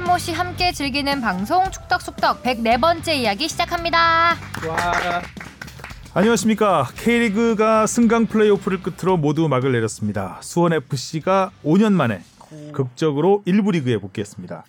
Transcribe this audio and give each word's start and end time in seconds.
설모 0.00 0.16
씨 0.18 0.32
함께 0.32 0.72
즐기는 0.72 1.20
방송 1.20 1.70
축덕숙덕 1.70 2.42
104번째 2.42 3.16
이야기 3.16 3.48
시작합니다. 3.48 4.34
와. 4.66 5.22
안녕하십니까. 6.14 6.88
K리그가 6.96 7.86
승강 7.86 8.26
플레이오프를 8.26 8.82
끝으로 8.82 9.18
모두 9.18 9.46
막을 9.48 9.72
내렸습니다. 9.72 10.38
수원 10.40 10.72
FC가 10.72 11.50
5년 11.64 11.92
만에 11.92 12.22
극적으로 12.72 13.42
1부 13.46 13.72
리그에 13.72 13.98
복귀했습니다. 13.98 14.64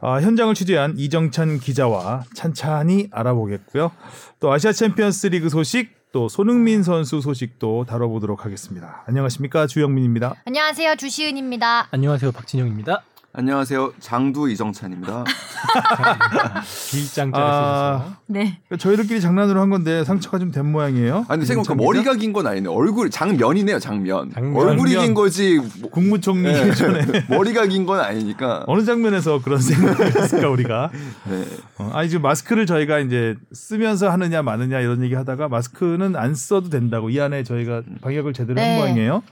아, 0.00 0.20
현장을 0.20 0.54
취재한 0.54 0.94
이정찬 0.96 1.58
기자와 1.58 2.22
찬찬히 2.34 3.08
알아보겠고요. 3.10 3.90
또 4.38 4.52
아시아 4.52 4.70
챔피언스 4.72 5.28
리그 5.28 5.48
소식, 5.48 5.90
또 6.12 6.28
손흥민 6.28 6.84
선수 6.84 7.20
소식도 7.20 7.86
다뤄보도록 7.88 8.44
하겠습니다. 8.44 9.02
안녕하십니까. 9.08 9.66
주영민입니다. 9.66 10.34
안녕하세요. 10.44 10.94
주시은입니다. 10.94 11.88
안녕하세요. 11.90 12.30
박진영입니다. 12.30 13.02
안녕하세요. 13.36 13.94
장두 13.98 14.48
이정찬입니다. 14.48 15.24
길장자 16.90 17.36
아, 17.36 17.98
쓰셨어요. 17.98 18.16
네. 18.28 18.60
저희들끼리 18.78 19.20
장난으로 19.20 19.60
한 19.60 19.70
건데 19.70 20.04
상처가 20.04 20.38
좀 20.38 20.52
된 20.52 20.70
모양이에요. 20.70 21.26
아니 21.28 21.44
기자? 21.44 21.74
머리가 21.74 22.14
긴 22.14 22.32
건 22.32 22.46
아니네. 22.46 22.68
얼굴 22.68 23.10
장면이네요. 23.10 23.80
장면. 23.80 24.30
장면. 24.32 24.54
얼굴이 24.56 24.92
장면. 24.92 25.04
긴 25.06 25.14
거지. 25.14 25.58
뭐, 25.80 25.90
국무총리 25.90 26.42
네. 26.44 26.68
예전에 26.68 27.04
머리가 27.28 27.66
긴 27.66 27.86
건 27.86 27.98
아니니까. 27.98 28.62
어느 28.68 28.84
장면에서 28.84 29.42
그런 29.42 29.60
생각을 29.60 30.14
했을까 30.14 30.48
우리가 30.50 30.90
네. 31.28 31.44
어, 31.78 31.90
아니 31.92 32.08
지금 32.10 32.22
마스크를 32.22 32.66
저희가 32.66 33.00
이제 33.00 33.34
쓰면서 33.52 34.10
하느냐 34.10 34.42
마느냐 34.42 34.78
이런 34.78 35.02
얘기 35.02 35.14
하다가 35.16 35.48
마스크는 35.48 36.14
안 36.14 36.36
써도 36.36 36.68
된다고 36.70 37.10
이 37.10 37.18
안에 37.20 37.42
저희가 37.42 37.82
방역을 38.00 38.32
제대로 38.32 38.54
네. 38.54 38.68
한 38.68 38.78
모양이에요. 38.78 39.22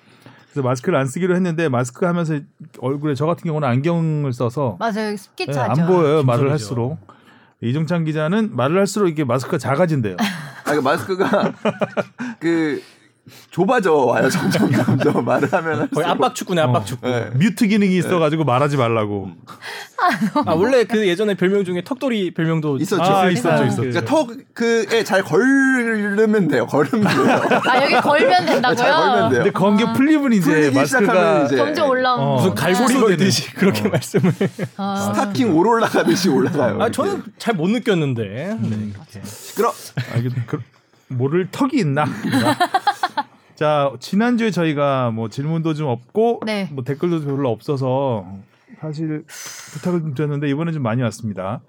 그래서 0.52 0.68
마스크를 0.68 0.98
안 0.98 1.06
쓰기로 1.06 1.34
했는데 1.34 1.68
마스크 1.70 2.04
하면서 2.04 2.38
얼굴에 2.78 3.14
저 3.14 3.24
같은 3.24 3.44
경우는 3.44 3.66
안경을 3.66 4.32
써서 4.34 4.76
맞아요. 4.78 5.16
습기 5.16 5.46
예, 5.48 5.52
차죠. 5.52 5.82
안 5.82 5.88
보여요 5.88 6.22
말을. 6.22 6.50
할수록 6.50 6.98
이종찬 7.62 8.04
기자는 8.04 8.54
말을 8.54 8.78
할수록 8.78 9.08
이게 9.08 9.24
마스크가 9.24 9.56
작아진대요. 9.56 10.16
아, 10.64 10.72
그 10.74 10.80
마스크가 10.80 11.52
그 12.38 12.82
좁아져 13.50 13.92
와요. 13.94 14.28
점점 14.28 14.72
점점 14.72 15.22
말을 15.24 15.52
하면 15.52 15.88
거의 15.90 16.06
압박 16.06 16.34
축구네, 16.34 16.60
압박 16.60 16.84
축구. 16.84 17.06
네. 17.08 17.30
뮤트 17.34 17.68
기능이 17.68 17.96
있어가지고 17.98 18.42
말하지 18.44 18.76
말라고. 18.76 19.30
아, 20.44 20.54
원래 20.54 20.82
그 20.84 21.06
예전에 21.06 21.34
별명 21.34 21.64
중에 21.64 21.82
턱돌이 21.84 22.34
별명도 22.34 22.78
있었죠. 22.78 23.02
아, 23.02 23.28
있었죠, 23.30 23.62
그- 23.62 23.66
있었죠. 23.68 23.82
그러니까 23.82 24.04
턱 24.04 24.30
그에 24.54 25.04
잘 25.04 25.22
걸으면 25.22 26.48
돼요. 26.48 26.66
걸으면 26.66 27.02
돼요. 27.02 27.40
아 27.70 27.82
여기 27.84 27.94
걸면 27.94 28.46
된다고요? 28.46 28.76
잘 28.76 28.90
걸면 28.92 29.30
돼요. 29.30 29.42
근데 29.44 29.50
건게 29.52 29.92
풀리면 29.92 30.32
이제 30.32 30.72
마스크가 30.74 31.44
이제 31.44 31.56
점점 31.56 31.90
올라오는 31.90 32.24
어, 32.26 32.34
무슨 32.36 32.54
갈고리 32.54 32.96
어. 32.96 33.00
걸듯이 33.02 33.54
그렇게 33.54 33.88
말씀을. 33.88 34.32
아, 34.76 35.12
스타킹 35.14 35.56
오로 35.56 35.70
올라가듯이 35.70 36.28
올라가요. 36.28 36.72
아, 36.82 36.86
이렇게. 36.88 36.90
저는 36.92 37.22
잘 37.38 37.54
못 37.54 37.68
느꼈는데. 37.70 38.56
네. 38.60 38.92
시끄러. 39.22 39.68
아, 39.68 40.16
이게 40.18 40.30
그, 40.46 40.58
모를 41.08 41.46
턱이 41.52 41.72
있나? 41.74 42.06
자 43.62 43.92
지난주에 44.00 44.50
저희가 44.50 45.12
뭐 45.12 45.28
질문도 45.28 45.74
좀 45.74 45.86
없고 45.86 46.40
네. 46.44 46.68
뭐 46.72 46.82
댓글도 46.82 47.24
별로 47.24 47.48
없어서 47.48 48.26
사실 48.80 49.24
부탁을 49.74 50.00
좀 50.00 50.14
드렸는데 50.14 50.48
이번에 50.48 50.72
좀 50.72 50.82
많이 50.82 51.00
왔습니다. 51.02 51.60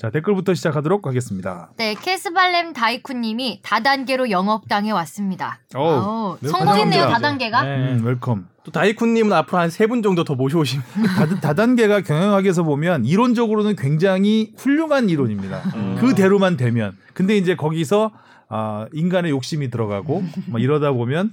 자 0.00 0.08
댓글부터 0.08 0.54
시작하도록 0.54 1.06
하겠습니다. 1.06 1.68
네, 1.76 1.94
캐스발 1.94 2.52
렘 2.52 2.72
다이쿤님이 2.72 3.60
다단계로 3.62 4.30
영업당해 4.30 4.90
왔습니다. 4.92 5.58
아우, 5.74 6.38
네, 6.40 6.48
성공했네요, 6.48 7.02
환영합니다. 7.02 7.08
다단계가. 7.18 7.62
네. 7.62 7.92
음, 7.92 8.04
welcome. 8.06 8.48
또 8.64 8.70
다이쿤님은 8.72 9.30
앞으로 9.30 9.58
한 9.58 9.68
세 9.68 9.86
분 9.86 10.02
정도 10.02 10.24
더 10.24 10.34
모셔오시면. 10.34 10.82
다, 11.14 11.40
다단계가 11.40 12.00
경영학에서 12.00 12.62
보면 12.62 13.04
이론적으로는 13.04 13.76
굉장히 13.76 14.54
훌륭한 14.56 15.10
이론입니다. 15.10 15.60
그대로만 16.00 16.56
되면. 16.56 16.96
근데 17.12 17.36
이제 17.36 17.54
거기서 17.54 18.12
아, 18.48 18.86
인간의 18.92 19.30
욕심이 19.30 19.70
들어가고 19.70 20.24
막 20.46 20.62
이러다 20.62 20.92
보면 20.92 21.32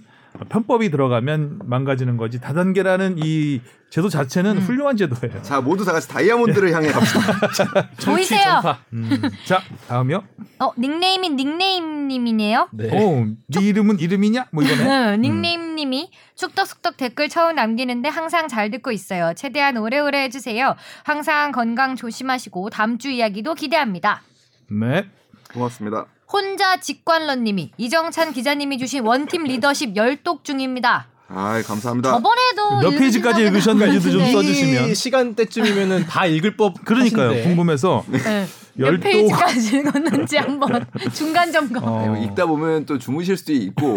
편법이 0.50 0.92
들어가면 0.92 1.62
망가지는 1.64 2.18
거지. 2.18 2.42
다단계라는 2.42 3.20
이 3.24 3.62
제도 3.90 4.10
자체는 4.10 4.58
훌륭한 4.60 4.98
제도예요. 4.98 5.42
자 5.42 5.62
모두 5.62 5.86
다 5.86 5.94
같이 5.94 6.10
다이아몬드를 6.10 6.74
향해 6.74 6.90
갑시다. 6.90 7.90
보이세요? 8.06 8.62
음, 8.92 9.10
자 9.46 9.62
다음이요. 9.88 10.24
어, 10.60 10.72
닉네임이 10.78 11.30
닉네임님이네요. 11.30 12.70
네. 12.74 12.90
오, 12.92 13.26
네 13.48 13.62
이름은 13.62 14.00
이름이냐? 14.00 14.48
뭐 14.52 14.64
이거네. 14.64 14.84
응, 15.14 15.22
닉네임님이 15.22 16.12
축덕숙덕 16.36 16.98
댓글 16.98 17.30
처음 17.30 17.56
남기는데 17.56 18.10
항상 18.10 18.50
잘 18.50 18.70
듣고 18.72 18.92
있어요. 18.92 19.34
최대한 19.36 19.78
오래오래 19.78 20.24
해주세요. 20.24 20.76
항상 21.04 21.54
건강 21.54 21.96
조심하시고 21.96 22.72
다음 22.72 22.98
주 22.98 23.10
이야기도 23.10 23.54
기대합니다. 23.54 24.22
네. 24.70 25.06
고맙습니다. 25.54 26.08
혼자 26.32 26.80
직관러님이 26.80 27.72
이정찬 27.78 28.34
기자님이 28.34 28.78
주신 28.78 29.04
원팀 29.04 29.44
리더십 29.44 29.96
열독 29.96 30.44
중입니다. 30.44 31.08
아 31.28 31.62
감사합니다. 31.66 32.12
저번에도 32.12 32.82
몇 32.92 32.98
페이지까지 33.00 33.42
읽으셨는지도 33.44 34.12
좀 34.12 34.20
네. 34.22 34.32
써주시면. 34.32 34.90
이 34.90 34.96
시간대쯤이면은 34.96 36.06
다 36.06 36.26
읽을 36.28 36.56
법. 36.56 36.84
그러니까요. 36.86 37.30
하신데. 37.30 37.48
궁금해서 37.48 38.04
네. 38.08 38.46
몇 38.76 38.88
열독. 38.88 39.04
페이지까지 39.04 39.78
읽었는지 39.78 40.38
한번 40.38 40.86
중간 41.14 41.52
점검. 41.52 41.84
어, 41.84 42.14
네, 42.16 42.24
읽다 42.26 42.46
보면 42.46 42.86
또 42.86 43.00
주무실 43.00 43.38
수도 43.38 43.54
있고 43.54 43.96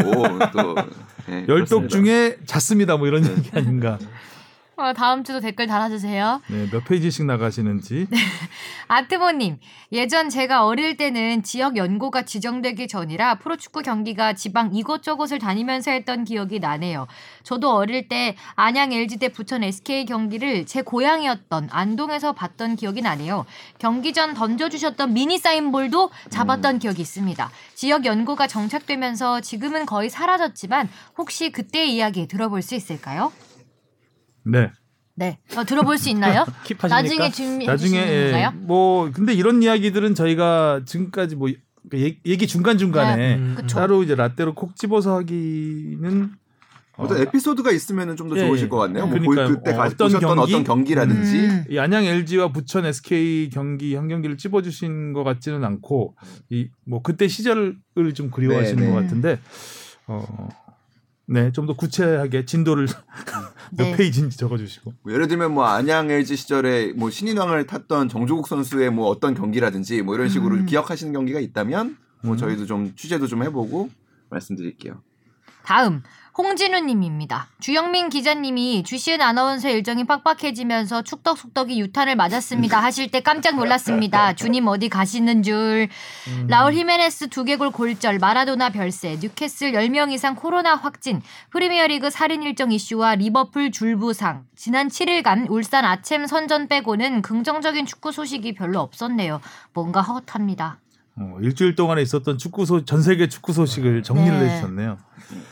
또 0.53 0.75
네, 1.27 1.45
열독 1.49 1.81
그렇습니다. 1.89 1.89
중에 1.89 2.37
잤습니다. 2.47 2.97
뭐 2.97 3.07
이런 3.09 3.25
얘기 3.27 3.51
아닌가. 3.55 3.99
어, 4.79 4.93
다음 4.93 5.25
주도 5.25 5.41
댓글 5.41 5.67
달아주세요. 5.67 6.41
네, 6.47 6.71
몇 6.71 6.85
페이지씩 6.85 7.27
나가시는지. 7.27 8.07
아트보님, 8.87 9.59
예전 9.91 10.31
제가 10.31 10.65
어릴 10.65 10.97
때는 10.97 11.43
지역 11.43 11.77
연고가 11.77 12.23
지정되기 12.23 12.87
전이라 12.87 13.41
프로축구 13.41 13.83
경기가 13.83 14.35
지방 14.35 14.73
이곳저곳을 14.73 15.41
다니면서 15.41 15.91
했던 15.91 16.25
기억이 16.25 16.61
나네요. 16.61 17.09
저도 17.43 17.75
어릴 17.75 18.09
때 18.09 18.37
안양 18.55 18.93
LG 18.93 19.17
대 19.19 19.31
부천 19.31 19.65
SK 19.65 20.07
경기를 20.07 20.65
제 20.65 20.83
고향이었던 20.83 21.71
안동에서 21.73 22.33
봤던 22.33 22.77
기억이 22.77 23.03
나네요. 23.03 23.47
경기 23.81 24.13
전 24.13 24.33
던져주셨던 24.33 25.13
미니 25.13 25.39
사인볼도 25.39 26.11
잡았던 26.31 26.79
기억이 26.79 27.03
있습니다. 27.03 27.51
지역 27.75 28.05
연고가 28.05 28.47
정착되면서 28.47 29.41
지금은 29.41 29.87
거의 29.87 30.09
사라졌지만 30.09 30.89
혹시 31.17 31.51
그때의 31.51 31.97
이야기 31.97 32.29
들어볼 32.29 32.63
수 32.63 32.77
있을까요? 32.77 33.33
네. 34.51 34.71
네, 35.15 35.39
어, 35.57 35.65
들어볼 35.65 35.99
수 35.99 36.09
있나요? 36.11 36.45
나중에 36.89 37.31
준비해 37.33 37.69
나중에 37.71 37.97
예? 37.99 38.51
뭐 38.55 39.11
근데 39.13 39.33
이런 39.35 39.63
이야기들은 39.63 40.15
저희가 40.15 40.83
지금까지 40.87 41.35
뭐 41.35 41.49
얘- 41.95 42.19
얘기 42.25 42.47
중간 42.47 42.79
중간에 42.79 43.17
네, 43.17 43.35
음. 43.35 43.57
따로 43.69 44.05
이제 44.05 44.15
라떼로 44.15 44.55
콕 44.55 44.77
집어서 44.77 45.17
하기는 45.17 46.31
어떤 46.99 47.21
에피소드가 47.23 47.71
있으면 47.73 48.17
좀더 48.17 48.37
예, 48.37 48.47
좋으실 48.47 48.67
예. 48.67 48.69
것 48.69 48.77
같네요. 48.77 49.07
뭐 49.07 49.19
그러니까요. 49.19 49.49
그때 49.57 49.73
어, 49.73 49.77
가 49.77 49.83
어떤 49.85 50.07
보셨던 50.09 50.37
경기? 50.37 50.53
어떤 50.55 50.65
경기라든지 50.65 51.39
음. 51.39 51.65
이 51.71 51.79
안양 51.79 52.05
LG와 52.05 52.53
부천 52.53 52.87
SK 52.87 53.51
경기 53.51 53.95
한 53.97 54.09
경기를 54.09 54.37
찝어주신 54.37 55.13
것 55.15 55.25
같지는 55.25 55.65
않고 55.65 56.15
이 56.51 56.69
뭐 56.85 57.03
그때 57.03 57.27
시절을 57.29 57.77
좀 58.15 58.31
그리워하시는 58.31 58.83
네, 58.85 58.89
것 58.91 58.97
네. 59.01 59.03
같은데 59.03 59.39
어. 60.07 60.49
네, 61.31 61.53
좀 61.53 61.67
더 61.67 61.75
구체하게 61.75 62.47
진도를 62.47 62.87
몇 63.77 63.85
네. 63.85 63.97
페이지인지 63.97 64.39
적어주시고. 64.39 64.95
뭐 65.03 65.13
예를 65.13 65.29
들면 65.29 65.53
뭐 65.53 65.65
안양 65.67 66.11
LG 66.11 66.37
시절에 66.37 66.93
뭐 66.95 67.11
신인왕을 67.11 67.67
탔던 67.67 68.09
정조국 68.09 68.49
선수의 68.49 68.91
뭐 68.91 69.09
어떤 69.09 69.35
경기라든지 69.35 70.01
뭐 70.01 70.15
이런 70.15 70.31
식으로 70.31 70.57
음. 70.57 70.67
기억하시는 70.67 71.13
경기가 71.13 71.39
있다면 71.39 71.99
뭐 72.23 72.33
음. 72.33 72.39
저희도 72.39 72.65
좀 72.65 72.95
취재도 72.97 73.27
좀 73.27 73.43
해보고 73.43 73.91
말씀드릴게요. 74.31 75.03
다음 75.65 76.03
홍진우님입니다. 76.39 77.49
주영민 77.59 78.11
기자님이 78.11 78.85
주시은 78.85 79.21
아나운서 79.21 79.69
일정이 79.71 80.05
빡빡해지면서 80.05 81.03
축덕숙덕이 81.03 81.81
유탄을 81.81 82.15
맞았습니다 82.15 82.81
하실 82.81 83.11
때 83.11 83.21
깜짝 83.21 83.57
놀랐습니다. 83.57 84.35
주님 84.35 84.69
어디 84.69 84.89
가시는 84.89 85.43
줄. 85.43 85.89
라울 86.47 86.75
히메네스 86.75 87.31
두개골 87.31 87.73
골절, 87.73 88.21
마라도나 88.21 88.71
별세, 88.71 89.19
뉴캐슬 89.21 89.73
10명 89.73 90.13
이상 90.13 90.37
코로나 90.37 90.77
확진, 90.77 91.21
프리미어리그 91.51 92.09
살인 92.11 92.45
일정 92.45 92.71
이슈와 92.71 93.17
리버풀 93.17 93.73
줄부상. 93.73 94.45
지난 94.55 94.87
7일간 94.87 95.51
울산 95.51 95.85
아챔 95.85 96.29
선전 96.29 96.69
빼고는 96.69 97.23
긍정적인 97.23 97.85
축구 97.85 98.13
소식이 98.13 98.55
별로 98.55 98.79
없었네요. 98.79 99.41
뭔가 99.75 100.03
허헛합니다. 100.03 100.79
어, 101.21 101.39
일주일 101.41 101.75
동안에 101.75 102.01
있었던 102.03 102.39
축구 102.39 102.65
소, 102.65 102.85
전 102.85 103.03
세계 103.03 103.29
축구 103.29 103.53
소식을 103.53 104.03
정리를 104.03 104.39
네. 104.39 104.51
해주셨네요. 104.51 104.99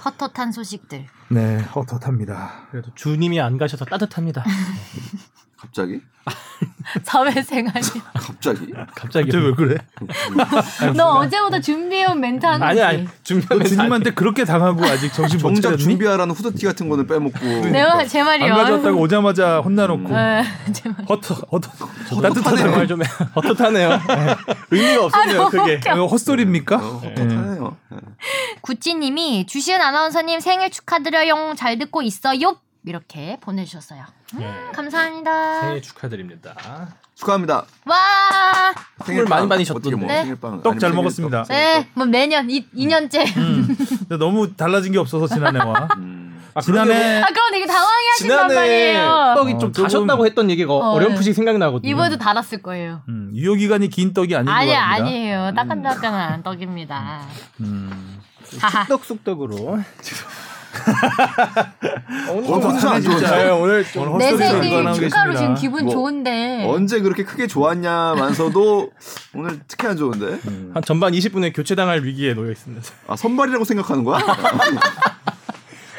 헛헛한 0.05 0.53
소식들. 0.53 1.07
네, 1.29 1.59
헛헛합니다. 1.59 2.69
그래도 2.71 2.91
주님이 2.95 3.41
안 3.41 3.59
가셔서 3.59 3.85
따뜻합니다. 3.85 4.45
갑자기? 5.57 6.01
사회생활이. 7.05 7.81
갑자기? 8.15 8.73
갑자기 8.95 9.31
쟤왜 9.31 9.55
그래? 9.55 9.77
너 10.97 11.19
어제보다 11.21 11.61
준비해온 11.61 12.21
멘트 12.21 12.45
하는 12.45 12.67
아니. 12.67 12.81
아니 12.83 13.09
너 13.49 13.63
주님한테 13.63 14.11
그렇게 14.11 14.45
당하고 14.45 14.85
아직 14.85 15.13
정신 15.13 15.41
못 15.41 15.55
차렸니? 15.55 15.83
준비하라는 15.83 16.35
후드티 16.35 16.67
같은 16.67 16.89
거는 16.89 17.07
빼먹고 17.07 17.39
내가 17.71 18.05
제 18.07 18.23
말이요. 18.23 18.53
안 18.53 18.59
가져왔다고 18.61 19.01
오자마자 19.01 19.61
혼나놓고 19.61 20.09
네, 20.13 20.43
제 20.73 20.89
말. 20.89 21.05
허터 21.09 21.35
허터 21.53 22.21
따뜻한 22.23 22.57
정말 22.57 22.87
좀 22.89 23.03
헛헛하네요. 23.37 23.89
네. 23.89 24.37
의미가 24.71 25.05
없었네요. 25.07 25.43
아, 25.43 25.49
그게. 25.49 25.81
헛소리입니까? 25.91 26.77
어, 26.77 27.03
예. 27.05 27.09
헛헛하네요. 27.09 27.77
예. 27.93 27.97
구찌님이 28.63 29.47
주시은 29.47 29.81
아나운서님 29.81 30.41
생일 30.41 30.71
축하드려요. 30.71 31.55
잘 31.57 31.79
듣고 31.79 32.03
있어요. 32.03 32.57
이렇게 32.85 33.39
보내주셨어요. 33.41 34.05
음, 34.35 34.39
네. 34.41 34.53
감사합니다. 34.75 35.61
생일 35.61 35.83
축하드립니다. 35.83 36.55
축하합니다. 37.15 37.65
와, 37.87 37.97
선물 39.05 39.25
많이 39.25 39.49
받으셨던데. 39.49 39.97
뭐 39.97 40.07
네. 40.09 40.21
생일빵 40.23 40.63
떡잘 40.63 40.89
아니면 40.89 41.05
먹었습니다. 41.05 41.45
네, 41.45 41.89
뭐 41.95 42.05
내년 42.07 42.51
이, 42.51 42.67
2년째. 42.75 43.33
근데 43.35 44.17
너무 44.19 44.55
달라진 44.55 44.93
게 44.93 44.99
없어서 44.99 45.27
지난해와 45.27 45.89
음. 45.99 46.25
아, 46.55 46.61
지난해 46.61 47.21
아, 47.23 47.27
그럼 47.27 47.51
되게 47.53 47.67
당황해 47.67 48.09
하신단 48.13 48.49
지난해 48.49 48.55
말이에요. 48.55 49.35
떡이 49.37 49.53
어, 49.55 49.59
좀 49.59 49.73
조금- 49.73 49.83
다셨다고 49.85 50.27
했던 50.27 50.51
얘기가 50.51 50.73
어, 50.73 50.93
어, 50.95 50.99
렴풋이 50.99 51.33
생각나거든요. 51.35 51.91
이번에도 51.91 52.17
달았을 52.19 52.63
거예요. 52.63 53.03
음, 53.09 53.31
유효 53.35 53.55
기간이 53.55 53.89
긴 53.89 54.13
떡이 54.13 54.35
아닌 54.35 54.47
것 54.47 54.53
아니 54.53 54.73
같습니다. 54.73 54.95
아니에요. 54.95 55.53
따끈따끈한 55.55 56.43
떡입니다. 56.43 57.21
음. 57.61 58.21
쑥떡쑥떡으로. 58.89 59.79
오늘 62.31 62.61
컨디션 62.61 62.93
안 62.95 63.03
좋은데 63.03 63.27
네, 63.29 63.51
오늘 63.51 63.85
좀 63.85 64.19
내 64.19 64.37
생일 64.37 64.63
축하로 64.63 64.95
계십니다. 64.95 65.35
지금 65.37 65.55
기분 65.55 65.85
뭐, 65.85 65.93
좋은데. 65.93 66.65
언제 66.67 67.01
그렇게 67.01 67.25
크게 67.25 67.47
좋았냐면서도 67.47 68.91
오늘 69.35 69.61
특히 69.69 69.87
안 69.89 69.97
좋은데 69.97 70.39
한 70.75 70.83
전반 70.85 71.13
20분에 71.13 71.55
교체당할 71.55 72.03
위기에 72.05 72.35
놓여 72.35 72.51
있습니다. 72.51 72.83
아 73.09 73.17
선발이라고 73.17 73.65
생각하는 73.65 74.05
거야? 74.05 74.19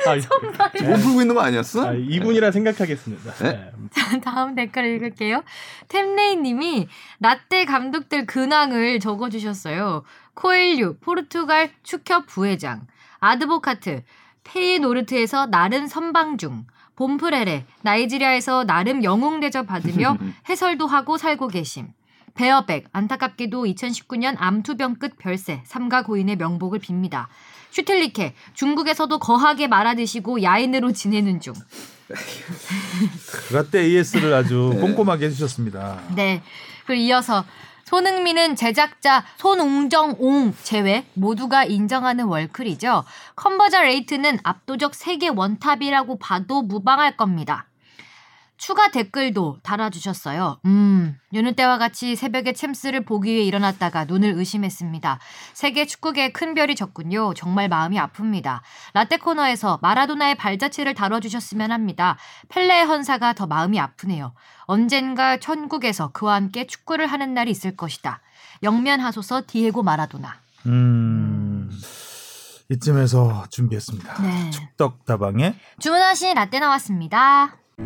아, 0.08 0.16
못 0.16 0.96
풀고 1.04 1.22
있는 1.22 1.36
거 1.36 1.42
아니었어? 1.42 1.90
아, 1.90 1.92
2분이라 1.92 2.54
생각하겠습니다. 2.54 3.34
네? 3.44 3.72
네. 4.12 4.22
다음 4.22 4.56
댓글 4.56 4.86
읽을게요. 4.96 5.44
템레이님이 5.90 6.88
라떼 7.20 7.66
감독들 7.66 8.26
근황을 8.26 9.02
적어주셨어요. 9.02 10.04
코엘류, 10.34 10.98
포르투갈 11.02 11.72
축협 11.84 12.28
부회장, 12.28 12.88
아드보카트, 13.20 14.04
페이노르트에서 14.48 15.46
나름 15.48 15.88
선방 15.88 16.38
중, 16.38 16.66
봄프레레, 16.96 17.66
나이지리아에서 17.84 18.64
나름 18.64 19.04
영웅 19.04 19.40
대접 19.40 19.68
받으며 19.68 20.18
해설도 20.50 20.88
하고 20.88 21.18
살고 21.18 21.50
계심. 21.50 21.90
베어벡, 22.34 22.88
안타깝게도 22.92 23.66
2019년 23.66 24.36
암투병 24.38 24.96
끝 24.96 25.18
별세, 25.18 25.62
삼가 25.66 26.04
고인의 26.04 26.38
명복을 26.38 26.80
빕니다. 26.80 27.28
슈틸리케, 27.72 28.34
중국에서도 28.54 29.20
거하게 29.20 29.68
말아드시고 29.68 30.44
야인으로 30.44 30.92
지내는 30.94 31.40
중. 31.42 31.54
라떼 33.52 33.82
AS를 33.82 34.34
아주 34.34 34.72
네. 34.74 34.80
꼼꼼하게 34.80 35.26
해주셨습니다. 35.26 36.02
네. 36.16 36.42
그리고 36.86 37.02
이어서 37.02 37.44
손흥민은 37.88 38.58
제작자 38.58 39.24
손웅정옹 39.38 40.54
제외 40.62 41.06
모두가 41.14 41.64
인정하는 41.64 42.26
월클이죠. 42.26 43.06
conversion 43.38 43.84
rate는 43.84 44.40
압도적 44.44 44.94
세계 44.94 45.30
원탑이라고 45.30 46.20
봐도 46.20 46.62
무방할 46.64 47.16
겁니다. 47.16 47.67
추가 48.58 48.90
댓글도 48.90 49.60
달아주셨어요. 49.62 50.60
음, 50.66 51.18
여느 51.34 51.54
때와 51.54 51.78
같이 51.78 52.16
새벽에 52.16 52.54
챔스를 52.54 53.06
보기 53.06 53.32
위해 53.32 53.44
일어났다가 53.44 54.06
눈을 54.06 54.34
의심했습니다. 54.36 55.20
세계 55.54 55.86
축구계에 55.86 56.32
큰 56.32 56.56
별이 56.56 56.76
졌군요. 56.76 57.34
정말 57.36 57.70
마음이 57.70 57.98
아픕니다. 57.98 58.62
라떼 58.94 59.18
코너에서 59.18 59.80
마라도나의 59.82 60.36
발자취를 60.36 60.96
다뤄주셨으면 60.96 61.72
합니다. 61.72 62.18
펠레의 62.50 62.86
헌사가 62.86 63.34
더 63.34 63.46
마음이 63.46 63.80
아프네요. 63.80 64.34
언젠가 64.62 65.38
천국에서 65.38 66.10
그와 66.10 66.36
함께 66.36 66.66
축구를 66.66 67.08
하는 67.08 67.34
날이 67.36 67.52
있을 67.52 67.78
것이다. 67.78 68.22
영면하소서 68.64 69.44
디에고 69.46 69.84
마라도나. 69.84 70.36
음, 70.66 71.70
이쯤에서 72.70 73.46
준비했습니다. 73.50 74.22
네. 74.24 74.50
축떡 74.50 75.06
다방에 75.06 75.56
주문하신 75.80 76.34
라떼 76.34 76.60
나왔습니다. 76.60 77.56
아, 77.80 77.84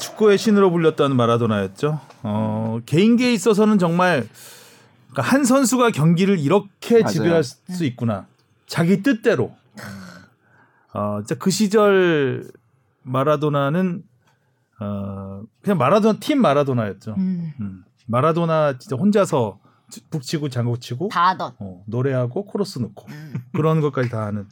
축구의 0.00 0.38
신으로 0.38 0.70
불렸던 0.70 1.14
마라도나였죠. 1.14 2.00
어, 2.22 2.80
개인기에 2.86 3.32
있어서는 3.32 3.78
정말 3.78 4.26
그러니까 5.10 5.22
한 5.22 5.44
선수가 5.44 5.90
경기를 5.90 6.38
이렇게 6.38 7.00
맞아요. 7.00 7.12
지배할 7.12 7.44
수 7.44 7.84
있구나. 7.84 8.26
자기 8.66 9.02
뜻대로. 9.02 9.54
어, 10.92 11.18
진짜 11.20 11.36
그 11.38 11.50
시절 11.50 12.50
마라도나는 13.02 14.02
어, 14.80 15.42
그냥 15.62 15.78
마라도나 15.78 16.18
팀 16.20 16.40
마라도나였죠. 16.40 17.14
음, 17.18 17.52
음. 17.60 17.84
마라도나 18.06 18.78
진짜 18.78 18.96
혼자서 18.96 19.58
북치고 20.10 20.48
장구치고 20.48 21.08
다 21.08 21.28
하던. 21.28 21.52
어, 21.58 21.82
노래하고 21.86 22.44
코러스 22.46 22.78
넣고 22.78 23.06
음. 23.08 23.34
그런 23.52 23.80
것까지 23.80 24.08
다 24.08 24.26
하는 24.26 24.48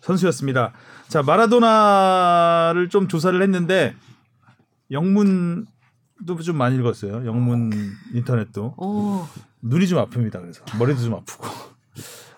선수였습니다. 0.00 0.72
자 1.08 1.22
마라도나를 1.22 2.88
좀 2.88 3.08
조사를 3.08 3.40
했는데 3.42 3.94
영문도 4.90 5.66
좀 6.44 6.56
많이 6.56 6.76
읽었어요. 6.76 7.26
영문 7.26 7.70
인터넷도 8.14 8.74
오. 8.76 9.26
눈이 9.62 9.86
좀 9.86 10.04
아픕니다. 10.04 10.40
그래서 10.40 10.62
머리도 10.78 11.00
좀 11.00 11.14
아프고. 11.14 11.46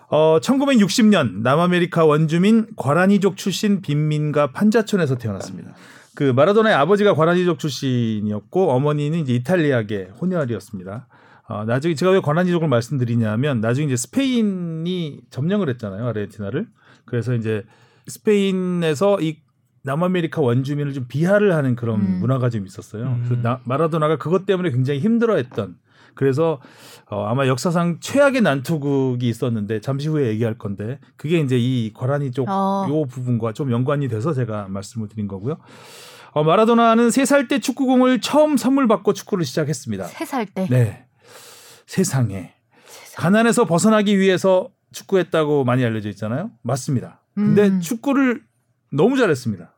어, 0.09 0.41
1960년 0.41 1.43
남아메리카 1.43 2.05
원주민 2.05 2.67
과라니족 2.77 3.37
출신 3.37 3.81
빈민가 3.81 4.51
판자촌에서 4.51 5.17
태어났습니다. 5.17 5.75
그 6.17 6.25
마라도나의 6.25 6.75
아버지가 6.75 7.15
과라니족 7.15 7.59
출신이었고 7.59 8.73
어머니는 8.73 9.21
이제 9.21 9.35
이탈리아계 9.35 10.11
혼혈이었습니다. 10.21 11.07
어, 11.49 11.65
나중에 11.65 11.95
제가 11.95 12.13
왜 12.13 12.21
과라니족을 12.21 12.69
말씀드리냐면 12.69 13.61
나중에 13.61 13.87
이제 13.87 13.97
스페인이 13.97 15.21
점령을 15.31 15.69
했잖아요 15.71 16.07
아르헨티나를. 16.09 16.67
그래서 17.05 17.35
이제 17.35 17.65
스페인에서 18.07 19.21
이 19.21 19.39
남아메리카 19.83 20.41
원주민을 20.41 20.93
좀 20.93 21.07
비하를 21.09 21.55
하는 21.55 21.75
그런 21.77 22.01
음. 22.01 22.19
문화가 22.21 22.51
좀 22.51 22.67
있었어요. 22.67 23.05
음. 23.05 23.25
그래서 23.27 23.43
나- 23.43 23.61
마라도나가 23.65 24.17
그것 24.19 24.47
때문에 24.47 24.71
굉장히 24.71 25.01
힘들어했던. 25.01 25.77
그래서 26.15 26.61
어, 27.09 27.25
아마 27.27 27.47
역사상 27.47 27.99
최악의 28.01 28.43
난투극이 28.43 29.29
있었는데 29.29 29.81
잠시 29.81 30.09
후에 30.09 30.27
얘기할 30.29 30.59
건데 30.59 30.99
그게 31.17 31.39
이제 31.39 31.57
이 31.59 31.93
과라니족 31.95 32.47
어. 32.49 32.87
요 32.91 33.05
부분과 33.07 33.53
좀 33.53 33.71
연관이 33.71 34.09
돼서 34.09 34.33
제가 34.33 34.67
말씀을 34.69 35.09
드린 35.09 35.29
거고요. 35.29 35.57
어, 36.33 36.45
마라도나는 36.45 37.11
세살때 37.11 37.61
축구공을 37.61 38.21
처음 38.21 38.57
선물 38.57 38.87
받고 38.89 39.13
축구를 39.15 39.45
시작했습니다. 39.45 40.05
세살 40.05 40.47
때. 40.47 40.67
네. 40.69 41.07
세상에. 41.87 42.55
가난에서 43.17 43.65
벗어나기 43.65 44.19
위해서 44.19 44.69
축구했다고 44.93 45.65
많이 45.65 45.85
알려져 45.85 46.09
있잖아요. 46.11 46.51
맞습니다. 46.63 47.21
근데 47.35 47.69
음. 47.69 47.81
축구를 47.81 48.43
너무 48.93 49.17
잘했습니다. 49.17 49.75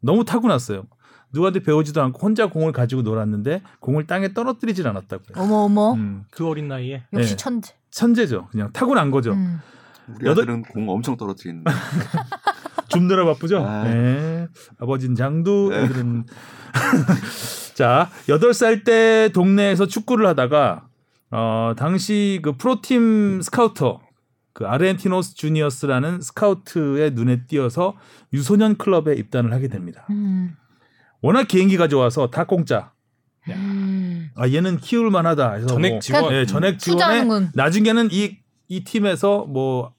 너무 0.00 0.24
타고났어요. 0.24 0.84
누구한테 1.32 1.60
배우지도 1.60 2.02
않고 2.02 2.18
혼자 2.20 2.48
공을 2.48 2.72
가지고 2.72 3.02
놀았는데 3.02 3.62
공을 3.80 4.06
땅에 4.06 4.34
떨어뜨리질 4.34 4.86
않았다고요. 4.86 5.42
어머 5.42 5.54
어머. 5.64 5.94
음, 5.94 6.24
그 6.30 6.46
어린 6.46 6.68
나이에 6.68 7.04
역시 7.12 7.30
네. 7.30 7.36
천재. 7.36 7.74
천재죠. 7.90 8.48
그냥 8.50 8.70
타고난 8.72 9.10
거죠. 9.10 9.32
음. 9.32 9.60
우리 10.08 10.28
아들은 10.28 10.62
공 10.62 10.88
엄청 10.90 11.16
떨어뜨리는데 11.16 11.70
줍느라 12.88 13.24
바쁘죠. 13.24 13.64
아. 13.64 13.84
네. 13.84 14.48
아버진 14.78 15.14
장두, 15.14 15.68
네. 15.70 15.84
애들은 15.84 16.26
자, 17.74 18.10
8살 18.28 18.84
때 18.84 19.30
동네에서 19.32 19.86
축구를 19.86 20.26
하다가 20.26 20.86
어, 21.30 21.72
당시 21.78 22.40
그 22.42 22.52
프로팀 22.56 23.40
스카우터 23.40 24.00
그 24.52 24.66
아르헨티노스 24.66 25.34
주니어스라는 25.34 26.20
스카우트의 26.20 27.12
눈에 27.12 27.46
띄어서 27.46 27.96
유소년 28.32 28.76
클럽에 28.76 29.14
입단을 29.16 29.52
하게 29.52 29.68
됩니다. 29.68 30.06
음. 30.10 30.54
워낙 31.20 31.48
개인기가 31.48 31.88
좋아서 31.88 32.30
다 32.30 32.44
공짜. 32.44 32.92
음. 33.48 34.30
아 34.34 34.48
얘는 34.48 34.78
키울 34.78 35.10
만하다 35.10 35.52
해서 35.54 35.66
전액 35.66 35.90
뭐, 35.92 36.00
지원. 36.00 36.32
예, 36.34 36.46
전액 36.46 36.78
지원에. 36.78 37.48
나중에는 37.54 38.08
이 38.12 38.42
이 38.72 38.84
팀에서 38.84 39.44
뭐 39.44 39.92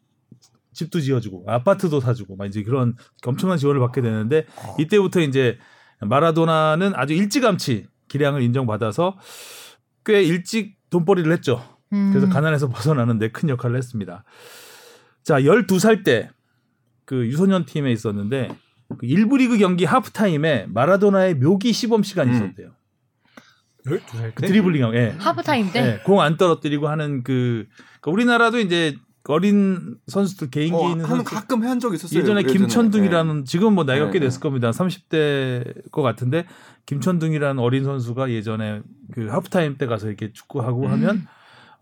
집도 0.73 0.99
지어주고 0.99 1.43
아파트도 1.47 1.99
사주고 1.99 2.35
막 2.35 2.47
이제 2.47 2.63
그런 2.63 2.95
엄청난 3.23 3.59
지원을 3.59 3.79
받게 3.79 4.01
되는데 4.01 4.47
이때부터 4.79 5.19
이제 5.21 5.59
마라도나는 6.01 6.93
아주 6.95 7.13
일찌감치 7.13 7.85
기량을 8.07 8.41
인정받아서 8.41 9.15
꽤 10.03 10.23
일찍 10.23 10.75
돈벌이를 10.89 11.31
했죠. 11.33 11.72
음. 11.93 12.09
그래서 12.11 12.27
가난에서 12.27 12.67
벗어나는 12.73 13.19
데 13.19 13.29
큰 13.29 13.47
역할을 13.49 13.77
했습니다. 13.77 14.23
자, 15.23 15.39
12살 15.39 16.03
때 16.03 16.29
그 17.05 17.25
유소년 17.27 17.65
팀에 17.65 17.91
있었는데 17.91 18.49
그 18.97 19.05
일부 19.05 19.35
리그 19.37 19.57
경기 19.57 19.83
하프타임에 19.85 20.67
마라도나의 20.69 21.35
묘기 21.35 21.73
시범 21.73 22.01
시간이 22.01 22.31
음. 22.31 22.35
있었대요. 22.35 22.71
12살 23.85 24.31
그 24.35 24.47
드리블링, 24.47 24.93
예. 24.95 25.13
하프타임 25.19 25.71
때. 25.73 25.81
네, 25.81 25.99
공안 26.05 26.37
떨어뜨리고 26.37 26.87
하는 26.87 27.23
그 27.23 27.65
그러니까 27.99 28.11
우리나라도 28.11 28.59
이제 28.59 28.95
어린 29.25 29.97
선수들 30.07 30.49
개인기 30.49 30.75
어, 30.77 30.89
있는 30.91 31.03
한 31.05 31.17
선수 31.17 31.23
가끔 31.25 31.63
한 31.63 31.79
적 31.79 31.93
있었어요. 31.93 32.19
예전에 32.21 32.43
김천둥이라는 32.43 33.43
지금 33.45 33.73
뭐 33.73 33.83
나이가 33.83 34.05
네, 34.05 34.11
꽤 34.13 34.19
네. 34.19 34.25
됐을 34.27 34.39
겁니다. 34.39 34.71
30대 34.71 35.91
것 35.91 36.01
같은데 36.01 36.45
김천둥이라는 36.85 37.59
어린 37.61 37.83
선수가 37.83 38.31
예전에 38.31 38.81
그 39.13 39.27
하프타임 39.27 39.77
때 39.77 39.85
가서 39.87 40.07
이렇게 40.07 40.31
축구하고 40.31 40.83
음. 40.85 40.91
하면 40.91 41.27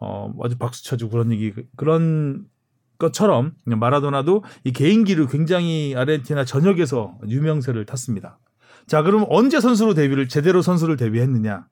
어 0.02 0.34
아주 0.44 0.58
박수 0.58 0.84
쳐주고 0.84 1.12
그런 1.12 1.32
얘기 1.32 1.54
그런 1.78 2.46
것처럼 2.98 3.54
마라도나도 3.66 4.44
이 4.64 4.72
개인기를 4.72 5.28
굉장히 5.28 5.96
아르헨티나 5.96 6.46
전역에서 6.46 7.18
유명세를 7.28 7.86
탔습니다. 7.86 8.38
자, 8.88 9.04
그럼 9.04 9.26
언제 9.30 9.60
선수로 9.60 9.94
데뷔를 9.94 10.28
제대로 10.28 10.62
선수를 10.62 10.98
데뷔했느냐? 10.98 11.66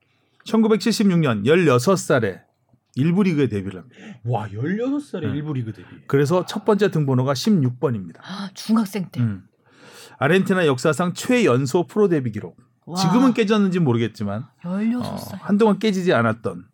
1976년 0.46 1.46
16살에 1.46 2.42
일부 2.96 3.24
리그에 3.24 3.48
데뷔를 3.48 3.82
합니다. 3.82 3.98
와 4.24 4.48
16살에 4.48 5.22
네. 5.22 5.36
일부 5.36 5.54
리그 5.54 5.74
데뷔. 5.74 5.88
그래서 6.08 6.46
첫 6.46 6.66
번째 6.66 6.90
등번호가 6.92 7.34
16번입니다. 7.34 8.18
아, 8.24 8.50
중학생 8.54 9.10
때. 9.12 9.22
음. 9.22 9.44
아르헨티나 10.18 10.66
역사상 10.66 11.14
최연소 11.14 11.88
프로 11.88 12.08
데뷔 12.08 12.32
기록. 12.32 12.58
와. 12.86 12.96
지금은 12.96 13.34
깨졌는지 13.34 13.80
모르겠지만 13.80 14.46
어, 14.64 14.70
16살. 14.70 15.40
한동안 15.42 15.78
깨지지 15.78 16.14
않았던. 16.14 16.66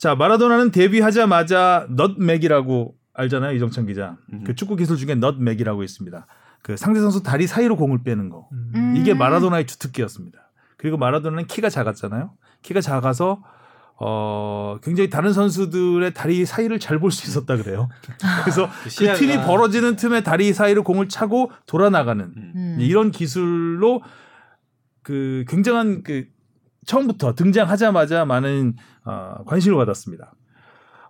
자 0.00 0.14
마라도나는 0.14 0.70
데뷔하자마자 0.70 1.86
넛맥이라고 1.90 2.94
알잖아요 3.12 3.54
이정찬 3.56 3.84
기자. 3.86 4.16
음. 4.32 4.44
그 4.46 4.54
축구 4.54 4.74
기술 4.76 4.96
중에 4.96 5.14
넛맥이라고 5.14 5.82
있습니다. 5.82 6.26
그 6.62 6.78
상대 6.78 7.00
선수 7.00 7.22
다리 7.22 7.46
사이로 7.46 7.76
공을 7.76 8.02
빼는 8.02 8.30
거. 8.30 8.48
음. 8.74 8.94
이게 8.96 9.12
마라도나의 9.12 9.66
주특기였습니다. 9.66 10.38
그리고 10.78 10.96
마라도나는 10.96 11.46
키가 11.46 11.68
작았잖아요. 11.68 12.30
키가 12.62 12.80
작아서 12.80 13.42
어 13.98 14.78
굉장히 14.82 15.10
다른 15.10 15.34
선수들의 15.34 16.14
다리 16.14 16.46
사이를 16.46 16.80
잘 16.80 16.98
볼 16.98 17.10
수 17.10 17.28
있었다 17.28 17.58
그래요. 17.58 17.90
그래서 18.42 18.70
그 18.84 18.88
시야가- 18.88 19.18
틈이 19.18 19.36
벌어지는 19.44 19.96
틈에 19.96 20.22
다리 20.22 20.54
사이로 20.54 20.82
공을 20.82 21.10
차고 21.10 21.52
돌아 21.66 21.90
나가는 21.90 22.32
음. 22.34 22.76
이런 22.80 23.10
기술로 23.10 24.02
그 25.02 25.44
굉장한 25.48 26.04
그 26.04 26.24
처음부터 26.90 27.34
등장하자마자 27.34 28.24
많은 28.24 28.74
어, 29.04 29.44
관심을 29.46 29.76
받았습니다. 29.78 30.32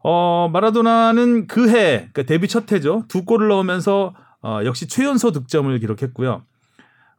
어, 0.02 0.50
마라도나는 0.52 1.46
그해 1.46 2.08
그러니까 2.12 2.22
데뷔 2.24 2.48
첫 2.48 2.70
해죠. 2.72 3.04
두 3.08 3.24
골을 3.24 3.48
넣으면서 3.48 4.14
어, 4.42 4.60
역시 4.64 4.86
최연소 4.88 5.32
득점을 5.32 5.78
기록했고요. 5.78 6.42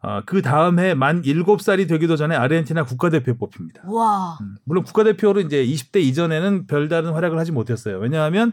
어, 0.03 0.21
그 0.25 0.41
다음 0.41 0.79
해 0.79 0.93
만 0.95 1.21
7살이 1.23 1.87
되기도 1.87 2.15
전에 2.15 2.35
아르헨티나 2.35 2.85
국가대표에 2.85 3.35
뽑힙니다. 3.37 3.83
와. 3.85 4.37
음, 4.41 4.55
물론 4.63 4.83
국가대표로 4.83 5.41
이제 5.41 5.63
20대 5.65 5.97
이전에는 6.01 6.65
별다른 6.67 7.13
활약을 7.13 7.37
하지 7.39 7.51
못했어요. 7.51 7.97
왜냐하면 7.99 8.51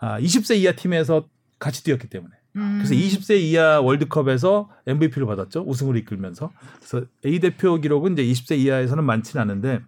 아, 0.00 0.18
20세 0.20 0.56
이하 0.56 0.72
팀에서 0.72 1.24
같이 1.58 1.82
뛰었기 1.84 2.08
때문에. 2.08 2.34
음. 2.56 2.82
그래서 2.82 2.94
20세 2.94 3.38
이하 3.40 3.80
월드컵에서 3.80 4.68
MVP를 4.86 5.26
받았죠. 5.26 5.64
우승을 5.66 5.96
이끌면서. 5.98 6.50
그래서 6.76 7.06
A 7.24 7.38
대표 7.40 7.76
기록은 7.76 8.12
이제 8.14 8.24
20세 8.24 8.58
이하에서는 8.58 9.04
많지는 9.04 9.42
않은데 9.42 9.80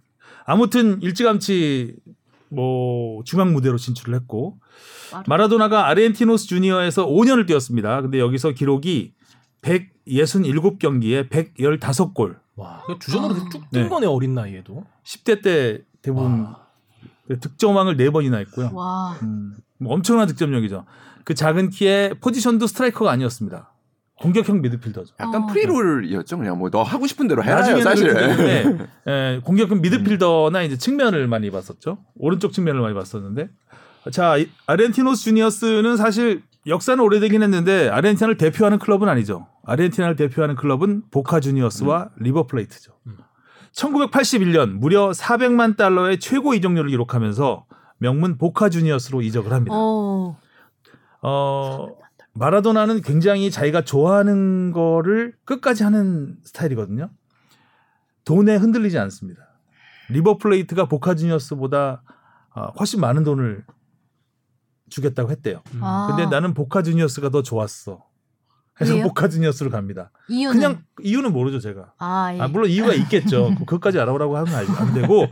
아무튼 0.44 1.00
일찌감치 1.02 1.96
뭐 2.50 3.22
중앙 3.24 3.52
무대로 3.52 3.76
진출을 3.76 4.14
했고 4.14 4.58
마라도나가 5.26 5.86
아르헨티노스 5.88 6.46
주니어에서 6.46 7.06
5년을 7.06 7.46
뛰었습니다. 7.46 8.02
근데 8.02 8.18
여기서 8.18 8.52
기록이 8.52 9.14
167경기에 9.62 11.28
115골. 11.28 12.36
와 12.56 12.82
주전으로 12.98 13.34
아. 13.34 13.48
쭉뛴 13.50 13.62
네. 13.70 13.88
거네 13.88 14.06
어린 14.06 14.34
나이에도. 14.34 14.84
10대 15.04 15.42
때 15.42 15.82
대부분 16.02 16.40
와. 16.40 16.66
그 17.26 17.38
득점왕을 17.38 17.96
4번이나 17.96 18.38
했고요. 18.38 18.70
와. 18.72 19.16
음, 19.22 19.54
뭐 19.78 19.94
엄청난 19.94 20.26
득점력이죠. 20.26 20.84
그 21.28 21.34
작은 21.34 21.68
키에 21.68 22.14
포지션도 22.22 22.66
스트라이커가 22.66 23.10
아니었습니다. 23.10 23.70
공격형 24.22 24.62
미드필더죠. 24.62 25.14
약간 25.20 25.42
어. 25.42 25.46
free 25.46 25.68
role이었죠. 25.68 26.38
그냥 26.38 26.56
뭐 26.58 26.70
너 26.70 26.82
하고 26.82 27.06
싶은 27.06 27.28
대로 27.28 27.42
나중에는 27.44 27.82
사실. 27.82 28.16
예, 29.06 29.38
공격형 29.44 29.82
미드필더나 29.82 30.62
이제 30.62 30.78
측면을 30.78 31.26
많이 31.28 31.50
봤었죠. 31.50 31.98
오른쪽 32.16 32.54
측면을 32.54 32.80
많이 32.80 32.94
봤었는데 32.94 33.50
자 34.10 34.38
이- 34.38 34.48
아르헨티노스 34.66 35.22
주니어스는 35.24 35.98
사실 35.98 36.42
역사는 36.66 37.04
오래되긴 37.04 37.42
했는데 37.42 37.90
아르헨티나를 37.90 38.38
대표하는 38.38 38.78
클럽은 38.78 39.06
아니죠. 39.10 39.48
아르헨티나를 39.66 40.16
대표하는 40.16 40.54
클럽은 40.56 41.02
보카 41.10 41.40
주니어스와 41.40 42.08
리버플레이트죠. 42.16 42.92
음. 43.06 43.18
1981년 43.74 44.70
무려 44.70 45.10
400만 45.10 45.76
달러의 45.76 46.20
최고 46.20 46.54
이적료를 46.54 46.88
기록하면서 46.88 47.66
명문 47.98 48.38
보카 48.38 48.70
주니어스로 48.70 49.20
이적을 49.20 49.52
합니다. 49.52 49.74
어. 49.76 50.38
어, 51.22 51.88
마라도나는 52.34 53.02
굉장히 53.02 53.50
자기가 53.50 53.82
좋아하는 53.82 54.72
거를 54.72 55.34
끝까지 55.44 55.82
하는 55.84 56.36
스타일이거든요. 56.44 57.10
돈에 58.24 58.56
흔들리지 58.56 58.98
않습니다. 58.98 59.42
리버플레이트가 60.10 60.86
보카 60.86 61.14
주니어스보다 61.14 62.02
어, 62.54 62.62
훨씬 62.78 63.00
많은 63.00 63.24
돈을 63.24 63.64
주겠다고 64.90 65.30
했대요. 65.30 65.62
음. 65.74 65.80
아. 65.82 66.06
근데 66.08 66.26
나는 66.30 66.54
보카 66.54 66.82
주니어스가 66.82 67.30
더 67.30 67.42
좋았어. 67.42 68.04
그래서 68.74 68.94
왜요? 68.94 69.04
보카 69.08 69.28
주니어스로 69.28 69.70
갑니다. 69.70 70.10
이유는 70.28 70.54
그냥 70.54 70.82
이유는 71.02 71.32
모르죠, 71.32 71.58
제가. 71.58 71.92
아, 71.98 72.30
예. 72.34 72.40
아, 72.40 72.46
물론 72.46 72.70
이유가 72.70 72.94
있겠죠. 72.94 73.48
그- 73.58 73.58
그것까지 73.66 73.98
알아보라고 73.98 74.36
하면 74.36 74.54
안- 74.54 74.66
안 74.76 74.94
되고. 74.94 75.26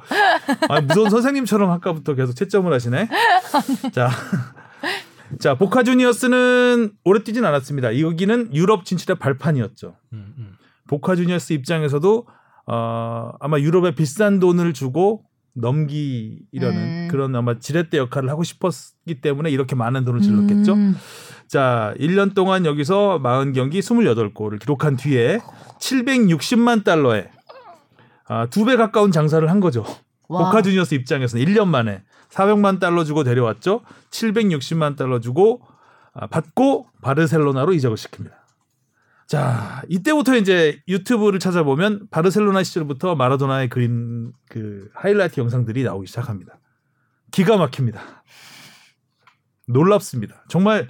아, 0.69 0.81
무서운 0.81 1.11
선생님처럼 1.11 1.71
아까부터 1.71 2.14
계속 2.16 2.35
채점을 2.35 2.71
하시네. 2.73 3.09
자. 3.95 4.11
자, 5.38 5.54
보카 5.56 5.83
주니어스는 5.83 6.92
오래 7.04 7.23
뛰진 7.23 7.45
않았습니다. 7.45 8.00
여기는 8.00 8.54
유럽 8.54 8.85
진출의 8.85 9.18
발판이었죠. 9.18 9.97
음, 10.12 10.35
음. 10.38 10.52
보카 10.88 11.16
주니어스 11.16 11.52
입장에서도 11.52 12.26
어, 12.66 13.33
아마 13.40 13.59
유럽에 13.59 13.95
비싼 13.95 14.38
돈을 14.40 14.73
주고 14.73 15.25
넘기려는 15.54 16.76
음. 16.76 17.09
그런 17.11 17.35
아마 17.35 17.59
지렛대 17.59 17.97
역할을 17.99 18.28
하고 18.28 18.42
싶었기 18.42 19.21
때문에 19.21 19.50
이렇게 19.50 19.75
많은 19.75 20.04
돈을 20.04 20.21
질렀겠죠. 20.21 20.75
음. 20.75 20.97
자, 21.49 21.95
1년 21.99 22.35
동안 22.35 22.66
여기서 22.66 23.21
40경기 23.23 23.75
28골을 23.78 24.59
기록한 24.61 24.97
뒤에 24.97 25.38
760만 25.80 26.85
달러에 26.85 27.28
아, 28.28 28.47
두 28.47 28.64
배 28.64 28.76
가까운 28.76 29.12
장사를 29.12 29.49
한 29.49 29.61
거죠. 29.61 29.85
와. 30.28 30.45
보카 30.45 30.62
주니어스 30.62 30.95
입장에서는 30.95 31.45
1년 31.45 31.68
만에 31.68 32.02
400만 32.30 32.80
달러 32.80 33.04
주고 33.04 33.25
데려왔죠. 33.25 33.83
760만 34.11 34.97
달러 34.97 35.21
주고 35.21 35.62
아, 36.12 36.26
받고 36.26 36.87
바르셀로나로 37.02 37.73
이적을 37.75 37.97
시킵니다. 37.97 38.33
자, 39.26 39.83
이때부터 39.88 40.37
이제 40.37 40.80
유튜브를 40.87 41.40
찾아보면 41.40 42.09
바르셀로나 42.11 42.62
시절부터 42.62 43.16
마라도나의 43.16 43.68
그린 43.68 44.33
그 44.49 44.88
하이라이트 44.95 45.40
영상들이 45.40 45.83
나오기 45.83 46.06
시작합니다. 46.06 46.59
기가 47.33 47.56
막힙니다. 47.56 48.00
놀랍습니다. 49.66 50.45
정말 50.49 50.88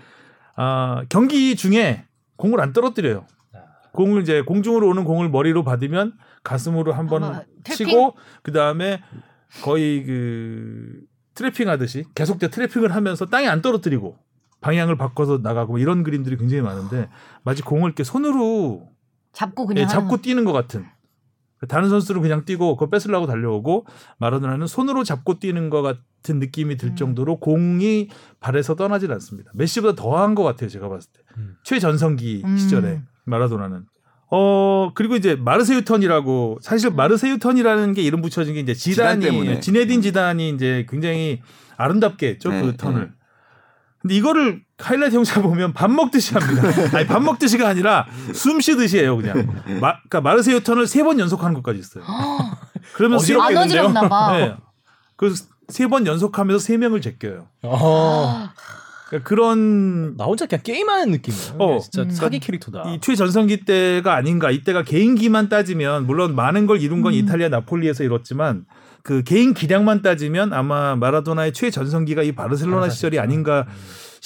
아, 0.55 1.03
경기 1.09 1.57
중에 1.57 2.05
공을 2.37 2.61
안 2.61 2.73
떨어뜨려요. 2.73 3.27
공을 3.97 4.23
이제 4.23 4.43
공중으로 4.43 4.89
오는 4.89 5.03
공을 5.03 5.29
머리로 5.31 5.65
받으면 5.65 6.13
가슴으로 6.45 6.93
한번? 6.93 7.43
치고 7.65 8.15
그 8.43 8.53
다음에 8.53 9.03
거의 9.65 10.05
그 10.05 11.01
트래핑 11.35 11.69
하듯이 11.69 12.05
계속돼 12.15 12.49
트래핑을 12.49 12.95
하면서 12.95 13.27
땅에 13.27 13.49
안 13.49 13.63
떨어뜨리고 13.63 14.19
방향을 14.61 14.97
바꿔서 14.97 15.39
나가고 15.43 15.73
뭐 15.73 15.79
이런 15.79 16.03
그림들이 16.03 16.37
굉장히 16.37 16.63
많은데 16.63 17.09
마치 17.43 17.63
공을 17.63 17.89
이렇게 17.89 18.05
손으로 18.05 18.89
잡고 19.33 19.67
그냥 19.67 19.85
예, 19.85 19.87
잡고 19.87 20.09
거. 20.09 20.17
뛰는 20.17 20.45
것 20.45 20.53
같은. 20.53 20.87
다른 21.69 21.89
선수들은 21.89 22.21
그냥 22.23 22.45
뛰고 22.45 22.77
그걸 22.77 22.91
뺏으려고 22.91 23.27
달려오고 23.27 23.87
마라도나는 24.19 24.67
손으로 24.67 25.05
잡고 25.05 25.39
뛰는 25.39 25.71
것 25.71 25.83
같은 25.83 26.39
느낌이 26.39 26.77
들 26.77 26.91
음. 26.91 26.97
정도로 26.97 27.41
공이 27.41 28.09
발에서 28.41 28.75
떠나질 28.77 29.11
않습니다. 29.13 29.51
메시보다 29.55 29.95
더한 29.95 30.35
것 30.35 30.43
같아요 30.43 30.69
제가 30.69 30.89
봤을 30.89 31.11
때 31.13 31.21
음. 31.39 31.57
최전성기 31.63 32.43
음. 32.45 32.57
시절에 32.59 33.01
마라도나는 33.25 33.85
어 34.31 34.91
그리고 34.95 35.17
이제 35.17 35.37
마르세유 35.37 35.85
턴이라고 35.85 36.59
사실 36.61 36.91
마르세유 36.91 37.39
턴이라는 37.39 37.95
게 37.95 38.03
이름 38.03 38.21
붙여진 38.23 38.55
게 38.55 38.61
이제 38.61 38.75
지단 38.75 39.21
지단이 39.21 39.25
때문에. 39.25 39.61
지네딘 39.61 40.03
지단이 40.03 40.51
이제 40.51 40.85
굉장히 40.91 41.41
아름답게 41.77 42.29
했죠 42.31 42.51
네, 42.51 42.61
그 42.63 42.77
턴을. 42.77 43.03
네. 43.03 43.11
근데 44.01 44.15
이거를 44.15 44.66
하이라이트 44.79 45.17
영상 45.17 45.43
보면 45.43 45.73
밥 45.73 45.91
먹듯이 45.91 46.35
합니다. 46.35 46.63
아니 46.97 47.07
밥 47.07 47.23
먹듯이가 47.23 47.67
아니라 47.67 48.07
숨 48.35 48.61
쉬듯이 48.61 48.99
해요 48.99 49.17
그냥. 49.17 49.37
마, 49.81 49.95
그러니까 49.97 50.21
마르세유 50.21 50.63
턴을 50.63 50.87
세 50.87 51.03
번 51.03 51.19
연속하는 51.19 51.55
것까지 51.55 51.79
있어요. 51.79 52.05
그러면 52.95 53.19
어지럽겠는데요? 53.19 53.63
어지럽나 53.85 54.09
봐. 54.09 54.33
네. 54.37 54.55
그세 55.17 55.87
번 55.89 56.07
연속하면서 56.07 56.63
세 56.63 56.77
명을 56.77 57.01
제껴요. 57.01 57.47
어. 57.63 58.51
그러니까 59.09 59.29
그런 59.29 60.17
나 60.17 60.25
혼자 60.25 60.47
그냥 60.47 60.63
게임하는 60.63 61.11
느낌이에요. 61.13 61.55
어. 61.59 61.79
진짜 61.79 62.03
음. 62.03 62.11
사기 62.11 62.39
캐릭터다. 62.39 62.91
이 62.91 63.01
최전성기 63.01 63.65
때가 63.65 64.15
아닌가. 64.15 64.51
이때가 64.51 64.83
개인기만 64.83 65.49
따지면 65.49 66.07
물론 66.07 66.35
많은 66.35 66.67
걸 66.67 66.83
이룬 66.83 67.01
건 67.01 67.15
음. 67.15 67.19
이탈리아 67.19 67.49
나폴리에서 67.49 68.05
이뤘지만 68.05 68.67
그 69.03 69.23
개인 69.23 69.55
기량만 69.55 70.03
따지면 70.03 70.53
아마 70.53 70.97
마라도나의 70.97 71.53
최전성기가 71.55 72.25
이 72.25 72.33
바르셀로나 72.33 72.91
시절이 72.91 73.19
아닌가 73.21 73.65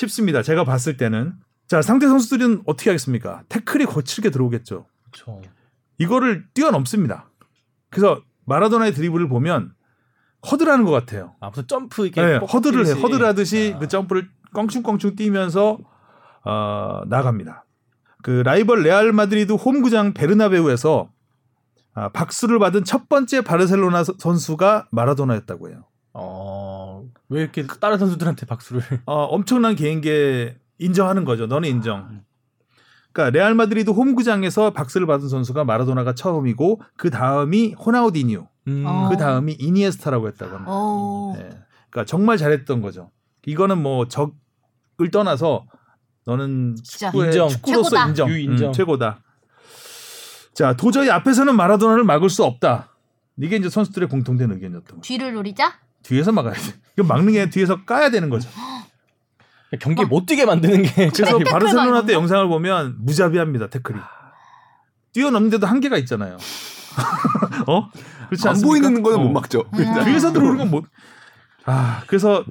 싶습니다. 0.06 0.42
제가 0.42 0.64
봤을 0.64 0.96
때는 0.96 1.34
자 1.68 1.82
상대 1.82 2.06
선수들은 2.06 2.62
어떻게 2.66 2.90
하겠습니까? 2.90 3.42
태클이 3.48 3.86
거칠게 3.86 4.30
들어오겠죠. 4.30 4.86
그렇죠. 5.10 5.40
이거를 5.98 6.46
뛰어넘습니다. 6.54 7.30
그래서 7.90 8.22
마라도나의 8.46 8.92
드리블을 8.94 9.28
보면 9.28 9.72
허들하는 10.50 10.84
것 10.84 10.90
같아요. 10.92 11.34
아 11.40 11.48
무슨 11.50 11.66
점프 11.66 12.06
이렇게 12.06 12.20
네, 12.24 12.36
허들을 12.38 12.86
해. 12.86 12.92
허들을 12.92 13.26
하듯이 13.26 13.72
아. 13.76 13.78
그 13.78 13.88
점프를 13.88 14.28
껑충껑충 14.54 15.14
뛰면서 15.16 15.78
어, 16.44 17.02
나갑니다. 17.06 17.64
그 18.22 18.30
라이벌 18.44 18.82
레알 18.82 19.12
마드리드 19.12 19.52
홈구장 19.52 20.12
베르나베우에서 20.14 21.10
아, 21.94 22.08
박수를 22.10 22.58
받은 22.58 22.84
첫 22.84 23.08
번째 23.08 23.42
바르셀로나 23.42 24.04
서- 24.04 24.14
선수가 24.18 24.88
마라도나였다고 24.90 25.68
해요. 25.70 25.84
어, 26.14 27.04
왜 27.30 27.42
이렇게 27.42 27.66
다른 27.66 27.96
선수들한테 27.98 28.44
박수를? 28.46 28.82
어, 29.06 29.24
엄청난 29.24 29.74
개인기에 29.76 30.56
인정하는 30.78 31.24
거죠. 31.24 31.46
너는 31.46 31.68
인정. 31.68 32.22
그러니까 33.12 33.36
레알 33.38 33.54
마드리드 33.54 33.90
홈구장에서 33.90 34.72
박수를 34.72 35.06
받은 35.06 35.28
선수가 35.28 35.64
마라도나가 35.64 36.14
처음이고 36.14 36.80
그 36.96 37.10
다음이 37.10 37.74
호나우디뉴, 37.74 38.46
음. 38.68 38.84
어. 38.86 39.08
그 39.08 39.16
다음이 39.16 39.56
이니에스타라고 39.58 40.28
했다고 40.28 40.52
합니다. 40.52 40.70
어. 40.72 41.32
네. 41.36 41.48
그러니까 41.90 42.04
정말 42.06 42.36
잘했던 42.36 42.82
거죠. 42.82 43.10
이거는 43.46 43.78
뭐 43.82 44.06
적을 44.06 45.10
떠나서 45.12 45.66
너는. 46.24 46.76
축구의 46.84 47.26
인정. 47.28 47.48
축구로서 47.48 47.90
최고다. 47.90 48.08
인정, 48.08 48.30
you 48.30 48.38
인정. 48.38 48.68
음, 48.68 48.72
최고다. 48.72 49.22
자 50.52 50.76
도저히 50.76 51.10
앞에서는 51.10 51.54
마라도나를 51.56 52.04
막을 52.04 52.28
수 52.28 52.44
없다. 52.44 52.88
이게 53.38 53.56
이제 53.56 53.68
선수들의 53.68 54.08
공통된 54.08 54.50
의견이었던 54.50 54.96
거죠. 54.96 55.00
뒤를 55.00 55.32
노리자? 55.32 55.78
뒤에서 56.02 56.32
막아야 56.32 56.54
돼. 56.54 56.60
이거 56.96 57.06
막는 57.06 57.32
게 57.32 57.50
뒤에서 57.50 57.84
까야 57.84 58.10
되는 58.10 58.28
거죠. 58.30 58.48
경기 59.80 60.04
못 60.04 60.26
뛰게 60.26 60.46
만드는 60.46 60.82
게 60.82 61.08
그래서 61.10 61.38
바르셀로나 61.38 62.02
때 62.02 62.12
거? 62.14 62.18
영상을 62.20 62.48
보면 62.48 62.96
무자비합니다 62.98 63.68
태클이. 63.68 63.98
뛰어넘는데도 65.12 65.66
한계가 65.66 65.96
있잖아요. 65.98 66.36
어? 67.68 67.90
그렇지 68.26 68.48
안 68.48 68.50
않습니까? 68.54 68.66
보이는 68.66 69.02
거는 69.02 69.18
어. 69.18 69.22
못 69.22 69.30
막죠. 69.30 69.64
음. 69.72 70.04
뒤에서 70.04 70.32
들어오는 70.32 70.58
건 70.58 70.70
못. 70.70 70.84
아, 71.66 72.02
그래서 72.06 72.44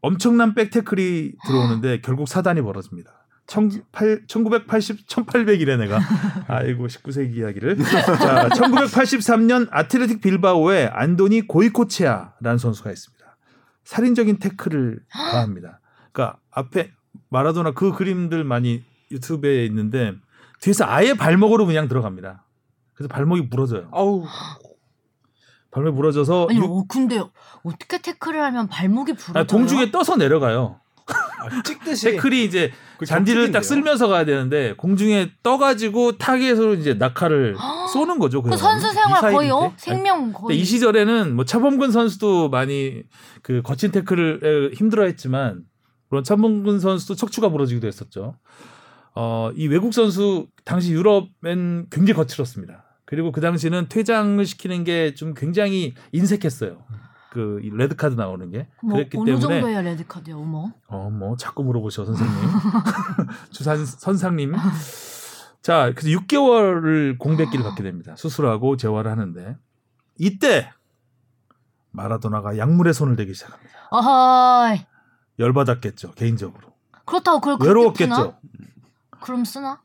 엄청난 0.00 0.54
백태클이 0.54 1.32
들어오는데 1.46 2.00
결국 2.00 2.28
사단이 2.28 2.62
벌어집니다. 2.62 3.25
18, 3.48 4.24
1980, 4.26 5.06
1800이래 5.06 5.78
내가. 5.78 6.00
아이고 6.48 6.86
19세기 6.88 7.36
이야기를. 7.36 7.76
자, 7.78 8.48
1983년 8.48 9.68
아틀레틱 9.70 10.20
빌바오에 10.20 10.86
안도니 10.92 11.42
고이코체아라는 11.46 12.58
선수가 12.58 12.90
있습니다. 12.90 13.24
살인적인 13.84 14.38
태클을 14.38 15.00
가합니다. 15.12 15.80
그러니까 16.12 16.38
앞에 16.50 16.90
마라도나 17.28 17.72
그 17.72 17.92
그림들 17.92 18.42
많이 18.44 18.82
유튜브에 19.12 19.64
있는데 19.66 20.14
뒤에서 20.60 20.84
아예 20.86 21.14
발목으로 21.14 21.66
그냥 21.66 21.86
들어갑니다. 21.86 22.44
그래서 22.94 23.08
발목이 23.08 23.48
부러져요. 23.48 23.88
아우 23.92 24.24
발목이 25.70 25.94
부러져서 25.94 26.46
아니, 26.50 26.58
육- 26.58 26.64
어, 26.70 26.84
근데 26.88 27.20
어떻게 27.62 28.00
태클을 28.00 28.42
하면 28.42 28.66
발목이 28.68 29.12
부러져요? 29.14 29.42
아, 29.42 29.46
공중에 29.46 29.90
떠서 29.90 30.16
내려가요. 30.16 30.80
아, 31.38 31.62
찍듯이 31.62 32.12
태클이 32.12 32.44
이제 32.44 32.72
그 32.98 33.06
잔디를 33.06 33.52
딱. 33.52 33.62
쓸면서 33.64 34.08
가야 34.08 34.24
되는데 34.24 34.74
공중에 34.76 35.30
떠가지고 35.42 36.18
타겟으로 36.18 36.74
이제 36.74 36.94
낙하를 36.94 37.56
쏘는 37.92 38.18
거죠. 38.18 38.42
그. 38.42 38.56
선수 38.56 38.92
생활 38.92 39.20
거의 39.32 39.50
어? 39.50 39.54
미사일인데. 39.72 39.74
생명 39.78 40.20
근데 40.24 40.38
거의. 40.38 40.60
이 40.60 40.64
시절에는 40.64 41.34
뭐 41.36 41.44
차범근 41.44 41.90
선수도 41.90 42.48
많이 42.48 43.02
그 43.42 43.62
거친 43.62 43.90
태클을 43.92 44.72
힘들어했지만 44.74 45.62
물론 46.08 46.24
차범근 46.24 46.80
선수도 46.80 47.14
척추가 47.14 47.48
부러지기도 47.48 47.86
했었죠. 47.86 48.36
어, 49.14 49.50
이 49.56 49.66
외국 49.66 49.92
선수 49.94 50.46
당시 50.64 50.92
유럽엔 50.92 51.86
굉장히 51.90 52.12
거칠었습니다. 52.14 52.84
그리고 53.06 53.30
그 53.32 53.40
당시는 53.40 53.86
퇴장을 53.88 54.44
시키는 54.44 54.84
게 54.84 55.14
좀 55.14 55.32
굉장히 55.34 55.94
인색했어요. 56.12 56.78
그 57.36 57.60
레드 57.74 57.94
카드 57.96 58.14
나오는 58.14 58.50
게 58.50 58.68
뭐 58.82 58.94
그랬기 58.94 59.18
어느 59.18 59.26
때문에 59.26 59.40
정도야 59.60 59.80
레드 59.82 60.06
카드야, 60.06 60.34
어머. 60.36 60.72
어, 60.88 61.10
뭐 61.10 61.36
자꾸 61.36 61.62
물어보셔 61.64 62.04
선생님. 62.04 62.34
주산 63.52 63.84
선상님. 63.84 64.54
자, 65.62 65.92
그래서 65.96 66.18
6개월을 66.20 67.18
공백기를 67.18 67.64
갖게 67.64 67.82
됩니다. 67.82 68.14
수술하고 68.16 68.76
재활을 68.76 69.10
하는데 69.10 69.56
이때 70.18 70.72
마라도나가 71.90 72.56
약물에 72.58 72.92
손을 72.92 73.16
대기 73.16 73.34
시작합니다. 73.34 73.72
어허이. 73.90 74.80
열받았겠죠, 75.38 76.12
개인적으로. 76.12 76.72
그렇다고 77.04 77.40
그걸 77.40 77.66
외로웠겠죠. 77.68 78.36
그럼 79.20 79.44
쓰나? 79.44 79.80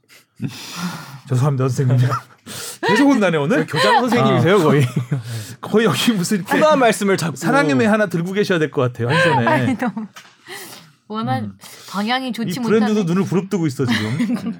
죄송합니다, 1.29 1.69
선생님. 1.69 1.97
계속 2.87 3.07
혼나네 3.07 3.37
오늘. 3.37 3.65
교장 3.67 3.99
선생님이세요 4.01 4.57
거의 4.59 4.83
거의 5.61 5.85
여기 5.85 6.11
무슨 6.13 6.37
이렇게 6.37 6.51
하나한 6.53 6.79
말씀을 6.79 7.15
자꾸 7.17 7.35
사랑의 7.35 7.75
매 7.75 7.85
하나 7.85 8.07
들고 8.07 8.33
계셔야 8.33 8.57
될 8.59 8.71
것 8.71 8.81
같아요 8.81 9.09
한 9.09 9.21
손에. 9.21 9.47
아니 9.47 9.77
너무 9.77 10.07
원한 11.07 11.57
방향이 11.89 12.29
이 12.29 12.33
좋지 12.33 12.59
브랜드도 12.61 12.93
못하네. 13.01 13.05
눈을 13.13 13.23
부릅뜨고 13.25 13.67
있어 13.67 13.85
지금. 13.85 14.59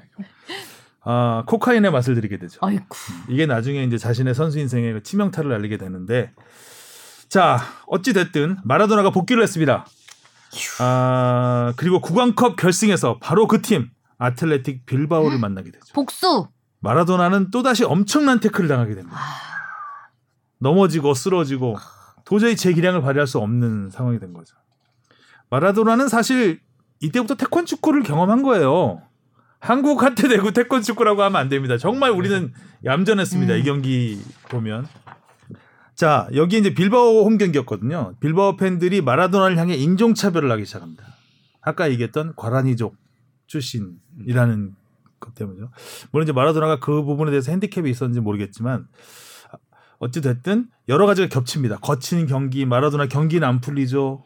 아 1.04 1.42
코카인의 1.46 1.90
맛을 1.90 2.14
들이게 2.14 2.38
되죠. 2.38 2.58
아이고. 2.62 2.84
이게 3.28 3.46
나중에 3.46 3.82
이제 3.82 3.98
자신의 3.98 4.34
선수 4.34 4.58
인생의 4.60 4.92
그 4.92 5.02
치명타를 5.02 5.52
알리게 5.52 5.76
되는데 5.76 6.30
자 7.28 7.60
어찌 7.88 8.12
됐든 8.12 8.58
마라도나가 8.62 9.10
복귀를 9.10 9.42
했습니다. 9.42 9.84
아 10.78 11.72
그리고 11.76 12.00
구강컵 12.00 12.56
결승에서 12.56 13.18
바로 13.20 13.48
그 13.48 13.60
팀 13.62 13.90
아틀레틱 14.18 14.86
빌바오를 14.86 15.38
만나게 15.38 15.70
되죠. 15.70 15.92
복수. 15.94 16.48
마라도나는 16.80 17.50
또 17.50 17.62
다시 17.62 17.84
엄청난 17.84 18.40
태클을 18.40 18.68
당하게 18.68 18.94
됩니다. 18.94 19.16
넘어지고 20.58 21.14
쓰러지고 21.14 21.76
도저히 22.24 22.56
제 22.56 22.72
기량을 22.72 23.02
발휘할 23.02 23.26
수 23.26 23.38
없는 23.38 23.90
상황이 23.90 24.18
된 24.18 24.32
거죠. 24.32 24.56
마라도나는 25.50 26.08
사실 26.08 26.60
이때부터 27.00 27.34
태권 27.34 27.66
축구를 27.66 28.02
경험한 28.02 28.42
거예요. 28.42 29.02
한국 29.58 30.02
한테 30.02 30.28
대고 30.28 30.50
태권 30.50 30.82
축구라고 30.82 31.22
하면 31.22 31.40
안 31.40 31.48
됩니다. 31.48 31.78
정말 31.78 32.10
우리는 32.10 32.52
얌전했습니다. 32.84 33.54
음. 33.54 33.58
이 33.58 33.62
경기 33.62 34.22
보면. 34.48 34.86
자, 35.94 36.26
여기 36.34 36.58
이제 36.58 36.74
빌바오 36.74 37.24
홈 37.24 37.38
경기였거든요. 37.38 38.14
빌바오 38.18 38.56
팬들이 38.56 39.00
마라도나를 39.02 39.58
향해 39.58 39.74
인종차별을 39.74 40.50
하기 40.52 40.64
시작합니다. 40.64 41.04
아까 41.60 41.90
얘기했던 41.90 42.34
과라니족 42.34 42.96
출신이라는 43.52 44.74
것 45.20 45.34
때문이죠. 45.34 45.70
물론 46.10 46.24
이제 46.24 46.32
마라도나가 46.32 46.80
그 46.80 47.02
부분에 47.02 47.30
대해서 47.30 47.50
핸디캡이 47.52 47.90
있었는지 47.90 48.20
모르겠지만 48.20 48.88
어찌 49.98 50.20
됐든 50.20 50.68
여러 50.88 51.06
가지가 51.06 51.28
겹칩니다. 51.28 51.78
거친 51.78 52.26
경기, 52.26 52.64
마라도나 52.64 53.06
경기는 53.06 53.46
안 53.46 53.60
풀리죠. 53.60 54.24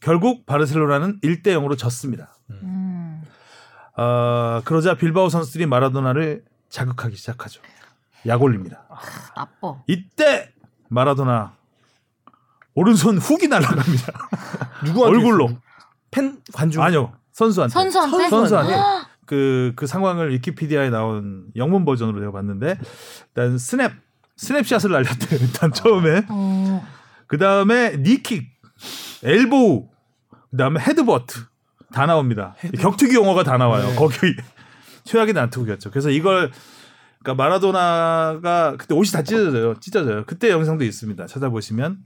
결국 0.00 0.46
바르셀로나는 0.46 1.20
1대 1.20 1.48
0으로 1.48 1.76
졌습니다. 1.76 2.34
음. 2.50 3.22
아, 3.96 4.62
그러자 4.64 4.94
빌바오 4.94 5.28
선수들이 5.28 5.66
마라도나를 5.66 6.44
자극하기 6.70 7.16
시작하죠. 7.16 7.60
약 8.26 8.42
올립니다. 8.42 8.86
나빠. 9.34 9.82
이때 9.86 10.52
마라도나 10.88 11.54
오른손 12.74 13.18
훅이 13.18 13.48
날아갑니다. 13.48 14.12
누구한테 14.86 15.16
얼굴로. 15.16 15.50
팬 16.10 16.40
관중 16.54 16.82
아니요. 16.82 17.12
선수한테. 17.38 17.72
선수한테? 17.72 18.28
선수한테. 18.28 18.72
헉! 18.74 19.08
그, 19.24 19.72
그 19.76 19.86
상황을 19.86 20.32
위키피디아에 20.32 20.90
나온 20.90 21.44
영문 21.54 21.84
버전으로 21.84 22.18
내가 22.18 22.32
봤는데 22.32 22.78
일단 23.28 23.58
snap, 23.58 23.92
snapshot을 24.36 24.90
날렸대요. 24.90 25.38
일단 25.40 25.72
처음에. 25.72 26.26
어. 26.28 26.84
그 27.28 27.38
다음에 27.38 27.96
knee 27.98 28.18
kick, 28.18 28.44
elbow, 29.22 29.88
그 30.50 30.56
다음에 30.56 30.80
headbutt 30.80 31.40
다 31.92 32.06
나옵니다. 32.06 32.56
격투기 32.80 33.14
용어가 33.14 33.44
다 33.44 33.56
나와요. 33.56 33.86
네. 33.86 33.94
거기 33.94 34.16
최악의 35.04 35.34
난투극이었죠. 35.34 35.90
그래서 35.90 36.10
이걸 36.10 36.50
그러니까 37.22 37.42
마라도나가 37.42 38.76
그때 38.78 38.94
옷이 38.94 39.12
다 39.12 39.22
찢어져요. 39.22 39.78
찢어져요. 39.78 40.24
그때 40.26 40.50
영상도 40.50 40.84
있습니다. 40.84 41.26
찾아보시면 41.26 41.98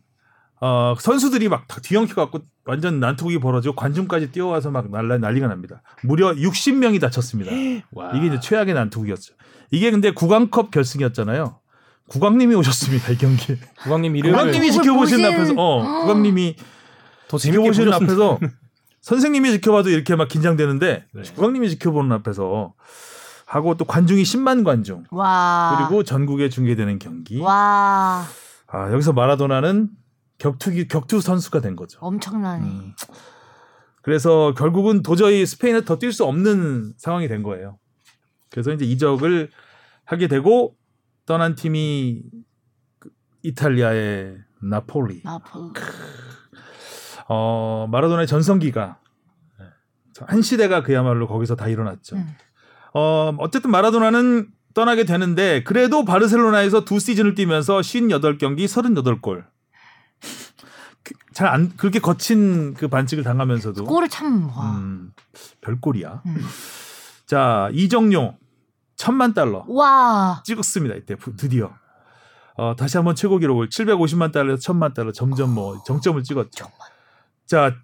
어, 0.64 0.94
선수들이 0.96 1.48
막다 1.48 1.80
뒤엉켜 1.82 2.14
갖고 2.14 2.38
완전 2.64 3.00
난투극이 3.00 3.40
벌어지고 3.40 3.74
관중까지 3.74 4.30
뛰어와서 4.30 4.70
막 4.70 4.88
난리, 4.92 5.18
난리가 5.18 5.48
납니다. 5.48 5.82
무려 6.04 6.32
60명이 6.32 7.00
다쳤습니다. 7.00 7.50
와. 7.90 8.12
이게 8.14 8.28
이제 8.28 8.38
최악의 8.38 8.72
난투극이었죠. 8.74 9.34
이게 9.72 9.90
근데 9.90 10.12
국왕컵 10.12 10.70
결승이었잖아요. 10.70 11.58
국왕님이 12.08 12.54
오셨습니다 12.54 13.10
이. 13.10 13.58
국왕님 13.82 14.14
이름을 14.16 14.38
국왕님이 14.38 14.68
그걸 14.68 14.82
지켜보시는 14.84 15.24
보신- 15.24 15.34
앞에서, 15.34 15.54
어, 15.56 16.00
국왕님이 16.02 16.56
더 17.26 17.38
재밌게 17.38 17.58
지켜보시는 17.72 17.92
앞에서 17.94 18.38
선생님이 19.00 19.50
지켜봐도 19.52 19.90
이렇게 19.90 20.14
막 20.14 20.28
긴장되는데 20.28 21.06
네. 21.12 21.22
국왕님이 21.34 21.70
지켜보는 21.70 22.12
앞에서 22.12 22.74
하고 23.46 23.76
또 23.76 23.84
관중이 23.84 24.22
10만 24.22 24.64
관중 24.64 25.04
와. 25.10 25.74
그리고 25.88 26.04
전국에 26.04 26.48
중계되는 26.50 27.00
경기. 27.00 27.40
와. 27.40 28.24
아 28.68 28.92
여기서 28.92 29.12
마라도나는 29.12 29.88
격투기 30.42 30.88
격투 30.88 31.20
선수가 31.20 31.60
된 31.60 31.76
거죠. 31.76 32.00
엄청나네. 32.00 32.64
음. 32.66 32.92
그래서 34.02 34.52
결국은 34.54 35.02
도저히 35.04 35.46
스페인에 35.46 35.84
더 35.84 35.96
뛸 35.96 36.12
수 36.12 36.24
없는 36.24 36.94
상황이 36.96 37.28
된 37.28 37.44
거예요. 37.44 37.78
그래서 38.50 38.72
이제 38.72 38.84
이적을 38.84 39.50
하게 40.04 40.26
되고 40.26 40.74
떠난 41.26 41.54
팀이 41.54 42.22
그 42.98 43.10
이탈리아의 43.42 44.36
나폴리. 44.60 45.22
나폴. 45.22 45.72
어, 47.28 47.86
마라도나의 47.88 48.26
전성기가 48.26 48.98
한 50.26 50.42
시대가 50.42 50.82
그야말로 50.82 51.28
거기서 51.28 51.54
다 51.54 51.68
일어났죠. 51.68 52.16
음. 52.16 52.26
어, 52.94 53.32
어쨌든 53.38 53.70
마라도나는 53.70 54.48
떠나게 54.74 55.04
되는데 55.04 55.62
그래도 55.62 56.04
바르셀로나에서 56.04 56.84
두 56.84 56.98
시즌을 56.98 57.34
뛰면서 57.36 57.78
58경기 57.78 58.64
38골. 58.64 59.44
잘 61.34 61.48
안 61.48 61.74
그렇게 61.76 61.98
거친 61.98 62.74
그 62.74 62.88
반칙을 62.88 63.24
당하면서도 63.24 63.84
골을 63.84 64.08
참 64.08 64.48
와. 64.50 64.76
음, 64.76 65.12
별골이야. 65.62 66.22
음. 66.26 66.36
자, 67.26 67.68
이정용 67.72 68.36
천만 68.96 69.34
달러 69.34 69.64
와. 69.68 70.42
찍었습니다. 70.44 70.94
이때 70.96 71.16
부- 71.16 71.34
드디어. 71.36 71.72
어, 72.54 72.76
다시 72.76 72.98
한번 72.98 73.14
최고 73.14 73.38
기록을 73.38 73.68
750만 73.70 74.30
달러에서 74.32 74.60
1000만 74.72 74.94
달러 74.94 75.10
점점 75.10 75.54
뭐 75.54 75.82
정점을 75.84 76.22
찍었죠. 76.22 76.66
자, 77.46 77.74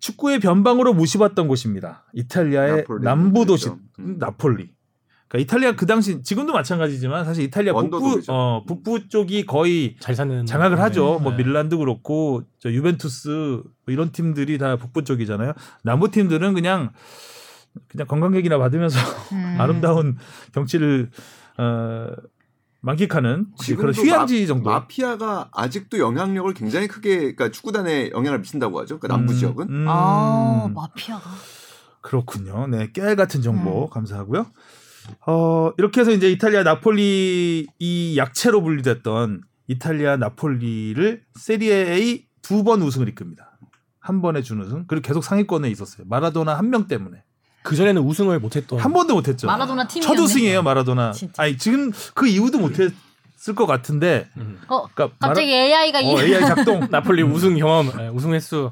축구의 0.00 0.40
변방으로 0.40 0.94
무시받던 0.94 1.48
곳입니다. 1.48 2.04
이탈리아의. 2.14 2.86
남부 3.02 3.44
도시. 3.46 3.70
나폴리. 3.98 4.74
그러니까 5.28 5.38
이탈리아 5.44 5.76
그 5.76 5.86
당시 5.86 6.22
지금도 6.22 6.52
마찬가지지만 6.52 7.24
사실 7.24 7.44
이탈리아 7.44 7.72
북부. 7.72 8.20
어, 8.28 8.62
북부 8.66 9.08
쪽이 9.08 9.44
거의 9.46 9.96
잘 9.98 10.14
사는 10.14 10.46
장악을 10.46 10.78
하죠. 10.80 11.16
네. 11.18 11.22
뭐 11.24 11.32
밀란도 11.32 11.78
그렇고 11.78 12.42
저 12.58 12.70
유벤투스 12.70 13.28
뭐 13.28 13.64
이런 13.88 14.12
팀들이 14.12 14.58
다 14.58 14.76
북부 14.76 15.02
쪽이잖아요. 15.04 15.52
남부 15.82 16.10
팀들은 16.10 16.54
그냥 16.54 16.92
그냥 17.88 18.06
관광객이나 18.06 18.58
받으면서 18.58 18.98
음. 19.32 19.56
아름다운 19.60 20.16
경치를 20.52 21.10
어, 21.58 22.06
만끽하는 22.80 23.46
그런 23.76 23.92
지금도 23.92 23.92
휴양지 23.92 24.42
마- 24.42 24.46
정도. 24.46 24.70
마피아가 24.70 25.48
아직도 25.52 25.98
영향력을 25.98 26.54
굉장히 26.54 26.86
크게 26.86 27.16
그러니까 27.18 27.50
축구단에 27.50 28.10
영향을 28.10 28.38
미친다고 28.38 28.78
하죠. 28.80 29.00
그 29.00 29.08
남부 29.08 29.32
음, 29.32 29.36
지역은. 29.38 29.68
음, 29.68 29.86
아, 29.88 30.70
마피아가. 30.72 31.28
그렇군요. 32.00 32.68
네, 32.68 32.92
깨알 32.92 33.16
같은 33.16 33.42
정보 33.42 33.86
음. 33.86 33.90
감사하고요. 33.90 34.46
어, 35.26 35.72
이렇게 35.78 36.00
해서 36.00 36.10
이제 36.10 36.30
이탈리아 36.30 36.62
나폴리 36.62 37.66
이 37.78 38.14
약체로 38.16 38.62
분리됐던 38.62 39.42
이탈리아 39.68 40.16
나폴리를 40.16 41.22
세리에 41.34 41.92
A 41.94 42.24
두 42.42 42.62
번 42.62 42.80
우승을 42.82 43.08
이끕니다. 43.08 43.58
한 43.98 44.22
번에 44.22 44.40
준우승 44.42 44.84
그리고 44.86 45.02
계속 45.06 45.24
상위권에 45.24 45.68
있었어요. 45.70 46.06
마라도나 46.08 46.54
한 46.56 46.70
명 46.70 46.86
때문에 46.86 47.24
그 47.62 47.74
전에는 47.74 48.00
우승을 48.02 48.38
못했던 48.38 48.78
한 48.78 48.92
번도 48.92 49.14
못했죠. 49.14 49.48
마라도나 49.48 49.88
팀이었네. 49.88 50.16
첫 50.16 50.22
우승이에요 50.22 50.62
마라도나. 50.62 51.10
진짜. 51.10 51.42
아니 51.42 51.58
지금 51.58 51.90
그 52.14 52.28
이후도 52.28 52.60
못했을 52.60 52.94
것 53.56 53.66
같은데. 53.66 54.28
음. 54.36 54.60
어, 54.68 54.86
그러니까 54.94 55.16
갑자기 55.18 55.52
AI가 55.52 56.00
마라... 56.02 56.08
어, 56.14 56.22
이 56.22 56.24
AI 56.32 56.40
작동. 56.46 56.86
나폴리 56.90 57.22
우승 57.24 57.56
경험 57.56 57.90
예, 57.98 58.06
우승 58.08 58.32
횟수 58.32 58.70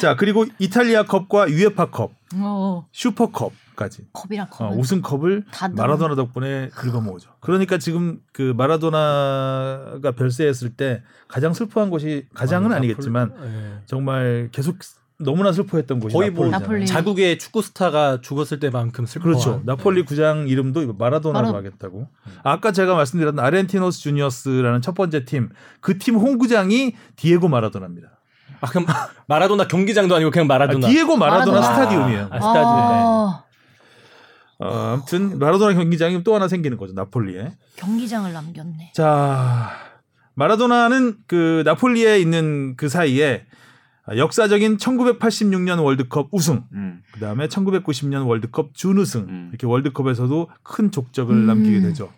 자 0.00 0.14
그리고 0.14 0.46
이탈리아 0.60 1.02
컵과 1.04 1.50
유에파 1.50 1.90
컵, 1.90 2.12
어, 2.36 2.86
슈퍼 2.92 3.32
컵 3.32 3.52
까지 3.80 4.02
컵이랑 4.12 4.48
컵. 4.50 4.64
어, 4.66 4.76
우승컵을. 4.76 5.44
마라도나 5.74 6.14
덕분에 6.14 6.68
긁어모으죠. 6.74 7.30
그러니까 7.40 7.78
지금 7.78 8.20
그 8.30 8.52
마라도나가 8.54 10.12
별세했을 10.12 10.70
때 10.76 11.02
가장 11.28 11.54
슬퍼한 11.54 11.88
곳이 11.88 12.26
가장은 12.34 12.72
아, 12.72 12.76
아니겠지만 12.76 13.30
나폴리- 13.30 13.44
예. 13.46 13.72
정말 13.86 14.48
계속 14.52 14.76
너무나 15.18 15.52
슬퍼했던 15.52 15.98
곳이 16.00 16.14
거의 16.14 16.30
뭐. 16.30 16.48
나폴리. 16.48 16.86
자국의 16.86 17.38
축구 17.38 17.62
스타가 17.62 18.20
죽었을 18.20 18.58
때만큼 18.60 19.06
슬퍼한 19.06 19.32
그렇죠. 19.32 19.62
나폴리 19.64 20.04
구장 20.04 20.46
이름도 20.46 20.92
마라도나로 20.94 21.48
마라- 21.48 21.56
하겠다고. 21.56 22.06
아까 22.42 22.72
제가 22.72 22.94
말씀드렸던 22.94 23.42
아르헨티노스 23.42 24.00
주니어스라는 24.00 24.82
첫 24.82 24.94
번째 24.94 25.24
팀, 25.24 25.48
그 25.80 25.96
팀 25.98 26.16
홈구장이 26.16 26.94
디에고 27.16 27.48
마라도나입니다. 27.48 28.08
아 28.62 28.66
그럼 28.66 28.84
마라도나 29.26 29.68
경기장도 29.68 30.14
아니고 30.14 30.30
그냥 30.30 30.44
아, 30.44 30.48
마라도나 30.48 30.86
디에고 30.88 31.16
마라도나 31.16 31.60
마라도나. 31.60 31.74
스타디움이에요. 31.74 32.22
아, 32.30 32.40
스타디움. 32.40 32.64
아, 32.66 33.42
어, 34.60 34.92
아무튼 34.94 35.38
마라도나 35.38 35.74
경기장이 35.74 36.22
또 36.22 36.34
하나 36.34 36.46
생기는 36.48 36.76
거죠 36.76 36.92
나폴리에. 36.92 37.52
경기장을 37.76 38.30
남겼네. 38.32 38.92
자 38.94 39.70
마라도나는 40.34 41.16
그 41.26 41.62
나폴리에 41.64 42.18
있는 42.18 42.76
그 42.76 42.88
사이에 42.88 43.46
역사적인 44.14 44.76
1986년 44.76 45.82
월드컵 45.82 46.28
우승, 46.32 46.64
음. 46.72 47.02
그 47.12 47.20
다음에 47.20 47.46
1990년 47.46 48.26
월드컵 48.26 48.74
준우승 48.74 49.20
음. 49.22 49.48
이렇게 49.50 49.66
월드컵에서도 49.66 50.50
큰 50.62 50.90
족적을 50.90 51.34
음. 51.34 51.46
남기게 51.46 51.80
되죠. 51.80 52.10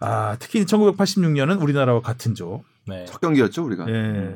아 0.00 0.36
특히 0.38 0.64
1986년은 0.64 1.62
우리나라와 1.62 2.00
같은 2.00 2.34
조. 2.34 2.64
네. 2.86 3.04
첫 3.06 3.20
경기였죠 3.20 3.64
우리가. 3.64 3.86
예. 3.88 4.34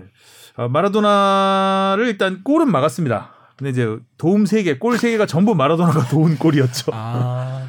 어, 0.57 0.69
마라도나를 0.69 2.07
일단 2.07 2.43
골은 2.43 2.71
막았습니다. 2.71 3.35
근데 3.61 3.71
이제 3.73 3.99
도움 4.17 4.45
3개, 4.45 4.79
골 4.79 4.97
3개가 4.97 5.29
전부 5.29 5.55
마라도나가 5.55 6.01
도운 6.09 6.39
골이었죠. 6.39 6.93
아 6.95 7.67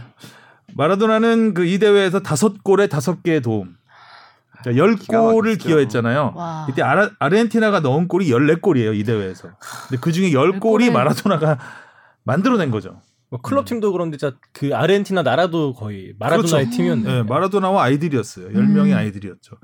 마라도나는 0.73 1.53
그 1.53 1.65
이 1.65 1.79
대회에서 1.79 2.21
5골에 2.21 2.87
5개의 2.87 3.43
도움. 3.43 3.75
그러니까 4.63 4.85
10골을 4.85 5.49
막히죠. 5.49 5.67
기여했잖아요. 5.67 6.33
와. 6.35 6.67
이때 6.69 6.81
아라, 6.81 7.09
아르헨티나가 7.19 7.81
넣은 7.81 8.07
골이 8.07 8.29
14골이에요, 8.29 8.95
이 8.97 9.03
대회에서. 9.03 9.49
근데 9.89 9.99
그 9.99 10.13
중에 10.13 10.29
10골이 10.31 10.59
골을- 10.61 10.91
마라도나가 10.93 11.57
만들어낸 12.23 12.71
거죠. 12.71 13.01
뭐 13.29 13.41
클럽 13.41 13.65
팀도 13.65 13.91
그런데 13.91 14.15
진짜 14.17 14.35
그 14.53 14.73
아르헨티나 14.73 15.23
나라도 15.23 15.73
거의 15.73 16.13
마라도나의 16.19 16.65
그렇죠. 16.67 16.77
팀이었네. 16.77 17.03
네, 17.03 17.23
마라도나와 17.23 17.83
아이들이었어요. 17.83 18.49
10명의 18.49 18.91
음. 18.91 18.97
아이들이었죠. 18.97 19.55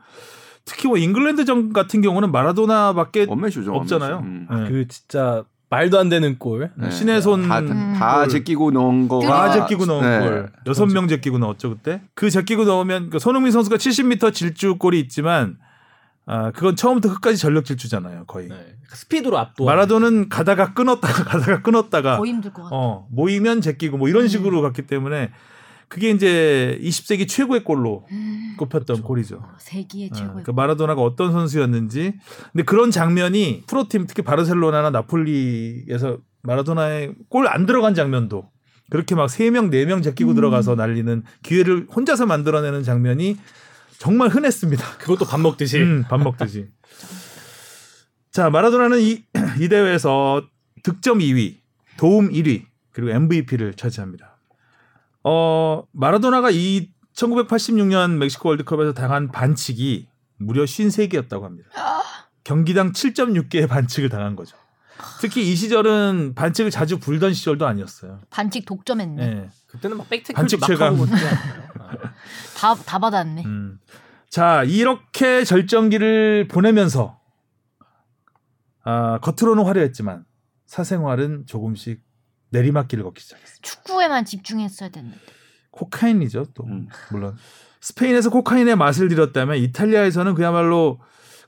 특히 0.66 0.90
뭐 0.90 0.98
잉글랜드전 0.98 1.72
같은 1.72 2.02
경우는 2.02 2.32
마라도나밖에 2.34 3.28
원맨쇼죠. 3.30 3.74
없잖아요. 3.74 4.16
원맨쇼. 4.16 4.54
음. 4.54 4.64
네. 4.64 4.70
그 4.70 4.88
진짜 4.90 5.46
말도 5.70 6.00
안 6.00 6.08
되는 6.10 6.38
골. 6.40 6.72
네. 6.76 6.90
신의 6.90 7.22
손 7.22 7.48
다, 7.48 7.60
음. 7.60 7.94
다 7.98 8.20
골. 8.20 8.30
제끼고 8.30 8.72
넣은 8.72 9.08
거. 9.08 9.20
다 9.20 9.44
아, 9.44 9.52
제끼고 9.52 9.86
넣은 9.86 10.02
네. 10.02 10.20
골. 10.26 10.52
여섯 10.66 10.86
명 10.86 11.08
제끼고 11.08 11.38
넣었죠 11.40 11.70
그때. 11.72 12.02
그 12.14 12.30
제끼고 12.30 12.64
넣으면 12.64 13.10
그 13.10 13.20
손흥민 13.20 13.52
선수가 13.52 13.76
70m 13.78 14.34
질주 14.34 14.78
골이 14.78 15.00
있지만 15.02 15.58
아 16.26 16.52
그건 16.52 16.76
처음부터 16.76 17.14
끝까지 17.16 17.38
전력 17.38 17.66
질주잖아요 17.66 18.26
거의. 18.28 18.48
네. 18.48 18.56
스피드로 18.90 19.38
압도. 19.38 19.66
마라도는 19.66 20.30
가다가 20.30 20.74
끊었다가 20.74 21.24
가다가 21.26 21.62
끊었다가 21.62 22.18
더 22.18 22.26
힘들 22.26 22.54
것 22.54 22.64
같아. 22.64 22.76
어 22.76 23.08
모이면 23.12 23.60
제끼고 23.62 23.98
뭐 23.98 24.08
이런 24.08 24.28
식으로 24.30 24.62
갔기 24.62 24.84
때문에 24.88 25.32
그게 25.90 26.10
이제 26.10 26.78
20세기 26.82 27.28
최고의 27.28 27.64
골로 27.64 28.06
꼽혔던 28.58 29.02
골이죠. 29.04 29.42
세기의 29.60 30.10
어, 30.12 30.16
최고의 30.16 30.32
그러니까 30.44 30.52
마라도나가 30.54 31.02
어떤 31.02 31.32
선수였는지. 31.32 32.14
근데 32.52 32.64
그런 32.64 32.92
장면이 32.92 33.64
프로팀 33.68 34.06
특히 34.08 34.22
바르셀로나나 34.24 34.90
나폴리에서 34.90 36.18
마라도나의 36.44 37.14
골 37.30 37.48
안 37.48 37.66
들어간 37.66 37.94
장면도 37.96 38.50
그렇게 38.90 39.16
막 39.16 39.26
세 39.30 39.50
명 39.52 39.70
네 39.70 39.86
명 39.86 40.02
제끼고 40.02 40.34
들어가서 40.34 40.76
날리는 40.76 41.24
기회를 41.44 41.88
혼자서 41.94 42.26
만들어내는 42.26 42.84
장면이 42.84 43.38
정말 43.98 44.30
흔했습니다. 44.30 44.98
그것도 45.00 45.26
밥 45.26 45.40
먹듯이. 45.40 45.78
음, 45.80 46.04
밥 46.08 46.22
먹듯이. 46.22 46.68
자, 48.32 48.50
마라도나는 48.50 49.00
이, 49.02 49.24
이 49.60 49.68
대회에서 49.70 50.44
득점 50.84 51.20
2위, 51.20 51.56
도움 51.98 52.30
1위, 52.30 52.66
그리고 52.94 53.12
MVP를 53.12 53.74
차지합니다. 53.74 54.37
어, 55.30 55.84
마라도나가 55.92 56.50
이 56.52 56.90
1986년 57.14 58.12
멕시코 58.12 58.48
월드컵에서 58.50 58.94
당한 58.94 59.30
반칙이 59.30 60.08
무려 60.38 60.64
53개였다고 60.64 61.42
합니다. 61.42 61.70
경기당 62.46 62.94
7.6개의 62.94 63.68
반칙을 63.68 64.08
당한 64.08 64.38
거죠. 64.38 64.56
특히 65.20 65.52
이 65.52 65.56
시절은 65.56 66.34
반칙을 66.34 66.72
자주 66.72 66.98
불던 67.00 67.34
시절도 67.34 67.68
아니었어요. 67.68 68.22
반칙 68.30 68.66
독점했네. 68.66 69.24
예. 69.24 69.50
그때는 69.68 69.98
막 69.98 70.08
백태클 70.10 70.34
반칙 70.34 70.62
막 70.62 70.68
최강. 70.68 70.96
다 72.56 72.76
다 72.86 73.00
받았네. 73.00 73.44
음. 73.46 73.80
자, 74.30 74.64
이렇게 74.64 75.44
절정기를 75.44 76.48
보내면서 76.48 77.20
아, 78.86 79.20
겉으로는 79.20 79.66
화려했지만 79.66 80.24
사생활은 80.68 81.48
조금씩 81.48 82.02
내리막길을 82.50 83.04
걷기 83.04 83.22
시작했습니다. 83.22 83.62
축구에만 83.68 84.26
집중했어야 84.26 84.90
됐는데. 84.90 85.18
코카인이죠, 85.72 86.46
또 86.56 86.64
음. 86.66 86.88
물론 87.12 87.36
스페인에서 87.82 88.30
코카인의 88.32 88.76
맛을 88.76 89.10
들였다면 89.10 89.58
이탈리아에서는 89.58 90.34
그야말로 90.34 91.00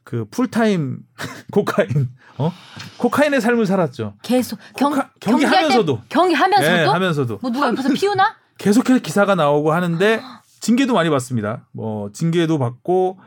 그 0.03 0.25
풀타임 0.29 0.99
코카인, 1.51 2.09
어? 2.37 2.51
코카인의 2.97 3.41
삶을 3.41 3.65
살았죠. 3.65 4.15
계속 4.23 4.59
경, 4.75 4.91
코카- 4.93 5.09
경기 5.19 5.43
경기할 5.43 5.51
때- 5.51 5.57
하면서도. 5.57 6.01
경기 6.09 6.33
하면서도 6.35 6.77
예, 6.77 6.85
하면서도 6.85 7.39
뭐 7.41 7.51
누가 7.51 7.67
옆에서 7.67 7.89
피우나? 7.93 8.35
계속해서 8.59 8.99
기사가 8.99 9.35
나오고 9.35 9.71
하는데 9.73 10.21
징계도 10.59 10.93
많이 10.93 11.09
받습니다. 11.09 11.67
뭐 11.71 12.11
징계도 12.11 12.59
받고 12.59 13.19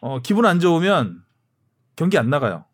어, 0.00 0.20
기분 0.22 0.46
안 0.46 0.60
좋으면 0.60 1.22
경기 1.96 2.18
안 2.18 2.28
나가요. 2.30 2.64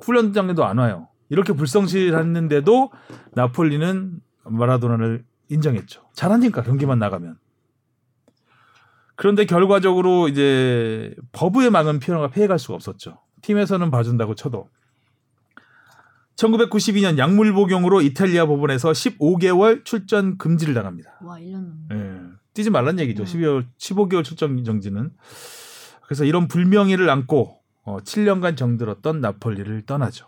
훈련장에도 0.00 0.64
안 0.64 0.78
와요. 0.78 1.07
이렇게 1.28 1.52
불성실했는데도 1.52 2.90
나폴리는 3.32 4.20
마라도나를 4.44 5.24
인정했죠. 5.48 6.02
잘하니까 6.12 6.62
경기만 6.62 6.98
나가면. 6.98 7.38
그런데 9.14 9.44
결과적으로 9.46 10.28
이제 10.28 11.14
버브의 11.32 11.70
막은 11.70 11.98
피어나가 11.98 12.28
피해갈 12.28 12.58
수가 12.58 12.74
없었죠. 12.74 13.18
팀에서는 13.42 13.90
봐준다고 13.90 14.34
쳐도. 14.34 14.68
1992년 16.36 17.18
약물 17.18 17.52
복용으로 17.52 18.00
이탈리아 18.00 18.46
법원에서 18.46 18.92
15개월 18.92 19.84
출전 19.84 20.38
금지를 20.38 20.72
당합니다. 20.72 21.18
와 21.22 21.36
1년 21.38 21.88
넘네. 21.88 21.94
예. 21.94 22.20
뛰지 22.54 22.70
말란 22.70 23.00
얘기죠. 23.00 23.24
음. 23.24 23.24
12개월 23.24 23.66
15개월 23.76 24.22
출전 24.22 24.62
정지는. 24.62 25.10
그래서 26.04 26.24
이런 26.24 26.46
불명예를 26.46 27.10
안고 27.10 27.58
어, 27.82 27.98
7년간 27.98 28.56
정들었던 28.56 29.20
나폴리를 29.20 29.82
떠나죠. 29.82 30.26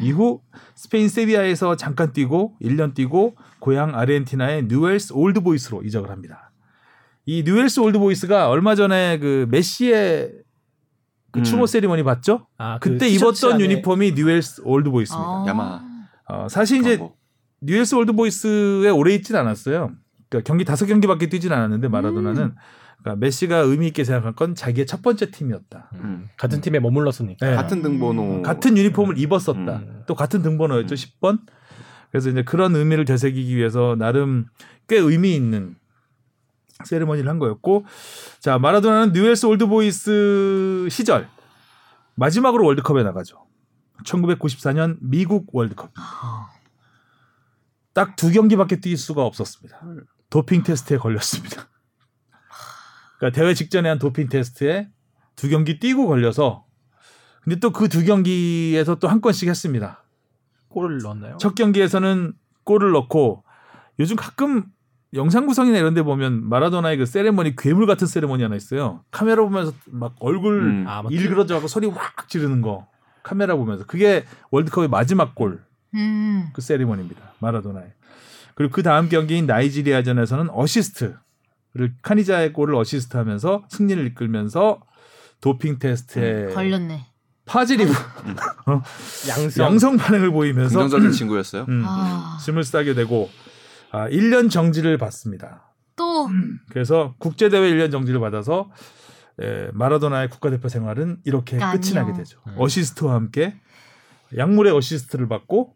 이후 0.00 0.40
스페인 0.74 1.08
세비야에서 1.08 1.76
잠깐 1.76 2.12
뛰고 2.12 2.56
1년 2.62 2.94
뛰고 2.94 3.36
고향 3.58 3.94
아르헨티나의 3.94 4.66
뉴엘스 4.68 5.12
올드보이스로 5.14 5.82
이적을 5.82 6.10
합니다. 6.10 6.52
이 7.26 7.42
뉴엘스 7.44 7.80
올드보이스가 7.80 8.48
얼마 8.48 8.74
전에 8.74 9.18
그 9.18 9.46
메시의 9.50 10.32
그 11.32 11.40
음. 11.40 11.44
추모 11.44 11.66
세리머니 11.66 12.02
봤죠? 12.02 12.46
아, 12.58 12.78
그 12.78 12.90
그때 12.90 13.08
입었던 13.08 13.54
안에 13.54 13.64
유니폼이 13.64 14.12
뉴엘스 14.12 14.62
올드보이스입니다. 14.64 15.28
아. 15.28 15.44
야마. 15.46 15.80
어, 16.28 16.48
사실 16.48 16.78
이제 16.80 16.96
광고. 16.96 17.16
뉴엘스 17.60 17.94
올드보이스에 17.94 18.90
오래 18.90 19.14
있진 19.14 19.36
않았어요. 19.36 19.92
그러니까 20.28 20.46
경기 20.46 20.64
다섯 20.64 20.86
경기밖에 20.86 21.28
뛰진 21.28 21.52
않았는데 21.52 21.88
마라도나는 21.88 22.42
음. 22.42 22.54
그러니까 23.00 23.16
메시가 23.16 23.58
의미 23.58 23.86
있게 23.88 24.04
생각한 24.04 24.34
건 24.34 24.54
자기의 24.54 24.86
첫 24.86 25.02
번째 25.02 25.30
팀이었다. 25.30 25.90
음. 25.94 26.28
같은 26.36 26.60
팀에 26.60 26.78
머물렀으니까. 26.80 27.48
네. 27.48 27.54
같은 27.56 27.82
등번호. 27.82 28.42
같은 28.42 28.76
유니폼을 28.76 29.18
입었었다. 29.18 29.76
음. 29.78 30.02
또 30.06 30.14
같은 30.14 30.42
등번호였죠. 30.42 30.94
음. 30.94 30.96
10번. 30.96 31.40
그래서 32.10 32.30
이제 32.30 32.42
그런 32.42 32.74
의미를 32.76 33.04
되새기기 33.04 33.56
위해서 33.56 33.96
나름 33.98 34.46
꽤 34.88 34.98
의미 34.98 35.34
있는 35.34 35.76
세레머니를 36.84 37.28
한 37.28 37.38
거였고 37.38 37.84
자 38.40 38.58
마라도나는 38.58 39.12
뉴엘스 39.12 39.46
올드보이스 39.46 40.88
시절 40.90 41.28
마지막으로 42.16 42.64
월드컵에 42.64 43.02
나가죠. 43.02 43.46
1994년 44.04 44.96
미국 45.00 45.46
월드컵. 45.52 45.92
딱 47.92 48.16
두 48.16 48.30
경기밖에 48.30 48.80
뛸 48.80 48.96
수가 48.96 49.22
없었습니다. 49.24 49.80
도핑 50.30 50.62
테스트에 50.62 50.96
걸렸습니다. 50.96 51.68
그러니까 53.20 53.38
대회 53.38 53.52
직전에 53.52 53.86
한 53.88 53.98
도핑 53.98 54.28
테스트에 54.30 54.88
두 55.36 55.48
경기 55.50 55.78
뛰고 55.78 56.06
걸려서 56.06 56.64
근데 57.42 57.58
또 57.60 57.70
그 57.70 57.88
두 57.88 58.02
경기에서 58.04 58.94
또 58.96 59.08
한 59.08 59.20
건씩 59.20 59.48
했습니다. 59.48 60.02
골을 60.68 60.98
넣었나요? 61.02 61.36
첫 61.38 61.54
경기에서는 61.54 62.32
골을 62.64 62.92
넣고 62.92 63.44
요즘 63.98 64.16
가끔 64.16 64.64
영상 65.12 65.46
구성이나 65.46 65.76
이런 65.78 65.92
데 65.94 66.02
보면 66.02 66.48
마라도나의 66.48 66.96
그 66.96 67.04
세레머니 67.04 67.56
괴물 67.56 67.86
같은 67.86 68.06
세레머니 68.06 68.42
하나 68.42 68.56
있어요. 68.56 69.04
카메라 69.10 69.42
보면서 69.42 69.72
막 69.86 70.14
얼굴 70.20 70.62
음. 70.62 70.84
아, 70.88 71.02
막 71.02 71.12
일그러져 71.12 71.54
갖고 71.54 71.68
소리 71.68 71.88
확 71.88 72.28
지르는 72.28 72.62
거. 72.62 72.86
카메라 73.22 73.54
보면서 73.56 73.84
그게 73.84 74.24
월드컵의 74.50 74.88
마지막 74.88 75.34
골그 75.34 75.60
음. 75.94 76.48
세리머니입니다. 76.56 77.34
마라도나의. 77.40 77.92
그리고 78.54 78.72
그 78.72 78.82
다음 78.82 79.08
경기인 79.08 79.46
나이지리아전에서는 79.46 80.48
어시스트 80.50 81.16
를 81.72 81.94
카니자의 82.02 82.52
골을 82.52 82.74
어시스트하면서 82.74 83.66
승리를 83.68 84.04
이끌면서 84.08 84.80
도핑 85.40 85.78
테스트에 85.78 86.52
걸렸네. 86.52 87.06
positive 87.44 87.92
양성. 89.28 89.66
양성 89.66 89.96
반응을 89.96 90.30
보이면서 90.32 90.78
긍정적인 90.80 91.12
친구였어요. 91.12 91.66
음, 91.68 91.84
아. 91.86 92.38
숨을 92.40 92.64
싸게 92.64 92.94
되고 92.94 93.30
아, 93.92 94.08
1년 94.08 94.50
정지를 94.50 94.98
받습니다. 94.98 95.72
또 95.94 96.28
그래서 96.70 97.14
국제 97.18 97.48
대회 97.48 97.70
1년 97.72 97.92
정지를 97.92 98.18
받아서 98.20 98.70
에, 99.40 99.68
마라도나의 99.72 100.28
국가대표 100.28 100.68
생활은 100.68 101.18
이렇게 101.24 101.56
안녕. 101.62 101.80
끝이 101.80 101.94
나게 101.94 102.12
되죠. 102.14 102.40
음. 102.48 102.54
어시스트와 102.58 103.14
함께 103.14 103.54
약물의 104.36 104.72
어시스트를 104.76 105.28
받고 105.28 105.74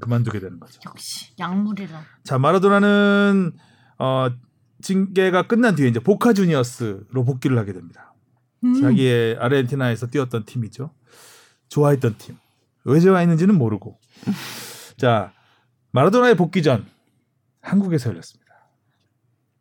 그만두게 0.00 0.40
되는 0.40 0.58
거죠. 0.60 0.80
역시 0.86 1.32
약물이라. 1.38 2.02
자 2.24 2.38
마라도나는 2.38 3.52
어, 3.98 4.28
징계가 4.82 5.46
끝난 5.46 5.74
뒤에 5.74 5.88
이제 5.88 6.00
보카 6.00 6.32
주니어스로 6.32 7.24
복귀를 7.24 7.58
하게 7.58 7.72
됩니다. 7.72 8.14
음. 8.64 8.80
자기의 8.80 9.36
아르헨티나에서 9.38 10.08
뛰었던 10.08 10.44
팀이죠. 10.44 10.90
좋아했던 11.68 12.16
팀. 12.18 12.36
왜 12.84 13.00
좋아했는지는 13.00 13.54
모르고. 13.56 13.98
자 14.96 15.32
마라도나의 15.92 16.36
복귀 16.36 16.62
전 16.62 16.86
한국에서 17.60 18.10
열렸습니다. 18.10 18.46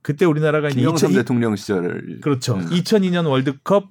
그때 0.02 0.26
우리나라가 0.26 0.70
이제 0.70 0.80
김영삼 0.80 1.10
2000 1.10 1.22
대통령 1.24 1.56
시절. 1.56 2.20
그렇죠. 2.22 2.56
음. 2.56 2.70
2002년 2.70 3.28
월드컵 3.28 3.86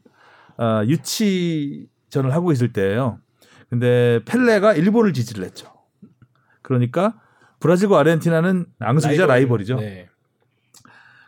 어, 0.57 0.83
유치전을 0.87 2.33
하고 2.33 2.53
있을 2.53 2.73
때예요. 2.73 3.19
근데 3.69 4.21
펠레가 4.25 4.75
일본을 4.75 5.13
지지를 5.13 5.45
했죠. 5.45 5.73
그러니까 6.63 7.21
브라질과 7.59 7.99
아르헨티나는 7.99 8.67
앙수기자 8.79 9.27
라이벌 9.27 9.63
이죠. 9.63 9.77
네. 9.77 10.09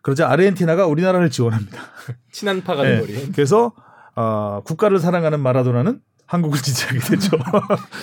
그러자 0.07 0.31
아르헨티나가 0.31 0.87
우리나라를 0.87 1.31
지원합니다. 1.31 1.81
친한파 2.31 2.77
가는 2.77 2.93
네. 2.93 3.01
거리. 3.01 3.33
그래서 3.33 3.73
어, 4.15 4.63
국가를 4.65 5.01
사랑하는 5.01 5.41
마라도나는 5.41 5.99
한국을 6.27 6.59
지지하게 6.63 7.01
되죠. 7.01 7.37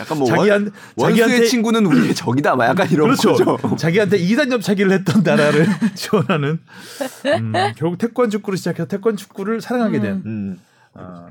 약간 0.01 0.17
뭐 0.17 0.27
원, 0.27 0.37
자기한, 0.37 0.71
원수의 0.97 1.21
자기한테 1.21 1.47
친구는 1.47 1.85
우리의 1.85 2.13
적이다. 2.13 2.57
막 2.57 2.65
약간 2.65 2.91
이런 2.91 3.07
그렇죠. 3.07 3.55
거죠. 3.55 3.77
자기한테 3.77 4.17
이단 4.17 4.49
접차기를 4.49 4.91
했던 4.91 5.23
나라를 5.23 5.65
지원하는 5.95 6.59
음, 7.39 7.53
결국 7.77 7.97
태권 7.97 8.31
축구를 8.31 8.57
시작해서 8.57 8.85
태권 8.85 9.15
축구를 9.15 9.61
사랑하게 9.61 10.01
된. 10.01 10.23
음. 10.25 10.59
어, 10.95 11.29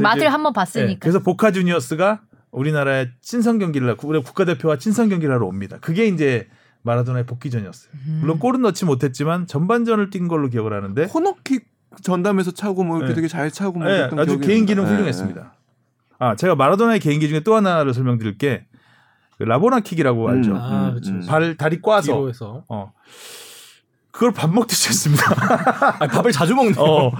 맛을 0.00 0.32
한번 0.32 0.54
네, 0.54 0.58
봤으니까. 0.58 1.00
그래서 1.00 1.18
보카 1.18 1.52
주니어스가 1.52 2.22
우리나라의 2.50 3.10
친선 3.20 3.58
경기를 3.58 3.94
우리 4.02 4.22
국가대표와 4.22 4.78
친선 4.78 5.10
경기를 5.10 5.34
하러 5.34 5.44
옵니다. 5.44 5.76
그게 5.82 6.06
이제 6.06 6.48
마라도나의 6.84 7.26
복귀전이었어요. 7.26 7.90
음. 8.06 8.18
물론 8.20 8.38
골은 8.38 8.62
넣지 8.62 8.84
못했지만 8.84 9.46
전반전을 9.46 10.10
뛴 10.10 10.28
걸로 10.28 10.48
기억을 10.48 10.72
하는데 10.72 11.06
코너킥 11.06 11.66
전담에서 12.02 12.50
차고 12.52 12.84
뭐 12.84 12.98
이렇게 12.98 13.10
네. 13.10 13.14
되게 13.16 13.28
잘 13.28 13.50
차고 13.50 13.78
뭐 13.78 13.88
네, 13.88 14.08
아주 14.18 14.38
개인기는. 14.38 14.84
훌륭했습니다. 14.84 15.54
아 16.18 16.36
제가 16.36 16.54
마라도나의 16.54 17.00
개인기 17.00 17.28
중에 17.28 17.40
또 17.40 17.54
하나를 17.56 17.94
설명드릴 17.94 18.38
게그 18.38 18.64
라보나킥이라고 19.38 20.28
알죠. 20.28 20.50
음, 20.52 20.56
아, 20.56 20.86
음, 20.86 20.90
그렇죠. 20.90 21.10
음. 21.12 21.26
발 21.26 21.56
다리 21.56 21.80
꽈서. 21.80 22.64
어 22.68 22.92
그걸 24.10 24.32
밥 24.32 24.52
먹듯이 24.52 24.88
했습니다. 24.88 25.24
아, 26.00 26.06
밥을 26.06 26.32
자주 26.32 26.54
먹네요. 26.54 26.74
어 26.78 27.10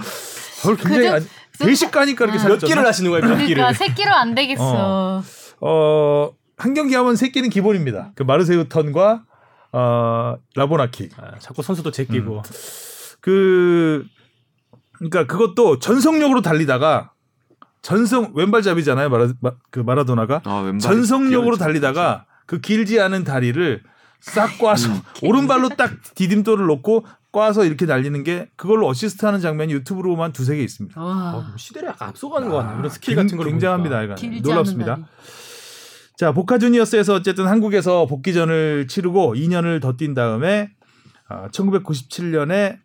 그걸 0.61 0.77
굉장히 0.77 1.01
그죠? 1.03 1.13
아주 1.15 1.27
대식 1.59 1.91
가니까 1.91 2.25
이렇게 2.25 2.39
아. 2.39 2.47
몇. 2.47 2.57
끼를 2.59 2.85
하시는 2.85 3.09
거예요, 3.09 3.25
몇 3.27 3.35
끼를. 3.37 3.55
그러니까 3.55 3.73
새끼로 3.73 4.13
안 4.13 4.35
되겠어. 4.35 5.23
어, 5.61 6.29
한 6.57 6.73
경기 6.73 6.95
하면 6.95 7.15
세 7.15 7.29
끼는 7.29 7.49
기본입니다. 7.49 8.11
그 8.15 8.23
마르세유 8.23 8.67
턴과 8.69 9.23
어, 9.77 10.37
라보나킥. 10.55 11.11
아, 11.19 11.37
자꾸 11.39 11.61
선수도 11.61 11.91
제끼고. 11.91 12.43
그 13.19 14.05
그러니까 14.93 15.25
그것도 15.25 15.79
전속력으로 15.79 16.41
달리다가 16.41 17.11
전속 17.81 18.37
왼발잡이잖아요. 18.37 19.09
마라 19.09 19.33
마, 19.41 19.51
그 19.71 19.79
마라도나가 19.81 20.41
아, 20.45 20.63
기억이 20.63 21.57
달리다가 21.57 22.25
그 22.45 22.61
길지 22.61 23.01
않은 23.01 23.25
다리를 23.25 23.83
싹 24.21 24.57
꽈서 24.59 24.93
음. 24.93 25.01
오른발로 25.21 25.69
딱 25.69 25.91
디딤돌을 26.15 26.67
놓고 26.67 27.05
꽈서 27.33 27.65
이렇게 27.65 27.85
날리는 27.85 28.23
게 28.23 28.49
그걸로 28.55 28.87
어시스트하는 28.87 29.41
장면이 29.41 29.73
유튜브로만 29.73 30.31
두세 30.31 30.55
개 30.55 30.63
있습니다. 30.63 30.99
어, 30.99 31.05
와. 31.05 31.31
뭐 31.33 31.43
시대를 31.57 31.89
약간 31.89 32.09
앞서가는 32.09 32.47
것 32.47 32.55
같네요. 32.57 32.79
이런 32.79 32.89
스킬 32.89 33.17
같은 33.17 33.35
걸 33.35 33.47
굉장합니다. 33.47 34.15
길지 34.15 34.41
놀랍습니다. 34.41 34.95
다리. 34.95 35.05
자, 36.17 36.31
보카 36.31 36.57
주니어스에서 36.57 37.13
어쨌든 37.15 37.45
한국에서 37.47 38.05
복귀전을 38.05 38.87
치르고 38.87 39.35
2년을 39.35 39.81
더 39.81 39.93
뛴 39.97 40.13
다음에 40.13 40.71
아, 41.27 41.49
1997년에 41.49 42.79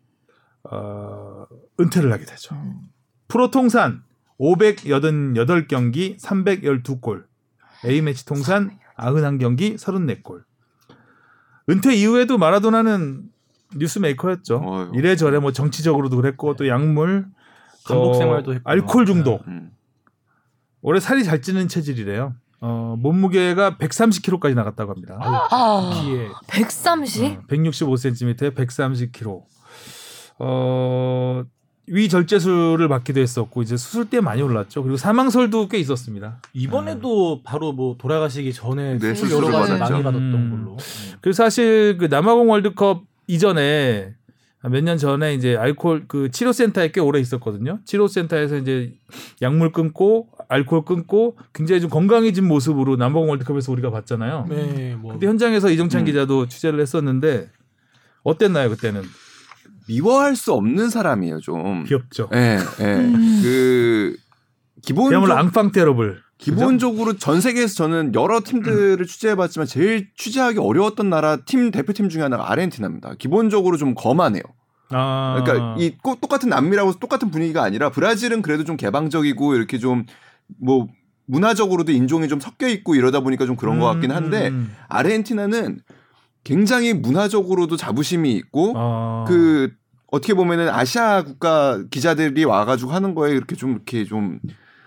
어, 0.70 1.46
은퇴를 1.78 2.12
하게 2.12 2.24
되죠. 2.24 2.54
음. 2.54 2.80
프로 3.28 3.50
통산 3.50 4.02
588경기 4.40 6.18
312골, 6.20 7.24
A매치 7.84 8.24
통산 8.26 8.78
91경기 8.98 9.76
34골. 9.76 10.42
은퇴 11.68 11.94
이후에도 11.94 12.36
마라도나는 12.38 13.24
뉴스메이커였죠. 13.76 14.56
어휴. 14.56 14.92
이래저래 14.94 15.38
뭐 15.38 15.52
정치적으로도 15.52 16.16
그랬고 16.16 16.56
또 16.56 16.66
약물, 16.66 17.26
감독 17.84 18.04
또 18.12 18.14
생활도 18.14 18.54
했고요. 18.54 18.62
알코올 18.72 19.06
중독. 19.06 19.46
음. 19.46 19.70
올해 20.82 20.98
살이 20.98 21.22
잘 21.22 21.40
찌는 21.42 21.68
체질이래요. 21.68 22.34
어, 22.60 22.94
몸무게가 22.98 23.76
130kg까지 23.78 24.54
나갔다고 24.54 24.92
합니다. 24.92 25.18
아, 25.20 25.90
키에 26.02 26.28
130? 26.46 27.38
어, 27.38 27.42
165cm에 27.48 28.54
130kg. 28.54 29.42
어, 30.38 31.44
위 31.86 32.08
절제술을 32.08 32.88
받기도 32.88 33.20
했었고 33.20 33.62
이제 33.62 33.76
수술 33.76 34.08
때 34.08 34.20
많이 34.20 34.42
올랐죠. 34.42 34.82
그리고 34.82 34.96
사망설도 34.96 35.68
꽤 35.68 35.78
있었습니다. 35.78 36.40
이번에도 36.52 37.40
바로 37.42 37.72
뭐 37.72 37.96
돌아가시기 37.98 38.52
전에 38.52 38.98
네, 38.98 39.14
수술 39.14 39.36
여러 39.36 39.50
가지. 39.50 39.72
많이 39.72 40.02
받았던 40.02 40.14
음. 40.34 40.50
걸로. 40.64 40.76
그리고 41.20 41.32
사실 41.32 41.96
그 41.98 42.04
남아공 42.06 42.48
월드컵 42.50 43.02
이전에 43.26 44.14
몇 44.62 44.84
년 44.84 44.98
전에 44.98 45.34
이제 45.34 45.56
알코올 45.56 46.04
그 46.06 46.30
치료센터에 46.30 46.92
꽤 46.92 47.00
오래 47.00 47.18
있었거든요. 47.18 47.78
치료센터에서 47.86 48.56
이제 48.58 48.92
약물 49.42 49.72
끊고 49.72 50.28
알코올 50.50 50.84
끊고 50.84 51.36
굉장히 51.54 51.80
좀 51.80 51.88
건강해진 51.88 52.46
모습으로 52.46 52.96
남아공 52.96 53.30
월드컵에서 53.30 53.70
우리가 53.72 53.90
봤잖아요. 53.90 54.46
네, 54.50 54.96
뭐 54.96 55.14
그때 55.14 55.26
현장에서 55.26 55.70
이정찬 55.70 56.02
음. 56.02 56.04
기자도 56.04 56.48
취재를 56.48 56.80
했었는데 56.80 57.48
어땠나요 58.24 58.68
그때는? 58.70 59.02
미워할 59.86 60.36
수 60.36 60.52
없는 60.52 60.90
사람이에요, 60.90 61.40
좀. 61.40 61.84
귀엽죠. 61.84 62.28
예, 62.34 62.58
예. 62.80 62.84
음. 62.84 63.40
그 63.42 64.16
기본적 64.82 65.10
그야말로 65.10 65.34
앙팡 65.34 65.72
테러블. 65.72 66.20
기본적으로 66.38 67.16
전 67.16 67.40
세계에서 67.40 67.74
저는 67.74 68.14
여러 68.14 68.40
팀들을 68.40 69.04
취재해봤지만 69.04 69.66
제일 69.66 70.08
취재하기 70.16 70.58
어려웠던 70.58 71.10
나라 71.10 71.36
팀 71.44 71.70
대표팀 71.70 72.08
중에 72.08 72.22
하나가 72.22 72.50
아르헨티나입니다. 72.50 73.14
기본적으로 73.18 73.76
좀 73.76 73.94
검하네요. 73.94 74.42
아, 74.90 75.40
그러니까 75.44 75.76
이꼭 75.78 76.20
똑같은 76.20 76.48
남미라고 76.48 76.88
해서 76.88 76.98
똑같은 76.98 77.30
분위기가 77.30 77.62
아니라 77.62 77.90
브라질은 77.90 78.42
그래도 78.42 78.64
좀 78.64 78.76
개방적이고 78.76 79.54
이렇게 79.54 79.78
좀 79.78 80.06
뭐 80.58 80.88
문화적으로도 81.26 81.92
인종이 81.92 82.28
좀 82.28 82.40
섞여 82.40 82.66
있고 82.68 82.94
이러다 82.94 83.20
보니까 83.20 83.46
좀 83.46 83.56
그런 83.56 83.78
것 83.78 83.86
같긴 83.86 84.10
한데 84.10 84.48
음, 84.48 84.74
아르헨티나는 84.88 85.80
굉장히 86.42 86.92
문화적으로도 86.92 87.76
자부심이 87.76 88.32
있고 88.32 88.72
아. 88.76 89.24
그 89.28 89.72
어떻게 90.10 90.34
보면은 90.34 90.68
아시아 90.68 91.22
국가 91.22 91.82
기자들이 91.90 92.44
와가지고 92.44 92.90
하는 92.90 93.14
거에 93.14 93.32
이렇게 93.32 93.54
좀 93.54 93.72
이렇게 93.72 94.04
좀 94.04 94.40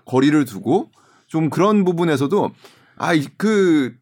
거리를 0.06 0.44
두고 0.46 0.92
좀 1.28 1.50
그런 1.50 1.86
부분에서도 1.86 2.52
아그 2.98 3.96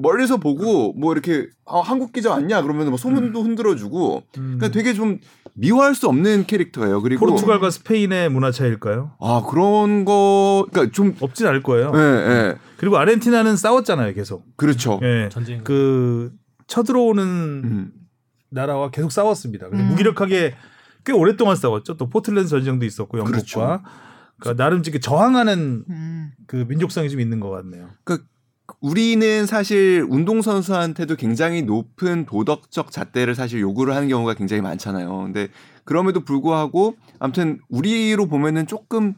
멀리서 0.00 0.38
보고 0.38 0.92
뭐 0.94 1.12
이렇게 1.12 1.48
아, 1.66 1.80
한국 1.80 2.12
기자 2.12 2.30
왔냐 2.30 2.62
그러면 2.62 2.88
뭐 2.88 2.96
소문도 2.96 3.42
흔들어주고 3.42 4.22
음. 4.38 4.56
그러니까 4.58 4.68
되게 4.68 4.94
좀 4.94 5.18
미워할 5.54 5.94
수 5.94 6.08
없는 6.08 6.46
캐릭터예요. 6.46 7.02
그리고 7.02 7.26
포르투갈과 7.26 7.70
스페인의 7.70 8.30
문화 8.30 8.50
차이일까요? 8.50 9.12
아 9.20 9.42
그런 9.48 10.04
거 10.04 10.66
그러니까 10.70 10.92
좀 10.92 11.14
없진 11.20 11.46
않을 11.46 11.62
거예요. 11.62 11.92
예, 11.94 11.98
예. 11.98 12.56
그리고 12.78 12.96
아르헨티나는 12.96 13.56
싸웠잖아요, 13.56 14.14
계속. 14.14 14.44
그렇죠. 14.56 14.98
예. 15.02 15.28
전쟁 15.30 15.62
그 15.64 16.32
쳐들어오는 16.66 17.22
음. 17.24 17.92
나라와 18.50 18.90
계속 18.90 19.12
싸웠습니다. 19.12 19.68
그래서 19.68 19.84
음. 19.84 19.90
무기력하게 19.90 20.54
꽤 21.04 21.12
오랫동안 21.12 21.56
싸웠죠. 21.56 21.96
또 21.96 22.08
포틀랜드 22.08 22.48
전쟁도 22.48 22.84
있었고 22.84 23.18
영국과 23.18 23.38
그렇죠. 23.38 23.82
그러니까 24.38 24.62
나름 24.62 24.80
이렇게 24.80 24.98
저항하는 24.98 25.84
음. 25.88 26.30
그 26.46 26.64
민족성이 26.68 27.10
좀 27.10 27.20
있는 27.20 27.40
것 27.40 27.50
같네요. 27.50 27.90
우리는 28.80 29.46
사실 29.46 30.06
운동선수한테도 30.08 31.16
굉장히 31.16 31.62
높은 31.62 32.26
도덕적 32.26 32.90
잣대를 32.90 33.34
사실 33.34 33.60
요구를 33.60 33.94
하는 33.94 34.08
경우가 34.08 34.34
굉장히 34.34 34.62
많잖아요. 34.62 35.22
근데 35.24 35.48
그럼에도 35.84 36.24
불구하고 36.24 36.96
아무튼 37.18 37.58
우리로 37.68 38.26
보면은 38.26 38.66
조금 38.66 39.14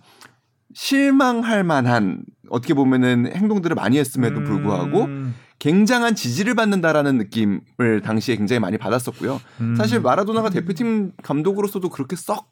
실망할 0.74 1.64
만한 1.64 2.22
어떻게 2.48 2.74
보면은 2.74 3.30
행동들을 3.34 3.74
많이 3.74 3.98
했음에도 3.98 4.42
불구하고 4.42 5.04
음, 5.04 5.34
굉장한 5.58 6.14
지지를 6.14 6.54
받는다라는 6.54 7.18
느낌을 7.18 8.02
당시에 8.02 8.36
굉장히 8.36 8.60
많이 8.60 8.78
받았었고요. 8.78 9.40
음. 9.60 9.76
사실 9.76 10.00
마라도나가 10.00 10.50
대표팀 10.50 11.12
감독으로서도 11.22 11.88
그렇게 11.88 12.16
썩 12.16 12.50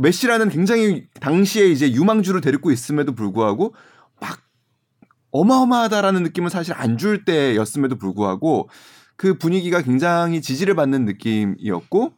메시라는 0.00 0.48
굉장히 0.48 1.06
당시에 1.20 1.66
이제 1.66 1.92
유망주를 1.92 2.40
데리고 2.40 2.70
있음에도 2.70 3.14
불구하고 3.14 3.74
막 3.74 3.76
어마어마하다라는 5.32 6.22
느낌은 6.22 6.48
사실 6.50 6.74
안 6.76 6.96
줄 6.96 7.24
때였음에도 7.24 7.96
불구하고 7.96 8.68
그 9.16 9.38
분위기가 9.38 9.82
굉장히 9.82 10.40
지지를 10.40 10.74
받는 10.74 11.04
느낌이었고 11.04 12.12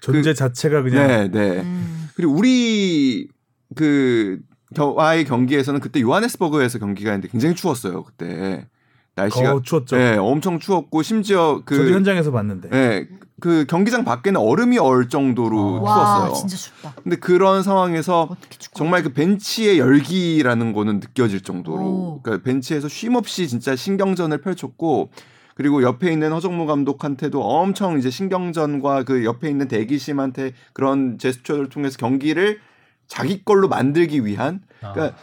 존재 0.00 0.32
자체가 0.34 0.82
그냥 0.82 1.06
네, 1.06 1.28
네. 1.28 1.60
음. 1.60 2.08
그리고 2.14 2.32
우리 2.32 3.28
그 3.74 4.40
와의 4.78 5.24
경기에서는 5.24 5.80
그때 5.80 6.00
요하네스버그에서 6.00 6.78
경기가 6.78 7.10
있는데 7.10 7.28
굉장히 7.28 7.54
추웠어요. 7.54 8.04
그때 8.04 8.66
날씨가 9.14 9.54
어, 9.54 9.62
추웠죠. 9.62 9.96
네, 9.96 10.16
엄청 10.16 10.58
추웠고 10.58 11.02
심지어 11.02 11.62
그 11.64 11.76
저도 11.76 11.90
현장에서 11.90 12.30
봤는데. 12.30 12.70
네, 12.70 13.08
그 13.40 13.64
경기장 13.66 14.04
밖에는 14.04 14.40
얼음이 14.40 14.78
얼 14.78 15.08
정도로 15.08 15.82
와, 15.82 15.94
추웠어요. 15.94 16.34
진짜 16.34 16.56
춥다. 16.56 16.94
근데 17.02 17.16
그런 17.16 17.62
상황에서? 17.62 18.28
정말 18.72 19.02
그 19.02 19.12
벤치의 19.12 19.78
열기라는 19.78 20.72
거는 20.72 21.00
느껴질 21.00 21.42
정도로 21.42 21.82
오. 21.82 22.20
그러니까 22.22 22.44
벤치에서 22.44 22.88
쉼 22.88 23.16
없이 23.16 23.48
진짜 23.48 23.74
신경전을 23.74 24.40
펼쳤고 24.40 25.10
그리고 25.56 25.82
옆에 25.82 26.12
있는 26.12 26.32
허정무 26.32 26.66
감독한테도 26.66 27.42
엄청 27.42 27.98
이제 27.98 28.08
신경전과 28.08 29.02
그 29.02 29.24
옆에 29.24 29.50
있는 29.50 29.68
대기심한테 29.68 30.52
그런 30.72 31.18
제스처를 31.18 31.68
통해서 31.68 31.98
경기를 31.98 32.60
자기 33.08 33.44
걸로 33.44 33.68
만들기 33.68 34.24
위한 34.24 34.60
아, 34.80 34.92
그러니까 34.92 35.18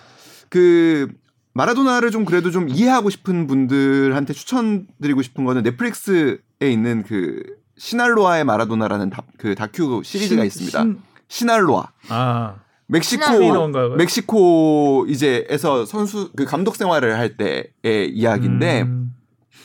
그 0.50 1.08
마라도나를 1.58 2.12
좀 2.12 2.24
그래도 2.24 2.52
좀 2.52 2.70
이해하고 2.70 3.10
싶은 3.10 3.48
분들한테 3.48 4.34
추천드리고 4.34 5.24
싶은 5.24 5.44
거는 5.44 5.64
넷플릭스에 5.64 6.38
있는 6.62 7.02
그 7.04 7.42
시날로아의 7.78 8.44
마라도나라는 8.46 9.10
다, 9.10 9.24
그 9.38 9.56
다큐 9.56 10.02
시리즈가 10.04 10.42
신- 10.44 10.46
있습니다. 10.48 10.82
신- 10.84 10.98
시날로아. 11.28 11.92
아, 12.10 12.56
멕시코? 12.86 13.24
멕시코 13.98 15.06
이제에서 15.10 15.86
선수 15.86 16.32
그 16.36 16.46
감독 16.46 16.76
생활을 16.76 17.18
할 17.18 17.36
때의 17.38 18.10
이야기인데 18.12 18.84
음, 18.84 19.14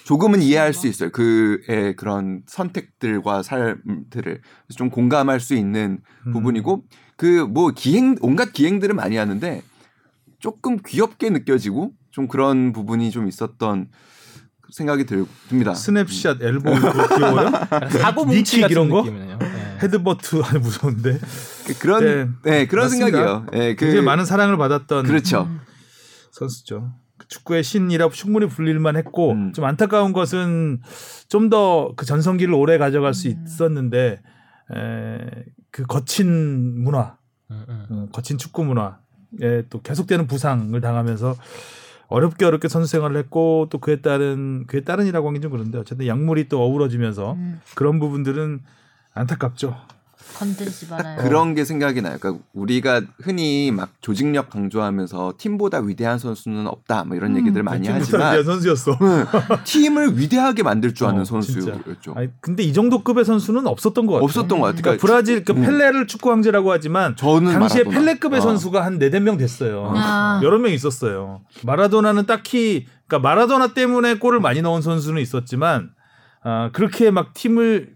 조금은 0.05 0.41
이해할 0.43 0.73
수 0.73 0.89
있어요. 0.89 1.11
그의 1.11 1.95
그런 1.97 2.43
선택들과 2.47 3.43
삶들을 3.43 4.41
좀 4.77 4.89
공감할 4.91 5.41
수 5.41 5.55
있는 5.55 5.99
음. 6.27 6.33
부분이고 6.33 6.85
그 7.17 7.47
뭐 7.47 7.71
기행 7.71 8.17
온갖 8.23 8.53
기행들은 8.53 8.97
많이 8.97 9.17
하는데 9.17 9.63
조금 10.43 10.77
귀엽게 10.85 11.31
느껴지고 11.31 11.93
좀 12.11 12.27
그런 12.27 12.73
부분이 12.73 13.11
좀 13.13 13.29
있었던 13.29 13.89
생각이 14.73 15.07
들, 15.07 15.25
듭니다. 15.49 15.73
snapshot 15.73 16.43
elbow 16.43 16.71
이거 16.75 17.17
귀여워요? 17.17 17.51
사고 17.91 18.25
뭉치 18.25 18.61
같은 18.61 18.73
이런 18.73 18.89
거? 18.89 19.03
느낌이네요. 19.03 19.39
네. 19.39 19.79
headbutt 19.83 20.43
아니 20.43 20.59
무서운데. 20.59 21.19
그- 21.67 21.79
그런 21.79 22.05
네, 22.05 22.29
네, 22.51 22.67
그런 22.67 22.87
맞습니다. 22.87 23.07
생각이에요. 23.19 23.47
예, 23.55 23.75
그 23.77 23.85
굉장히 23.85 24.05
많은 24.05 24.25
사랑을 24.25 24.57
받았던 24.57 25.05
그렇죠. 25.07 25.43
음. 25.45 25.61
선수죠. 26.33 26.93
그 27.19 27.29
축구의 27.29 27.63
신이라 27.63 28.09
충분히 28.11 28.47
불릴만 28.49 28.97
했고 28.97 29.31
음. 29.33 29.53
좀 29.53 29.65
안타까운 29.65 30.13
것은 30.13 30.81
좀 31.29 31.51
더 31.51 31.93
그 31.97 32.05
전성기를 32.05 32.53
오래 32.53 32.79
가져갈 32.79 33.15
수 33.15 33.29
음. 33.29 33.45
있었는데 33.47 34.21
에, 34.75 35.45
그 35.71 35.85
거친 35.85 36.83
문화, 36.83 37.17
음, 37.51 37.65
음. 37.69 37.87
어, 37.91 38.07
거친 38.13 38.39
축구 38.39 38.65
문화에 38.65 38.93
또 39.71 39.81
계속되는 39.83 40.27
부상을 40.27 40.81
당하면서 40.81 41.37
어렵게 42.09 42.45
어렵게 42.45 42.69
선수 42.69 42.91
생활을 42.91 43.17
했고 43.17 43.69
또 43.71 43.79
그에 43.79 44.01
따른 44.03 44.65
그에 44.67 44.83
따른이라고 44.83 45.29
하긴 45.29 45.43
좀 45.43 45.51
그런데 45.51 45.79
어쨌든 45.79 46.07
약물이 46.07 46.49
또 46.49 46.63
어우러지면서 46.63 47.33
음. 47.33 47.61
그런 47.75 47.99
부분들은 47.99 48.61
안타깝죠. 49.15 49.77
건들지 50.35 50.87
말아요. 50.89 51.19
그런 51.23 51.55
게 51.55 51.65
생각이 51.65 52.03
나요. 52.03 52.17
그러니까 52.21 52.45
우리가 52.53 53.03
흔히 53.21 53.71
막 53.71 53.91
조직력 54.01 54.51
강조하면서 54.51 55.35
팀보다 55.39 55.81
위대한 55.81 56.19
선수는 56.19 56.67
없다, 56.67 57.05
뭐 57.05 57.17
이런 57.17 57.33
음. 57.33 57.39
얘기들 57.39 57.63
많이 57.63 57.83
팀보다 57.83 58.03
하지만 58.03 58.29
위대한 58.29 58.45
선수였어. 58.45 58.99
응, 59.03 59.25
팀을 59.65 60.19
위대하게 60.19 60.63
만들 60.63 60.95
줄 60.95 61.07
아는 61.07 61.23
어, 61.23 61.25
선수였죠. 61.25 62.15
아니, 62.15 62.29
근데 62.41 62.63
이 62.63 62.73
정도 62.73 63.03
급의 63.03 63.25
선수는 63.25 63.67
없었던 63.67 64.07
것 64.07 64.15
같아요. 64.15 64.25
없었던 64.25 64.61
것 64.61 64.67
같아요. 64.67 64.83
그러니까 64.83 65.07
브라질 65.07 65.45
그 65.45 65.53
음. 65.53 65.63
펠레를 65.63 66.07
축구 66.07 66.31
황제라고 66.31 66.73
하지만 66.73 67.17
저는 67.17 67.53
당시에 67.53 67.85
마라도나. 67.85 68.01
펠레급의 68.07 68.39
어. 68.39 68.43
선수가 68.43 68.85
한 68.85 68.99
네댓 68.99 69.21
명 69.23 69.37
됐어요. 69.37 69.93
아. 69.95 70.41
여러 70.43 70.59
명 70.59 70.73
있었어요. 70.73 71.43
마라도나는 71.65 72.27
딱히 72.27 72.87
그러니까 73.07 73.29
마라도나 73.29 73.75
때문에 73.75 74.15
골을 74.15 74.41
많이 74.41 74.63
넣은 74.63 74.83
선수는 74.83 75.21
있었지만 75.21 75.91
아, 76.45 76.71
그렇게 76.73 77.11
막 77.11 77.35
팀을 77.35 77.95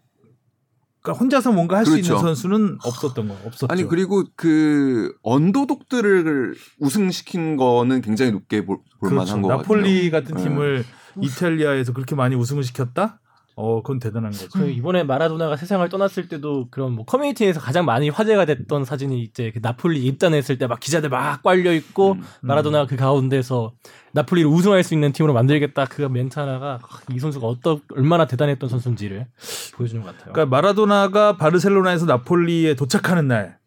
그러니까 1.07 1.13
혼자서 1.21 1.53
뭔가 1.53 1.77
할수 1.77 1.93
그렇죠. 1.93 2.15
있는 2.15 2.23
선수는 2.23 2.79
없었던 2.83 3.29
거 3.29 3.37
없었죠. 3.45 3.67
아니 3.71 3.85
그리고 3.85 4.25
그 4.35 5.15
언더독들을 5.23 6.55
우승시킨 6.81 7.57
거는 7.57 8.01
굉장히 8.01 8.33
높게 8.33 8.65
볼, 8.65 8.79
볼 9.01 9.11
그렇죠. 9.11 9.41
거 9.41 9.49
나폴리 9.49 10.11
같아요. 10.11 10.23
같은 10.23 10.37
네. 10.37 10.43
팀을 10.43 10.85
이탈리아에서 11.21 11.93
그렇게 11.93 12.15
많이 12.17 12.35
우승을 12.35 12.65
시켰다? 12.65 13.21
어, 13.59 13.81
그건 13.81 13.99
대단한 13.99 14.33
거죠. 14.33 14.49
그 14.53 14.69
이번에 14.69 15.03
마라도나가 15.03 15.57
세상을 15.57 15.89
떠났을 15.89 16.29
때도 16.29 16.69
그런 16.71 16.93
뭐 16.93 17.07
커뮤니티에서 17.07 17.59
가장 17.59 17.87
많이 17.87 18.11
화제가 18.11 18.45
됐던 18.45 18.85
사진이 18.85 19.23
이제 19.23 19.51
그 19.51 19.61
나폴리 19.63 20.05
입단했을 20.05 20.59
때 20.59 20.67
막 20.67 20.79
기자들 20.79 21.09
막 21.09 21.43
깔려 21.43 21.73
있고 21.73 22.13
음. 22.13 22.23
마라도나가 22.43 22.87
그 22.87 22.97
가운데서 22.97 23.73
나폴리를 24.13 24.51
우승할 24.51 24.83
수 24.83 24.93
있는 24.93 25.13
팀으로 25.13 25.33
만들겠다 25.33 25.87
그 25.87 26.03
멘트 26.03 26.39
하나가 26.39 26.79
이 27.11 27.19
선수가 27.19 27.47
어떤 27.47 27.81
얼마나 27.95 28.27
대단했던 28.27 28.69
선수인지를 28.69 29.27
보여주는 29.75 30.03
것 30.03 30.15
같아요. 30.15 30.35
그러니까 30.35 30.55
마라도나가 30.55 31.39
바르셀로나에서 31.39 32.05
나폴리에 32.05 32.75
도착하는 32.75 33.27
날 33.27 33.59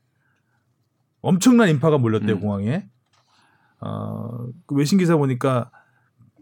엄청난 1.21 1.67
인파가 1.67 1.97
몰렸대요 1.97 2.35
음. 2.35 2.41
공항에. 2.41 2.85
어, 3.81 4.45
그 4.67 4.75
외신 4.75 4.99
기사 4.99 5.15
보니까 5.17 5.71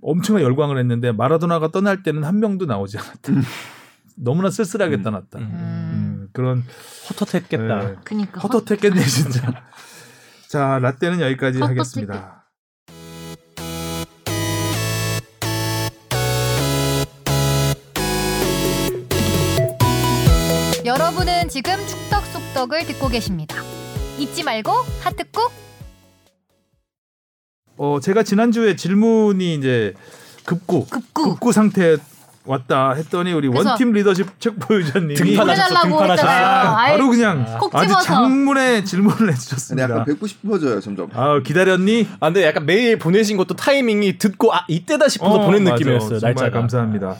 엄청난 0.09 0.41
열광을 0.43 0.77
했는데 0.79 1.11
마라도나가 1.11 1.67
떠날 1.69 2.01
때는 2.01 2.23
한 2.23 2.39
명도 2.39 2.65
나오지 2.65 2.97
않았다. 2.97 3.33
너무나 4.15 4.49
쓸쓸하게 4.49 4.95
음. 4.95 5.03
떠났다. 5.03 5.37
음. 5.39 5.43
음, 5.51 6.27
그런 6.31 6.63
헛헛했겠다. 7.09 7.79
네, 7.81 7.95
그니까 8.05 8.39
헛헛했겠네 8.39 9.01
진짜. 9.05 9.51
자 10.47 10.79
라떼는 10.79 11.19
여기까지 11.19 11.59
헛헛했겠- 11.59 11.67
하겠습니다. 11.67 12.47
여러분은 20.85 21.49
지금 21.49 21.73
축덕 21.85 22.23
속덕을 22.27 22.85
듣고 22.85 23.09
계십니다. 23.09 23.57
잊지 24.17 24.43
말고 24.43 24.71
하트 25.01 25.29
꾹. 25.31 25.51
어 27.77 27.99
제가 28.01 28.23
지난주에 28.23 28.75
질문이 28.75 29.55
이제 29.55 29.93
급구 30.45 30.85
급구. 30.85 31.29
급구 31.31 31.51
상태 31.51 31.97
왔다 32.45 32.93
했더니 32.93 33.33
우리 33.33 33.49
원팀 33.49 33.91
리더십 33.91 34.39
책 34.39 34.57
보유자님이 34.57 35.15
등판하셨어, 35.15 35.67
보내달라고 35.67 35.89
등판하셨어. 35.89 36.27
했잖아요. 36.29 36.67
아, 36.69 36.75
바로 36.91 37.09
그냥 37.09 37.57
콕 37.59 37.75
아주. 37.75 37.93
장문의 38.05 38.85
질문을 38.85 39.33
해주셨습니다. 39.33 39.83
약간 39.89 40.05
뵙고 40.05 40.27
싶어져요 40.27 40.79
점점. 40.79 41.09
아 41.13 41.41
기다렸니? 41.43 42.07
아 42.21 42.27
근데 42.27 42.45
약간 42.45 42.65
메일 42.65 42.97
보내신 42.97 43.35
것도 43.35 43.55
타이밍이 43.55 44.17
듣고 44.17 44.53
아 44.53 44.63
이때다 44.69 45.09
싶어서 45.09 45.39
보낸 45.39 45.65
맞아. 45.65 45.75
느낌이었어요. 45.75 46.19
정말 46.19 46.33
날짜가. 46.35 46.59
감사합니다. 46.59 47.15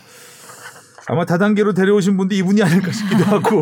아마 1.09 1.23
다단계로 1.23 1.73
데려오신 1.73 2.17
분도 2.17 2.35
이분이 2.35 2.61
아닐까 2.61 2.91
싶기도 2.91 3.23
하고 3.23 3.61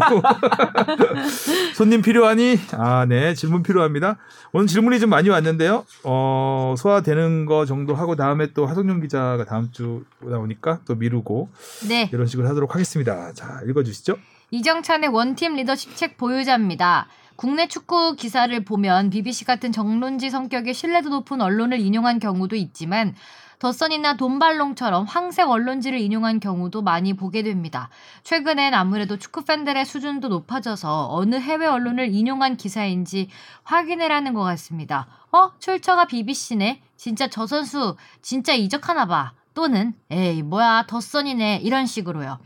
손님 1.75 2.01
필요하니? 2.01 2.59
아, 2.71 3.05
네 3.05 3.35
질문 3.35 3.61
필요합니다. 3.61 4.17
오늘 4.51 4.65
질문이 4.65 4.99
좀 4.99 5.11
많이 5.11 5.29
왔는데요. 5.29 5.85
어, 6.03 6.73
소화되는 6.75 7.45
거 7.45 7.65
정도 7.65 7.93
하고 7.93 8.15
다음에 8.15 8.51
또 8.53 8.65
하성룡 8.65 9.01
기자가 9.01 9.45
다음 9.45 9.71
주 9.71 10.03
나오니까 10.21 10.79
또 10.85 10.95
미루고 10.95 11.49
네. 11.87 12.09
이런 12.11 12.25
식으로 12.25 12.47
하도록 12.49 12.73
하겠습니다. 12.73 13.31
자, 13.33 13.61
읽어주시죠. 13.67 14.17
이정찬의 14.49 15.09
원팀 15.09 15.55
리더십 15.55 15.95
책 15.95 16.17
보유자입니다. 16.17 17.07
국내 17.35 17.67
축구 17.67 18.15
기사를 18.15 18.57
보면 18.63 19.09
BBC 19.09 19.45
같은 19.45 19.71
정론지 19.71 20.29
성격의 20.29 20.73
신뢰도 20.73 21.09
높은 21.09 21.41
언론을 21.41 21.79
인용한 21.79 22.19
경우도 22.19 22.55
있지만 22.55 23.13
더선이나 23.65 24.15
돈발롱처럼 24.15 25.05
황색 25.05 25.49
언론지를 25.49 25.97
인용한 25.97 26.39
경우도 26.39 26.83
많이 26.83 27.13
보게 27.13 27.41
됩니다. 27.41 27.89
최근엔 28.21 28.75
아무래도 28.75 29.17
축구 29.17 29.43
팬들의 29.43 29.83
수준도 29.85 30.27
높아져서 30.27 31.07
어느 31.09 31.33
해외 31.33 31.65
언론을 31.65 32.13
인용한 32.13 32.57
기사인지 32.57 33.27
확인해라는 33.63 34.35
것 34.35 34.43
같습니다. 34.43 35.07
어? 35.31 35.49
출처가 35.57 36.05
BBC네? 36.05 36.83
진짜 36.95 37.27
저 37.27 37.47
선수 37.47 37.95
진짜 38.21 38.53
이적하나 38.53 39.07
봐. 39.07 39.33
또는 39.55 39.95
에이 40.11 40.43
뭐야 40.43 40.83
더선이네 40.85 41.61
이런 41.63 41.87
식으로요. 41.87 42.37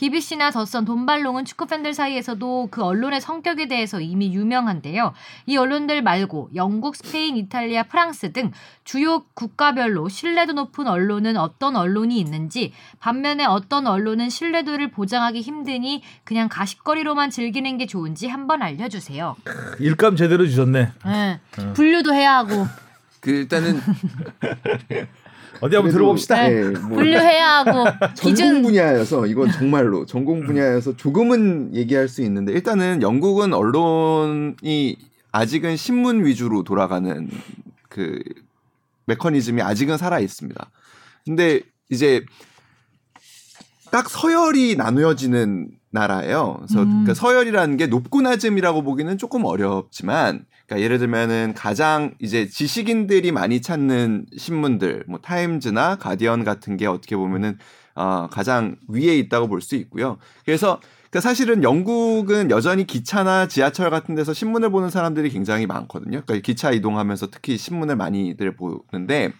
BBC나 0.00 0.50
더선, 0.50 0.86
돈발롱은 0.86 1.44
축구 1.44 1.66
팬들 1.66 1.92
사이에서도 1.92 2.68
그 2.70 2.82
언론의 2.82 3.20
성격에 3.20 3.68
대해서 3.68 4.00
이미 4.00 4.32
유명한데요. 4.32 5.12
이 5.44 5.58
언론들 5.58 6.02
말고 6.02 6.48
영국, 6.54 6.96
스페인, 6.96 7.36
이탈리아, 7.36 7.82
프랑스 7.82 8.32
등 8.32 8.50
주요 8.82 9.24
국가별로 9.34 10.08
신뢰도 10.08 10.54
높은 10.54 10.86
언론은 10.86 11.36
어떤 11.36 11.76
언론이 11.76 12.18
있는지, 12.18 12.72
반면에 12.98 13.44
어떤 13.44 13.86
언론은 13.86 14.30
신뢰도를 14.30 14.90
보장하기 14.90 15.42
힘드니 15.42 16.02
그냥 16.24 16.48
가십거리로만 16.48 17.28
즐기는 17.28 17.76
게 17.76 17.84
좋은지 17.84 18.26
한번 18.26 18.62
알려주세요. 18.62 19.36
일감 19.80 20.16
제대로 20.16 20.46
주셨네. 20.46 20.92
예, 21.08 21.40
분류도 21.74 22.14
해야 22.14 22.38
하고 22.38 22.66
그 23.20 23.30
일단은 23.30 23.80
어디 25.60 25.76
한번 25.76 25.92
들어봅시다. 25.92 26.48
네. 26.48 26.54
네, 26.54 26.78
뭐 26.78 26.98
분류해야 26.98 27.58
하고 27.58 27.84
전공 28.14 28.62
분야여서 28.62 29.26
이건 29.26 29.50
정말로 29.50 30.06
전공 30.06 30.44
분야여서 30.44 30.96
조금은 30.96 31.74
얘기할 31.74 32.08
수 32.08 32.22
있는데 32.22 32.52
일단은 32.52 33.02
영국은 33.02 33.52
언론이 33.52 34.96
아직은 35.32 35.76
신문 35.76 36.24
위주로 36.24 36.62
돌아가는 36.64 37.28
그 37.88 38.18
메커니즘이 39.06 39.62
아직은 39.62 39.98
살아 39.98 40.20
있습니다. 40.20 40.70
근데 41.24 41.60
이제 41.90 42.24
딱 43.90 44.08
서열이 44.08 44.76
나누어지는 44.76 45.68
나라예요. 45.90 46.58
그래서 46.58 46.82
음. 46.82 47.04
그 47.04 47.14
서열이라는 47.14 47.76
게 47.76 47.86
높고 47.88 48.22
낮음이라고 48.22 48.82
보기는 48.82 49.18
조금 49.18 49.44
어렵지만, 49.44 50.44
그러니까 50.70 50.84
예를 50.84 50.98
들면은 50.98 51.52
가장 51.56 52.14
이제 52.20 52.48
지식인들이 52.48 53.32
많이 53.32 53.60
찾는 53.60 54.26
신문들, 54.36 55.04
뭐 55.08 55.18
타임즈나 55.18 55.96
가디언 55.96 56.44
같은 56.44 56.76
게 56.76 56.86
어떻게 56.86 57.16
보면은 57.16 57.58
어, 57.96 58.28
가장 58.30 58.76
위에 58.86 59.18
있다고 59.18 59.48
볼 59.48 59.60
수 59.60 59.74
있고요. 59.74 60.18
그래서 60.44 60.80
그러니까 61.10 61.28
사실은 61.28 61.64
영국은 61.64 62.52
여전히 62.52 62.86
기차나 62.86 63.48
지하철 63.48 63.90
같은 63.90 64.14
데서 64.14 64.32
신문을 64.32 64.70
보는 64.70 64.90
사람들이 64.90 65.30
굉장히 65.30 65.66
많거든요. 65.66 66.22
그러니까 66.24 66.46
기차 66.46 66.70
이동하면서 66.70 67.30
특히 67.32 67.58
신문을 67.58 67.96
많이들 67.96 68.54
보는데 68.54 69.32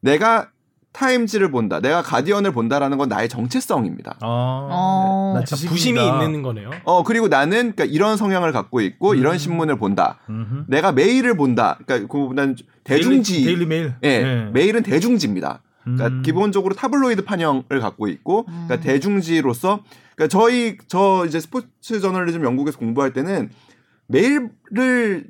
내가 0.00 0.50
타임즈를 0.98 1.52
본다, 1.52 1.78
내가 1.78 2.02
가디언을 2.02 2.50
본다라는 2.50 2.98
건 2.98 3.08
나의 3.08 3.28
정체성입니다. 3.28 4.16
아, 4.20 4.26
어. 4.26 5.30
나 5.34 5.42
약간 5.42 5.44
지식인이다. 5.46 5.72
부심이 5.72 6.04
있는 6.04 6.42
거네요. 6.42 6.70
어 6.82 7.04
그리고 7.04 7.28
나는 7.28 7.72
그러니까 7.72 7.84
이런 7.84 8.16
성향을 8.16 8.50
갖고 8.50 8.80
있고 8.80 9.14
이런 9.14 9.34
음. 9.34 9.38
신문을 9.38 9.78
본다. 9.78 10.18
음흠. 10.28 10.64
내가 10.66 10.90
메일을 10.90 11.36
본다. 11.36 11.78
그러니까 11.86 12.12
그보다는 12.12 12.56
대중지. 12.82 13.34
데일리, 13.34 13.44
데일리 13.44 13.66
메일. 13.66 13.94
예, 14.02 14.22
네. 14.22 14.50
메일은 14.52 14.82
대중지입니다. 14.82 15.62
그러니까 15.84 16.08
음. 16.08 16.22
기본적으로 16.22 16.74
타블로이드 16.74 17.24
판형을 17.24 17.80
갖고 17.80 18.08
있고, 18.08 18.44
그러니까 18.44 18.74
음. 18.74 18.80
대중지로서, 18.80 19.84
그러니까 20.16 20.36
저희 20.36 20.78
저 20.88 21.24
이제 21.26 21.38
스포츠 21.38 22.00
저널리즘 22.00 22.42
영국에서 22.42 22.76
공부할 22.76 23.12
때는 23.12 23.50
메일을 24.08 25.26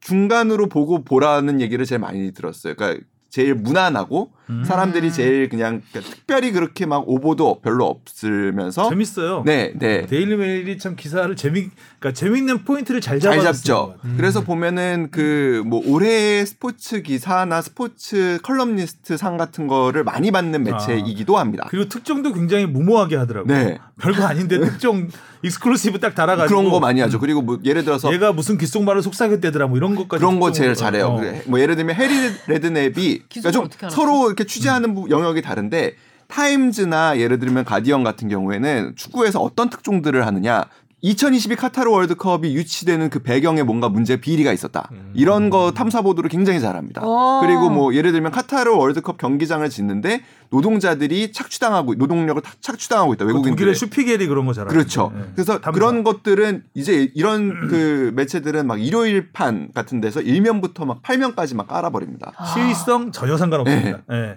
중간으로 0.00 0.68
보고 0.68 1.02
보라는 1.02 1.62
얘기를 1.62 1.86
제일 1.86 1.98
많이 1.98 2.30
들었어요. 2.32 2.74
그러니까 2.74 3.02
제일 3.30 3.54
무난하고 3.54 4.32
음. 4.50 4.64
사람들이 4.64 5.12
제일 5.12 5.48
그냥 5.48 5.82
그러니까 5.92 6.12
특별히 6.14 6.52
그렇게 6.52 6.86
막 6.86 7.08
오보도 7.08 7.60
별로 7.60 7.86
없으면서, 7.86 8.88
재밌어요. 8.88 9.42
네, 9.44 9.72
네. 9.76 10.06
데일리 10.06 10.36
메일이 10.36 10.78
참 10.78 10.96
기사를 10.96 11.34
재미 11.36 11.68
그러니까 12.00 12.12
재밌는 12.18 12.64
포인트를 12.64 13.00
잘 13.00 13.18
잘 13.20 13.40
잡죠. 13.42 13.96
그래서 14.16 14.42
보면은 14.42 15.08
그 15.10 15.58
뭐 15.66 15.82
올해의 15.84 16.46
스포츠 16.46 17.02
기사나 17.02 17.60
스포츠 17.62 18.38
컬럼니스트 18.42 19.16
상 19.16 19.36
같은 19.36 19.66
거를 19.66 20.04
많이 20.04 20.30
받는 20.30 20.62
매체이기도 20.64 21.36
합니다. 21.36 21.66
그리고 21.68 21.88
특종도 21.88 22.32
굉장히 22.32 22.66
무모하게 22.66 23.16
하더라고요. 23.16 23.54
네. 23.56 23.78
별거 24.00 24.24
아닌데 24.24 24.58
특종 24.60 25.08
exclusive 25.42 26.00
딱 26.00 26.14
달아가지고 26.14 26.56
그런 26.60 26.70
거 26.72 26.80
많이 26.80 27.00
하죠. 27.00 27.18
그리고 27.20 27.42
뭐 27.42 27.58
예를 27.64 27.84
들어서 27.84 28.12
얘가 28.12 28.32
무슨 28.32 28.58
귓속말을 28.58 29.02
속삭였대더라 29.02 29.66
뭐 29.68 29.76
이런 29.76 29.94
것까지 29.94 30.20
그런 30.20 30.40
거. 30.40 30.50
제일 30.52 30.74
잘해요. 30.74 31.06
어. 31.06 31.20
그래. 31.20 31.42
뭐 31.46 31.60
예를 31.60 31.76
들면 31.76 31.94
해리 31.96 32.12
레드넵이 32.46 33.22
그러니까 33.28 33.50
좀? 33.50 33.68
서로 33.90 34.34
이렇게 34.38 34.44
취재하는 34.46 34.94
부- 34.94 35.10
영역이 35.10 35.42
다른데 35.42 35.94
타임즈나 36.28 37.18
예를 37.18 37.38
들면 37.40 37.64
가디언 37.64 38.04
같은 38.04 38.28
경우에는 38.28 38.94
축구에서 38.94 39.40
어떤 39.40 39.68
특종들을 39.68 40.24
하느냐 40.26 40.64
2022 41.00 41.54
카타르 41.54 41.88
월드컵이 41.90 42.54
유치되는 42.56 43.08
그 43.10 43.20
배경에 43.20 43.62
뭔가 43.62 43.88
문제 43.88 44.20
비리가 44.20 44.52
있었다. 44.52 44.90
이런 45.14 45.48
거 45.48 45.70
탐사 45.70 46.02
보도를 46.02 46.28
굉장히 46.28 46.60
잘합니다. 46.60 47.02
오. 47.06 47.40
그리고 47.40 47.70
뭐 47.70 47.94
예를 47.94 48.10
들면 48.10 48.32
카타르 48.32 48.74
월드컵 48.74 49.16
경기장을 49.16 49.68
짓는데 49.68 50.22
노동자들이 50.50 51.30
착취당하고 51.32 51.94
노동력을 51.94 52.42
타- 52.42 52.52
착취당하고 52.60 53.14
있다. 53.14 53.24
그 53.26 53.28
외국인들 53.28 53.52
독일의 53.56 53.74
슈피겔이 53.76 54.26
그런 54.26 54.44
거 54.46 54.52
잘하죠. 54.52 54.74
그렇죠. 54.74 55.12
네. 55.14 55.22
그래서 55.36 55.60
탐사. 55.60 55.70
그런 55.70 56.02
것들은 56.02 56.64
이제 56.74 57.12
이런 57.14 57.68
그 57.68 58.12
매체들은 58.16 58.66
막 58.66 58.80
일요일판 58.80 59.70
같은 59.74 60.00
데서 60.00 60.20
일면부터 60.20 60.84
막 60.84 61.02
8면까지 61.02 61.54
막 61.54 61.68
깔아버립니다. 61.68 62.32
시의성 62.54 63.12
전혀 63.12 63.36
상관없습니다. 63.36 64.00
예. 64.10 64.36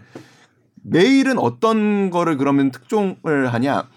메일은 0.84 1.38
어떤 1.38 2.09
거를 2.09 2.38
그러면 2.38 2.72
특종을 2.72 3.51
하냐? 3.53 3.88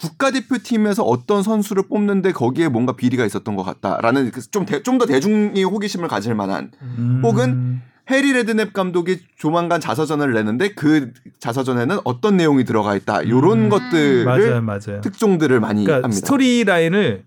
국가대표팀에서 0.00 1.02
어떤 1.02 1.42
선수를 1.42 1.84
뽑는데 1.88 2.32
거기에 2.32 2.68
뭔가 2.68 2.96
비리가 2.96 3.26
있었던 3.26 3.54
것 3.54 3.62
같다라는 3.62 4.30
그 4.30 4.40
좀좀 4.40 4.98
더 4.98 5.06
대중이 5.06 5.62
호기심을 5.62 6.08
가질 6.08 6.34
만한 6.34 6.70
음. 6.82 7.20
혹은 7.22 7.82
해리 8.10 8.32
레드넵 8.32 8.72
감독이 8.72 9.20
조만간 9.36 9.80
자서전을 9.80 10.32
내는데 10.32 10.70
그 10.74 11.12
자서전에는 11.38 11.98
어떤 12.04 12.36
내용이 12.36 12.64
들어가 12.64 12.96
있다 12.96 13.22
이런 13.22 13.66
음. 13.66 13.68
것들을 13.68 14.24
맞아요, 14.24 14.62
맞아요. 14.62 15.00
특종들을 15.02 15.60
많이 15.60 15.84
그러니까 15.84 16.06
합니다. 16.06 16.18
스토리 16.18 16.64
라인을 16.64 17.24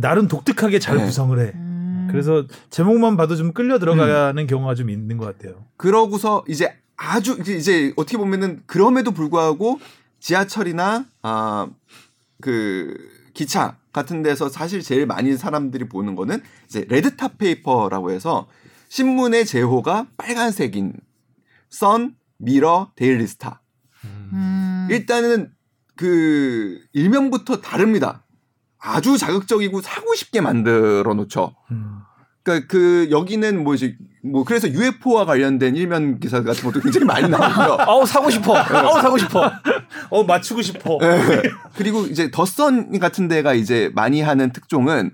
나름 0.00 0.28
독특하게 0.28 0.78
잘 0.78 0.98
네. 0.98 1.04
구성을 1.04 1.38
해. 1.38 1.52
음. 1.54 2.08
그래서 2.10 2.44
제목만 2.70 3.16
봐도 3.16 3.36
좀 3.36 3.52
끌려 3.52 3.78
들어가는 3.78 4.46
경우가 4.46 4.74
좀 4.74 4.90
있는 4.90 5.16
것 5.16 5.26
같아요. 5.26 5.64
그러고서 5.76 6.44
이제 6.48 6.74
아주 6.96 7.38
이제 7.40 7.94
어떻게 7.96 8.18
보면은 8.18 8.60
그럼에도 8.66 9.12
불구하고 9.12 9.80
지하철이나 10.20 11.06
아그 11.22 12.96
기차 13.34 13.78
같은 13.92 14.22
데서 14.22 14.48
사실 14.48 14.82
제일 14.82 15.06
많이 15.06 15.36
사람들이 15.36 15.88
보는 15.88 16.14
거는 16.14 16.42
이제 16.66 16.84
red 16.88 17.13
top 17.13 17.38
paper라고 17.38 18.12
해서 18.12 18.46
신문의 18.88 19.46
제호가 19.46 20.06
빨간색인 20.16 20.94
선, 21.68 22.16
미러, 22.38 22.92
데일리스타. 22.96 23.62
음. 24.04 24.88
일단은 24.90 25.52
그 25.96 26.80
일면부터 26.92 27.60
다릅니다. 27.60 28.24
아주 28.78 29.18
자극적이고 29.18 29.80
사고 29.82 30.14
싶게 30.14 30.40
만들어 30.40 31.14
놓죠. 31.14 31.54
음. 31.70 32.00
그러니까 32.42 32.66
그 32.68 33.08
여기는 33.10 33.62
뭐 33.62 33.74
이제 33.74 33.96
뭐 34.22 34.44
그래서 34.44 34.68
UFO와 34.68 35.24
관련된 35.24 35.76
일면 35.76 36.20
기사 36.20 36.42
같은 36.42 36.62
것도 36.64 36.80
굉장히 36.80 37.04
많이 37.06 37.28
나오고요. 37.28 37.76
아우 37.86 38.06
사고 38.06 38.30
싶어. 38.30 38.56
아우 38.56 39.00
사고 39.00 39.18
싶어. 39.18 39.50
어 40.10 40.24
맞추고 40.24 40.62
싶어. 40.62 40.98
그리고 41.76 42.02
이제 42.06 42.30
더선 42.30 42.98
같은 42.98 43.28
데가 43.28 43.54
이제 43.54 43.90
많이 43.94 44.22
하는 44.22 44.52
특종은 44.52 45.12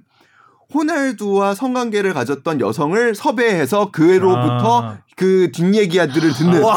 호날두와 0.75 1.55
성관계를 1.55 2.13
가졌던 2.15 2.61
여성을 2.61 3.15
섭외해서 3.15 3.91
그로부터 3.93 4.83
아. 4.83 4.99
그 5.17 5.51
뒷얘기들을 5.53 6.33
듣는 6.33 6.63
와. 6.63 6.77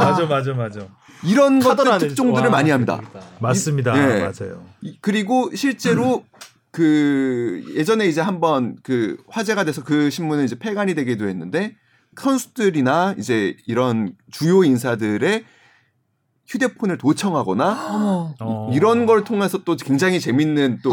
맞아 0.00 0.24
맞아 0.26 0.52
맞아. 0.54 0.80
이런 1.24 1.60
것들 1.60 1.98
특종들을 1.98 2.46
와, 2.46 2.50
많이 2.50 2.70
합니다. 2.70 3.00
맞습니다. 3.38 3.96
예. 3.96 4.20
맞아요. 4.20 4.64
이- 4.80 4.96
그리고 5.00 5.50
실제로 5.54 6.24
그 6.72 7.62
예전에 7.76 8.06
이제 8.06 8.20
한번 8.20 8.76
그 8.82 9.18
화제가 9.28 9.64
돼서 9.64 9.84
그 9.84 10.10
신문은 10.10 10.44
이제 10.44 10.58
폐간이 10.58 10.94
되기도 10.94 11.28
했는데 11.28 11.76
선수들이나 12.18 13.14
이제 13.18 13.56
이런 13.66 14.14
주요 14.30 14.64
인사들의 14.64 15.44
휴대폰을 16.48 16.98
도청하거나. 16.98 18.34
어. 18.40 18.70
이런 18.74 19.06
걸 19.06 19.22
통해서 19.24 19.58
또 19.64 19.76
굉장히 19.76 20.18
재밌는 20.18 20.80
또 20.82 20.90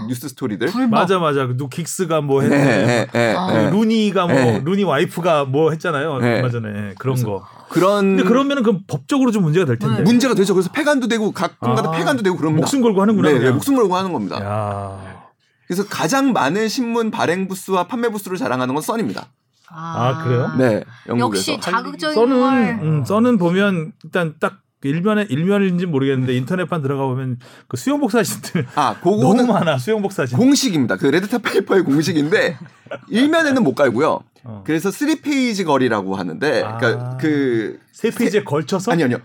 그 0.00 0.06
뉴스 0.08 0.28
스토리들. 0.28 0.68
맞아 0.88 1.18
맞아. 1.18 1.46
누 1.56 1.68
긱스가 1.68 2.20
뭐 2.20 2.42
네, 2.42 2.48
했네. 2.48 2.86
네, 2.86 3.06
네, 3.12 3.34
아. 3.36 3.46
그 3.46 3.52
네. 3.52 3.70
루니가 3.70 4.26
뭐 4.26 4.34
네. 4.34 4.60
루니 4.64 4.84
와이프가 4.84 5.44
뭐 5.44 5.70
했잖아요. 5.70 6.18
네. 6.18 6.36
얼마 6.36 6.50
전에 6.50 6.94
그런 6.98 7.22
거. 7.22 7.44
그런 7.68 8.16
근데 8.16 8.24
그러면은 8.24 8.62
그 8.62 8.78
법적으로 8.86 9.30
좀 9.30 9.42
문제가 9.44 9.66
될 9.66 9.78
텐데. 9.78 9.98
네. 9.98 10.02
문제가 10.02 10.34
되죠. 10.34 10.54
그래서 10.54 10.70
폐간도 10.72 11.08
되고 11.08 11.30
가끔가다 11.32 11.90
아. 11.90 11.92
폐간도 11.92 12.22
되고 12.22 12.36
그럽니다. 12.36 12.62
목숨 12.62 12.80
걸고 12.80 13.00
하는구나. 13.00 13.30
네, 13.30 13.38
네. 13.38 13.50
목숨 13.50 13.76
걸고 13.76 13.94
하는 13.96 14.12
겁니다. 14.12 14.40
야. 14.42 15.09
그래서 15.70 15.86
가장 15.88 16.32
많은 16.32 16.66
신문 16.68 17.12
발행 17.12 17.46
부수와 17.46 17.86
판매 17.86 18.08
부수를 18.08 18.36
자랑하는 18.36 18.74
건 18.74 18.82
썬입니다. 18.82 19.28
아, 19.68 20.24
그래요? 20.24 20.52
네, 20.58 20.82
영국에서. 21.06 21.52
역시 21.52 21.60
자극적인 21.60 22.28
걸. 22.28 22.78
음, 22.82 23.04
썬은 23.04 23.38
보면 23.38 23.92
일단 24.02 24.34
딱 24.40 24.62
일면에 24.82 25.26
일면인지 25.30 25.86
모르겠는데 25.86 26.34
인터넷판 26.34 26.82
들어가 26.82 27.04
보면 27.06 27.38
그 27.68 27.76
수영복 27.76 28.10
사진들 28.10 28.66
아, 28.74 28.96
너무 29.04 29.18
그거는 29.18 29.46
많아 29.46 29.78
수영복 29.78 30.10
사진. 30.10 30.36
공식입니다. 30.38 30.96
그 30.96 31.06
red 31.06 31.23
top 31.23 31.40
paper의 31.42 31.84
공식인데 31.84 32.58
일면에는 33.08 33.62
못 33.62 33.76
깔고요. 33.76 34.18
어. 34.42 34.64
그래서 34.66 34.88
3페이지 34.90 35.64
girl이라고 35.64 36.16
하는데 36.16 36.62
아. 36.64 36.78
그러니까 36.78 37.16
그 37.18 37.78
세 37.92 38.10
페이지에 38.10 38.42
걸쳐서 38.42 38.90
아니 38.92 39.04
아니요. 39.04 39.18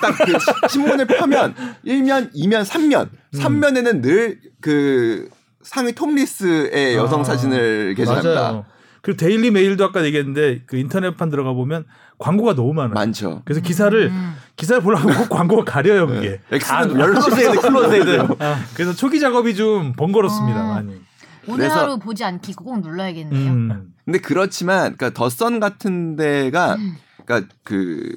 딱 0.00 0.14
그 0.24 0.68
신문을 0.68 1.06
펴면 1.08 1.54
1면, 1.84 2.32
2면, 2.32 2.64
3면. 2.64 3.08
음. 3.34 3.38
3면에는 3.38 4.00
늘 4.00 4.73
그 4.73 5.28
상의 5.62 5.92
톱리스의 5.92 6.96
여성 6.96 7.20
아, 7.20 7.24
사진을 7.24 7.94
게재합니다. 7.96 8.34
맞아요. 8.40 8.64
그리고 9.02 9.16
데일리 9.16 9.50
메일도 9.50 9.84
아까 9.84 10.04
얘기했는데 10.04 10.62
그 10.66 10.76
인터넷판 10.76 11.30
들어가 11.30 11.52
보면 11.52 11.84
광고가 12.18 12.54
너무 12.54 12.74
많아요. 12.74 12.92
많죠. 12.94 13.40
그래서 13.46 13.60
기사를 13.62 14.08
음. 14.10 14.34
기사를 14.56 14.82
보려고 14.82 15.08
꼭 15.08 15.28
광고가 15.30 15.64
가려요 15.64 16.06
그게. 16.06 16.40
아, 16.68 16.86
close 16.86 17.73
ad. 17.73 18.26
아, 18.40 18.62
그래서 18.74 18.92
초기 18.94 19.20
작업이 19.20 19.54
좀 19.54 19.94
번거롭습니다 19.94 20.60
아. 20.60 20.74
많이. 20.74 21.00
오늘 21.46 21.58
그래서- 21.68 21.80
하루 21.80 21.98
보지 21.98 22.24
않기 22.24 22.52
꼭 22.54 22.80
눌러야겠네요. 22.80 23.50
음. 23.52 23.94
근데 24.04 24.18
그렇지만 24.18 24.96
그러니까 24.96 25.10
더 25.10 25.30
선 25.30 25.60
같은 25.60 26.16
데가 26.16 26.74
음. 26.74 26.96
그러니까 27.24 27.48
그 27.64 28.12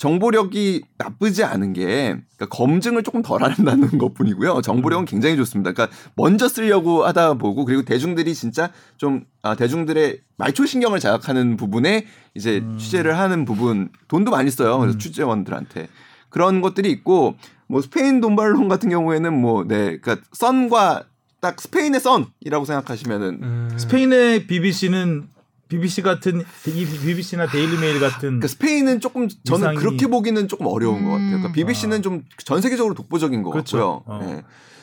정보력이 0.00 0.82
나쁘지 0.96 1.44
않은 1.44 1.74
게 1.74 2.16
그러니까 2.36 2.46
검증을 2.48 3.02
조금 3.02 3.20
덜 3.20 3.42
한다는 3.42 3.98
것뿐이고요. 3.98 4.62
정보력은 4.62 5.04
굉장히 5.04 5.36
좋습니다. 5.36 5.72
그러니까 5.72 5.94
먼저 6.14 6.48
쓰려고 6.48 7.04
하다 7.04 7.34
보고 7.34 7.66
그리고 7.66 7.82
대중들이 7.82 8.34
진짜 8.34 8.72
좀 8.96 9.26
아, 9.42 9.54
대중들의 9.54 10.20
말초 10.38 10.64
신경을 10.64 11.00
자극하는 11.00 11.58
부분에 11.58 12.06
이제 12.34 12.60
음. 12.60 12.78
취재를 12.78 13.18
하는 13.18 13.44
부분 13.44 13.90
돈도 14.08 14.30
많이 14.30 14.50
써요. 14.50 14.78
그래서 14.78 14.96
음. 14.96 14.98
취재원들한테 14.98 15.88
그런 16.30 16.62
것들이 16.62 16.90
있고 16.92 17.34
뭐 17.66 17.82
스페인 17.82 18.22
돈발론 18.22 18.68
같은 18.68 18.88
경우에는 18.88 19.38
뭐네 19.38 19.98
그러니까 19.98 20.16
선과 20.32 21.04
딱 21.42 21.60
스페인의 21.60 22.00
선이라고 22.00 22.64
생각하시면은 22.64 23.40
음. 23.42 23.70
스페인의 23.76 24.46
BBC는 24.46 25.28
BBC 25.70 26.02
같은 26.02 26.42
이 26.66 26.84
BBC나 26.84 27.46
데일리 27.46 27.78
메일 27.78 28.00
같은 28.00 28.18
그러니까 28.20 28.48
스페인은 28.48 29.00
조금 29.00 29.28
저는 29.44 29.68
이상이- 29.74 29.76
그렇게 29.78 30.06
보기는 30.08 30.46
조금 30.48 30.66
어려운 30.66 31.04
것 31.04 31.10
같아요. 31.12 31.26
그러니까 31.28 31.48
음. 31.48 31.52
BBC는 31.52 32.02
좀전 32.02 32.60
세계적으로 32.60 32.94
독보적인 32.94 33.42
것 33.42 33.50
그렇죠. 33.52 33.78
같고요. 33.78 34.02
어. 34.06 34.20
네. 34.26 34.42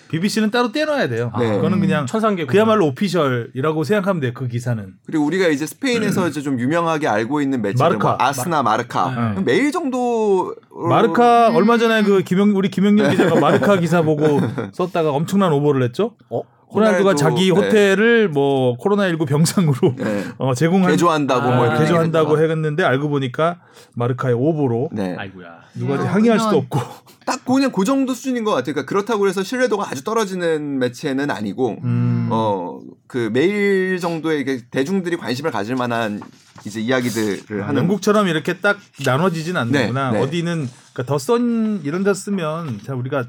BBC는 0.10 0.52
따로 0.52 0.72
떼놔야 0.72 1.10
돼요. 1.10 1.34
네. 1.38 1.58
그거는 1.58 1.82
그냥 1.82 2.06
천상계 2.06 2.46
그야말로 2.46 2.86
official이라고 2.88 3.84
생각하면 3.84 4.22
돼요. 4.22 4.32
그 4.34 4.48
기사는. 4.48 4.94
그리고 5.06 5.26
우리가 5.26 5.50
이제 5.50 5.66
스페인에서 5.66 6.30
이제 6.30 6.42
좀 6.42 6.62
유명하게 6.62 7.10
알고 7.10 7.42
있는 7.42 7.62
매체들 7.62 7.84
마르카. 7.86 8.08
뭐 8.08 8.18
아스나 8.18 8.64
마르카 8.64 9.34
네. 9.36 9.42
매일 9.44 9.74
정도 9.74 10.56
마르카 10.74 11.50
음. 11.50 11.56
얼마 11.58 11.78
전에 11.78 12.04
그 12.04 12.24
김영 12.24 12.56
우리 12.56 12.70
김영렬 12.70 13.10
기자가 13.12 13.38
마르카 13.38 13.82
기사 13.82 14.02
보고 14.02 14.40
썼다가 14.72 15.12
엄청난 15.12 15.52
오보를 15.52 15.84
했죠. 15.84 16.16
어? 16.30 16.42
호날두가 16.74 17.12
호날두, 17.12 17.20
자기 17.20 17.46
네. 17.46 17.50
호텔을 17.50 18.30
뭐 18.30 18.78
코로나19 18.78 19.28
병상으로 19.28 19.96
네. 19.98 20.26
어, 20.38 20.54
제공한 20.54 20.92
개조한다고 20.92 21.48
아, 21.48 21.56
뭐 21.56 21.80
개조한다고 21.80 22.40
했는데 22.40 22.84
알고 22.84 23.10
보니까 23.10 23.60
마르카의 23.96 24.36
오보로 24.36 24.90
네. 24.92 25.16
아이고야. 25.18 25.58
누가 25.76 25.96
야, 25.96 26.14
항의할 26.14 26.40
수도 26.40 26.58
없고. 26.58 26.80
딱 27.26 27.46
그냥 27.46 27.72
그 27.72 27.84
정도 27.84 28.14
수준인 28.14 28.44
것 28.44 28.52
같아요. 28.52 28.74
그러니까 28.74 28.90
그렇다고 28.90 29.28
해서 29.28 29.44
신뢰도가 29.44 29.90
아주 29.90 30.04
떨어지는 30.04 30.80
매체는 30.80 31.30
아니고 31.30 31.78
음. 31.84 32.30
어그 32.32 33.32
매일 33.34 34.00
정도의 34.00 34.42
이게 34.42 34.62
대중들이 34.72 35.18
관심을 35.18 35.52
가질 35.52 35.76
만한 35.76 36.22
이제 36.66 36.82
이야기들을 36.82 37.64
아, 37.64 37.68
하는 37.68 37.82
영국처럼 37.82 38.28
이렇게 38.28 38.60
딱 38.60 38.78
나눠지진 39.06 39.58
않는구나. 39.58 40.12
네, 40.12 40.20
네. 40.20 40.24
어디는 40.24 40.68
그러니까 40.94 41.04
더선 41.04 41.82
이런 41.84 42.04
데 42.04 42.14
쓰면 42.14 42.82
잘 42.86 42.96
우리가 42.96 43.26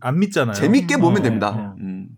안 0.00 0.18
믿잖아요. 0.18 0.54
재밌게 0.54 0.96
어, 0.96 0.98
보면 0.98 1.22
됩니다. 1.22 1.50
어. 1.50 1.74
음. 1.78 2.08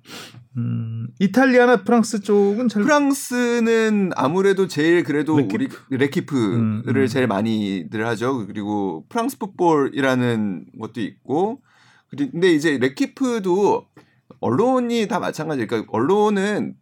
음, 0.56 1.08
이탈리아나 1.18 1.82
프랑스 1.82 2.20
쪽은 2.20 2.68
잘 2.68 2.82
프랑스는 2.82 4.10
아무래도 4.14 4.68
제일 4.68 5.02
그래도 5.02 5.36
레키프? 5.36 5.84
우리 5.90 5.98
레키프를 5.98 6.54
음, 6.54 6.82
음. 6.86 7.06
제일 7.06 7.26
많이들 7.26 8.06
하죠. 8.08 8.46
그리고 8.46 9.06
프랑스 9.08 9.38
풋볼이라는 9.38 10.66
것도 10.78 11.00
있고 11.00 11.62
근데 12.16 12.52
이제 12.52 12.76
레키프도 12.78 13.86
언론이 14.40 15.08
다 15.08 15.18
마찬가지예요. 15.20 15.66
그러니까 15.66 15.90
언론은 15.92 16.74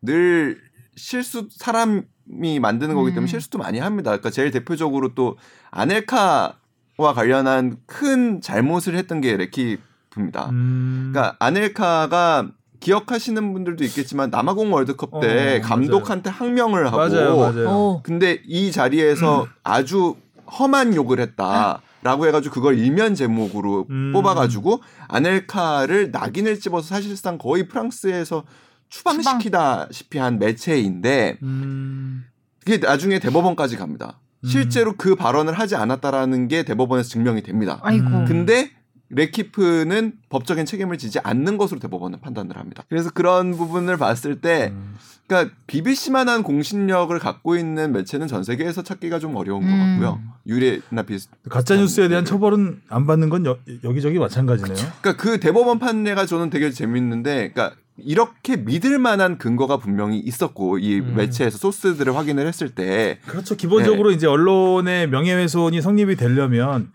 늘 0.00 0.58
실수 0.96 1.48
사람이 1.50 2.60
만드는 2.60 2.94
거기 2.94 3.10
때문에 3.10 3.26
음. 3.26 3.26
실수도 3.26 3.58
많이 3.58 3.78
합니다. 3.78 4.10
그러니까 4.10 4.30
제일 4.30 4.50
대표적으로 4.50 5.14
또 5.14 5.36
아넬카와 5.70 7.12
관련한 7.14 7.76
큰 7.86 8.40
잘못을 8.40 8.94
했던 8.94 9.20
게 9.20 9.36
레키프입니다. 9.36 10.50
음, 10.50 11.10
그러니까 11.12 11.36
아넬카가 11.40 12.52
기억하시는 12.82 13.52
분들도 13.52 13.84
있겠지만 13.84 14.30
남아공 14.30 14.72
월드컵 14.72 15.20
때 15.20 15.60
어, 15.62 15.66
감독한테 15.66 16.30
항명을 16.30 16.86
하고 16.88 16.96
맞아요, 16.96 17.36
맞아요. 17.36 17.68
오. 17.68 18.00
근데 18.02 18.42
이 18.44 18.72
자리에서 18.72 19.46
아주 19.62 20.16
험한 20.58 20.94
욕을 20.94 21.20
했다라고 21.20 22.26
해가지고 22.26 22.52
그걸 22.52 22.78
일면 22.78 23.14
제목으로 23.14 23.86
음. 23.88 24.12
뽑아가지고 24.12 24.80
아넬카를 25.08 26.10
낙인을 26.10 26.60
집어서 26.60 26.88
사실상 26.88 27.38
거의 27.38 27.68
프랑스에서 27.68 28.44
추방시키다시피 28.88 30.18
한 30.18 30.38
매체인데 30.38 31.38
음, 31.42 32.26
그게 32.58 32.78
나중에 32.78 33.20
대법원까지 33.20 33.76
갑니다. 33.76 34.20
음. 34.44 34.48
실제로 34.48 34.94
그 34.96 35.14
발언을 35.14 35.54
하지 35.54 35.76
않았다라는 35.76 36.48
게 36.48 36.64
대법원에서 36.64 37.08
증명이 37.08 37.42
됩니다. 37.42 37.78
아이고. 37.82 38.06
음. 38.06 38.24
근데 38.26 38.70
레키프는 39.12 40.14
법적인 40.30 40.66
책임을 40.66 40.98
지지 40.98 41.18
않는 41.20 41.58
것으로 41.58 41.78
대법원은 41.80 42.20
판단을 42.20 42.56
합니다. 42.56 42.82
그래서 42.88 43.10
그런 43.10 43.56
부분을 43.56 43.96
봤을 43.96 44.40
때 44.40 44.72
음. 44.72 44.96
그러니까 45.26 45.54
BBC만한 45.66 46.42
공신력을 46.42 47.16
갖고 47.18 47.56
있는 47.56 47.92
매체는 47.92 48.26
전 48.26 48.42
세계에서 48.42 48.82
찾기가 48.82 49.18
좀 49.18 49.36
어려운 49.36 49.62
것 49.62 49.68
음. 49.68 49.78
같고요. 49.78 50.20
유례나 50.46 51.02
비슷. 51.02 51.30
가짜 51.48 51.76
뉴스에 51.76 52.08
대한 52.08 52.24
처벌은 52.24 52.80
안 52.88 53.06
받는 53.06 53.28
건 53.28 53.46
여, 53.46 53.58
여기저기 53.84 54.18
마찬가지네요. 54.18 54.74
그러니까 55.00 55.16
그 55.16 55.40
대법원 55.40 55.78
판례가 55.78 56.26
저는 56.26 56.50
되게 56.50 56.70
재밌는데, 56.70 57.52
그러니까 57.52 57.76
이렇게 57.98 58.56
믿을 58.56 58.98
만한 58.98 59.38
근거가 59.38 59.76
분명히 59.76 60.18
있었고 60.18 60.78
이 60.78 61.00
음. 61.00 61.14
매체에서 61.16 61.58
소스들을 61.58 62.14
확인을 62.16 62.46
했을 62.46 62.70
때 62.70 63.18
그렇죠. 63.26 63.54
기본적으로 63.54 64.10
네. 64.10 64.16
이제 64.16 64.26
언론의 64.26 65.08
명예훼손이 65.08 65.80
성립이 65.80 66.16
되려면 66.16 66.90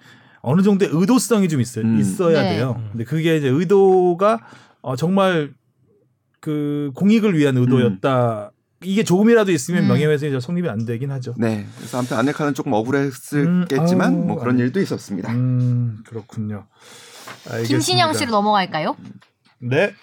어느 0.47 0.61
정도의 0.61 0.91
의도성이 0.93 1.49
좀 1.49 1.59
있어요. 1.59 1.83
음. 1.83 1.99
있어야 1.99 2.41
네. 2.41 2.55
돼요. 2.55 2.81
근데 2.91 3.03
그게 3.03 3.35
이제 3.35 3.49
의도가 3.49 4.39
어, 4.81 4.95
정말 4.95 5.53
그 6.39 6.91
공익을 6.95 7.37
위한 7.37 7.57
의도였다. 7.57 8.51
이게 8.83 9.03
조금이라도 9.03 9.51
있으면 9.51 9.83
음. 9.83 9.87
명예훼손이 9.89 10.31
저 10.31 10.39
성립이 10.39 10.69
안 10.69 10.85
되긴 10.85 11.11
하죠. 11.11 11.33
네. 11.37 11.65
그래서 11.77 11.97
아무튼 11.97 12.15
아네카는 12.17 12.53
조금 12.53 12.71
억울했을겠지만 12.73 14.13
음, 14.13 14.27
뭐 14.27 14.39
그런 14.39 14.55
아네. 14.55 14.63
일도 14.63 14.79
있었습니다. 14.79 15.33
음 15.33 15.97
그렇군요. 16.05 16.67
알겠습니다. 17.45 17.67
김신영 17.67 18.13
씨로 18.13 18.31
넘어갈까요? 18.31 18.95
네. 19.59 19.93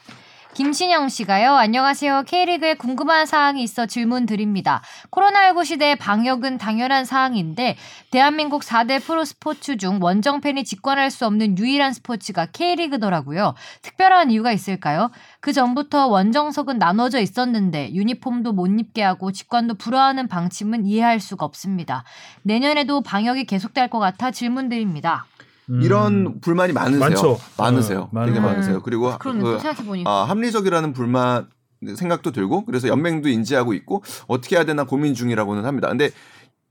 김신영 0.55 1.09
씨가요. 1.09 1.57
안녕하세요. 1.57 2.23
K리그에 2.29 2.75
궁금한 2.75 3.27
사항이 3.27 3.61
있어 3.65 3.87
질문 3.87 4.25
드립니다. 4.25 4.83
코로나19 5.11 5.65
시대 5.65 5.97
방역은 5.97 6.59
당연한 6.59 7.05
사항인데 7.05 7.77
대한민국 8.13 8.63
4대 8.63 9.03
프로 9.03 9.25
스포츠 9.25 9.77
중 9.77 9.99
원정팬이 10.01 10.63
직관할 10.63 11.11
수 11.11 11.27
없는 11.27 11.59
유일한 11.59 11.93
스포츠가 11.93 12.47
K리그더라고요. 12.47 13.55
특별한 13.83 14.31
이유가 14.31 14.53
있을까요? 14.53 15.11
그 15.41 15.53
전부터 15.53 16.07
원정석은 16.07 16.79
나눠져 16.79 17.19
있었는데 17.19 17.93
유니폼도 17.93 18.53
못 18.53 18.69
입게 18.69 19.03
하고 19.03 19.33
직관도 19.33 19.75
불허하는 19.75 20.29
방침은 20.29 20.87
이해할 20.87 21.19
수가 21.19 21.45
없습니다. 21.45 22.05
내년에도 22.43 23.01
방역이 23.01 23.47
계속될 23.47 23.91
것 23.91 23.99
같아 23.99 24.31
질문 24.31 24.69
드립니다. 24.69 25.27
음. 25.71 25.83
이런 25.83 26.41
불만이 26.41 26.73
많으세요. 26.73 27.01
많죠. 27.01 27.39
많으세요. 27.57 28.11
어, 28.13 28.25
되게. 28.27 28.41
많으세요. 28.41 28.83
그리고 28.83 29.17
그. 29.19 29.59
아, 30.07 30.25
합리적이라는 30.25 30.93
불만 30.93 31.49
생각도 31.97 32.33
들고 32.33 32.65
그래서 32.65 32.89
연맹도 32.89 33.29
인지하고 33.29 33.75
있고 33.75 34.03
어떻게 34.27 34.57
해야 34.57 34.65
되나 34.65 34.85
고민 34.85 35.15
중이라고는 35.15 35.65
합니다. 35.65 35.89
근데 35.89 36.11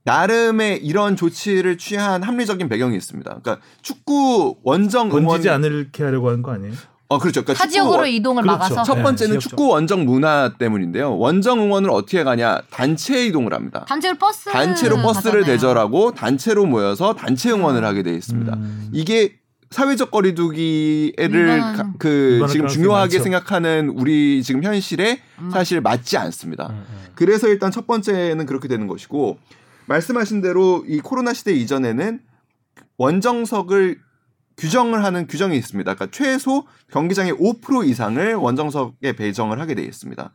나름의 0.04 0.84
이런 0.84 1.16
조치를 1.16 1.78
취한 1.78 2.22
합리적인 2.22 2.68
배경이 2.68 2.96
있습니다. 2.96 3.40
그러니까 3.42 3.64
축구 3.80 4.56
원정 4.62 5.08
응원 5.08 5.24
번지지 5.24 5.48
않을게 5.48 6.04
하려고 6.04 6.28
하는 6.28 6.42
거 6.42 6.52
아니에요? 6.52 6.74
어 7.08 7.18
그렇죠. 7.18 7.42
그러니까 7.42 7.54
타 7.54 7.64
축구 7.68 7.72
지역으로 7.72 7.98
원- 7.98 8.08
이동을 8.08 8.42
그렇죠. 8.42 8.58
막아서 8.58 8.82
첫 8.82 8.94
네, 8.96 9.02
번째는 9.02 9.32
지역적. 9.32 9.50
축구 9.50 9.68
원정 9.68 10.04
문화 10.06 10.52
때문인데요. 10.58 11.16
원정 11.18 11.60
응원을 11.60 11.90
어떻게 11.90 12.24
가냐? 12.24 12.62
단체 12.70 13.26
이동을 13.26 13.52
합니다. 13.52 13.84
단체로 13.86 14.16
버스 14.16 14.50
단체로 14.50 14.96
버스를 15.02 15.40
가잖아요. 15.40 15.44
대절하고 15.44 16.12
단체로 16.14 16.64
모여서 16.66 17.14
단체 17.14 17.50
응원을 17.50 17.84
하게 17.84 18.02
돼 18.02 18.14
있습니다. 18.14 18.54
음. 18.54 18.88
이게 18.92 19.34
사회적 19.70 20.10
거리두기를 20.12 21.60
가- 21.60 21.92
그 21.98 22.46
지금 22.48 22.68
중요하게 22.68 23.16
많죠. 23.18 23.22
생각하는 23.22 23.90
우리 23.90 24.42
지금 24.42 24.62
현실에 24.62 25.20
음. 25.40 25.50
사실 25.50 25.80
맞지 25.82 26.16
않습니다. 26.16 26.68
음, 26.70 26.84
음. 26.88 27.04
그래서 27.14 27.48
일단 27.48 27.70
첫 27.70 27.86
번째는 27.86 28.46
그렇게 28.46 28.66
되는 28.68 28.86
것이고 28.86 29.36
말씀하신 29.86 30.40
대로 30.40 30.84
이 30.88 31.00
코로나 31.00 31.34
시대 31.34 31.52
이전에는 31.52 32.20
원정석을 32.98 33.98
규정을 34.56 35.04
하는 35.04 35.26
규정이 35.26 35.56
있습니다. 35.56 35.94
그러니까 35.94 36.16
최소 36.16 36.64
경기장의 36.90 37.32
5% 37.34 37.86
이상을 37.86 38.34
원정석에 38.34 39.14
배정을 39.16 39.60
하게 39.60 39.74
돼 39.74 39.82
있습니다. 39.82 40.32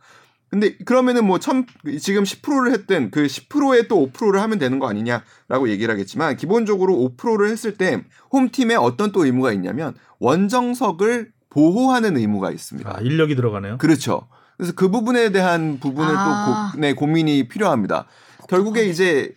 근데 0.50 0.76
그러면은 0.78 1.26
뭐 1.26 1.38
천, 1.38 1.64
지금 2.00 2.24
10%를 2.24 2.72
했든 2.72 3.12
그 3.12 3.26
10%에 3.26 3.86
또 3.86 4.10
5%를 4.10 4.42
하면 4.42 4.58
되는 4.58 4.80
거 4.80 4.88
아니냐라고 4.88 5.68
얘기를 5.68 5.92
하겠지만 5.92 6.36
기본적으로 6.36 6.94
5%를 7.16 7.48
했을 7.50 7.76
때 7.76 8.04
홈팀에 8.32 8.74
어떤 8.74 9.12
또 9.12 9.24
의무가 9.24 9.52
있냐면 9.52 9.94
원정석을 10.18 11.30
보호하는 11.50 12.16
의무가 12.16 12.50
있습니다. 12.50 12.96
아, 12.96 13.00
인력이 13.00 13.36
들어가네요. 13.36 13.78
그렇죠. 13.78 14.28
그래서 14.56 14.72
그 14.74 14.90
부분에 14.90 15.30
대한 15.30 15.78
부분을 15.78 16.14
아. 16.16 16.70
또 16.72 16.76
고, 16.76 16.80
네, 16.80 16.94
고민이 16.94 17.48
필요합니다. 17.48 18.06
결국에 18.48 18.84
이제 18.84 19.34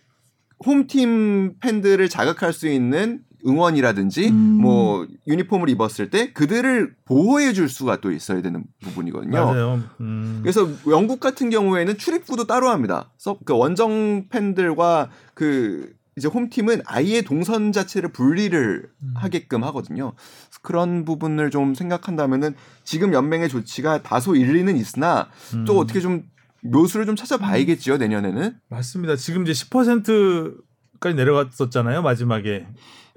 홈팀 0.66 1.60
팬들을 1.60 2.08
자극할 2.08 2.52
수 2.52 2.68
있는 2.68 3.20
응원이라든지 3.46 4.28
음. 4.28 4.34
뭐 4.60 5.06
유니폼을 5.26 5.68
입었을 5.70 6.10
때 6.10 6.32
그들을 6.32 6.94
보호해 7.04 7.52
줄 7.52 7.68
수가 7.68 8.00
또 8.00 8.10
있어야 8.10 8.42
되는 8.42 8.64
부분이거든요. 8.82 9.80
음. 10.00 10.40
그래서 10.42 10.68
영국 10.88 11.20
같은 11.20 11.50
경우에는 11.50 11.98
출입구도 11.98 12.46
따로 12.46 12.70
합니다. 12.70 13.10
그래서 13.16 13.38
그 13.44 13.56
원정 13.56 14.28
팬들과 14.28 15.10
그 15.34 15.92
이제 16.16 16.28
홈팀은 16.28 16.82
아예 16.86 17.22
동선 17.22 17.72
자체를 17.72 18.12
분리를 18.12 18.88
음. 19.02 19.14
하게끔 19.16 19.64
하거든요. 19.64 20.12
그런 20.62 21.04
부분을 21.04 21.50
좀 21.50 21.74
생각한다면은 21.74 22.54
지금 22.84 23.12
연맹의 23.12 23.48
조치가 23.48 24.02
다소 24.02 24.36
일리는 24.36 24.76
있으나 24.76 25.28
또 25.66 25.74
음. 25.74 25.78
어떻게 25.78 26.00
좀 26.00 26.22
묘수를 26.62 27.06
좀 27.06 27.16
찾아봐야겠지요 27.16 27.98
내년에는. 27.98 28.56
맞습니다. 28.68 29.16
지금 29.16 29.42
이제 29.42 29.52
10%까지 29.52 31.14
내려갔었잖아요. 31.14 32.02
마지막에 32.02 32.66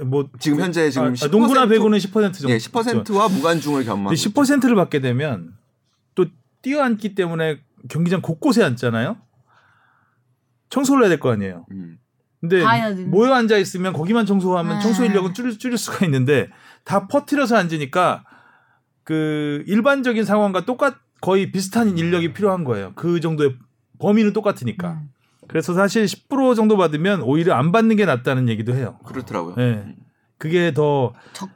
뭐 0.05 0.29
지금 0.39 0.59
현재 0.61 0.89
지금 0.91 1.07
아, 1.07 1.11
10% 1.11 1.31
농구나 1.31 1.65
배구는 1.67 1.97
10% 1.97 2.11
정도. 2.33 2.49
예, 2.49 2.57
10%와 2.57 3.27
무관중을 3.29 3.83
겸한. 3.85 4.13
10%를 4.13 4.75
받게 4.75 4.99
되면 4.99 5.53
또 6.15 6.25
뛰어앉기 6.61 7.15
때문에 7.15 7.59
경기장 7.89 8.21
곳곳에 8.21 8.63
앉잖아요. 8.63 9.17
청소를 10.69 11.03
해야 11.03 11.09
될 11.09 11.19
거 11.19 11.31
아니에요. 11.31 11.65
음. 11.71 11.97
근데. 12.41 12.63
모여 13.05 13.33
앉아 13.33 13.57
있으면 13.57 13.93
거기만 13.93 14.25
청소하면 14.25 14.77
아. 14.77 14.79
청소 14.79 15.03
인력은 15.03 15.33
줄일, 15.33 15.57
줄일 15.57 15.77
수가 15.77 16.05
있는데 16.05 16.49
다 16.83 17.07
퍼트려서 17.07 17.55
앉으니까 17.57 18.23
그 19.03 19.63
일반적인 19.67 20.23
상황과 20.25 20.65
똑같 20.65 20.95
거의 21.21 21.51
비슷한 21.51 21.97
인력이 21.97 22.33
필요한 22.33 22.63
거예요. 22.63 22.93
그 22.95 23.19
정도의 23.19 23.55
범위는 23.99 24.33
똑같으니까. 24.33 24.91
음. 25.01 25.09
그래서 25.47 25.73
사실 25.73 26.05
10% 26.05 26.55
정도 26.55 26.77
받으면 26.77 27.21
오히려 27.21 27.53
안 27.55 27.71
받는 27.71 27.95
게 27.95 28.05
낫다는 28.05 28.49
얘기도 28.49 28.75
해요. 28.75 28.97
그렇더라고요. 29.05 29.55
예. 29.59 29.85
그게 30.37 30.73
더 30.73 31.13
적- 31.33 31.49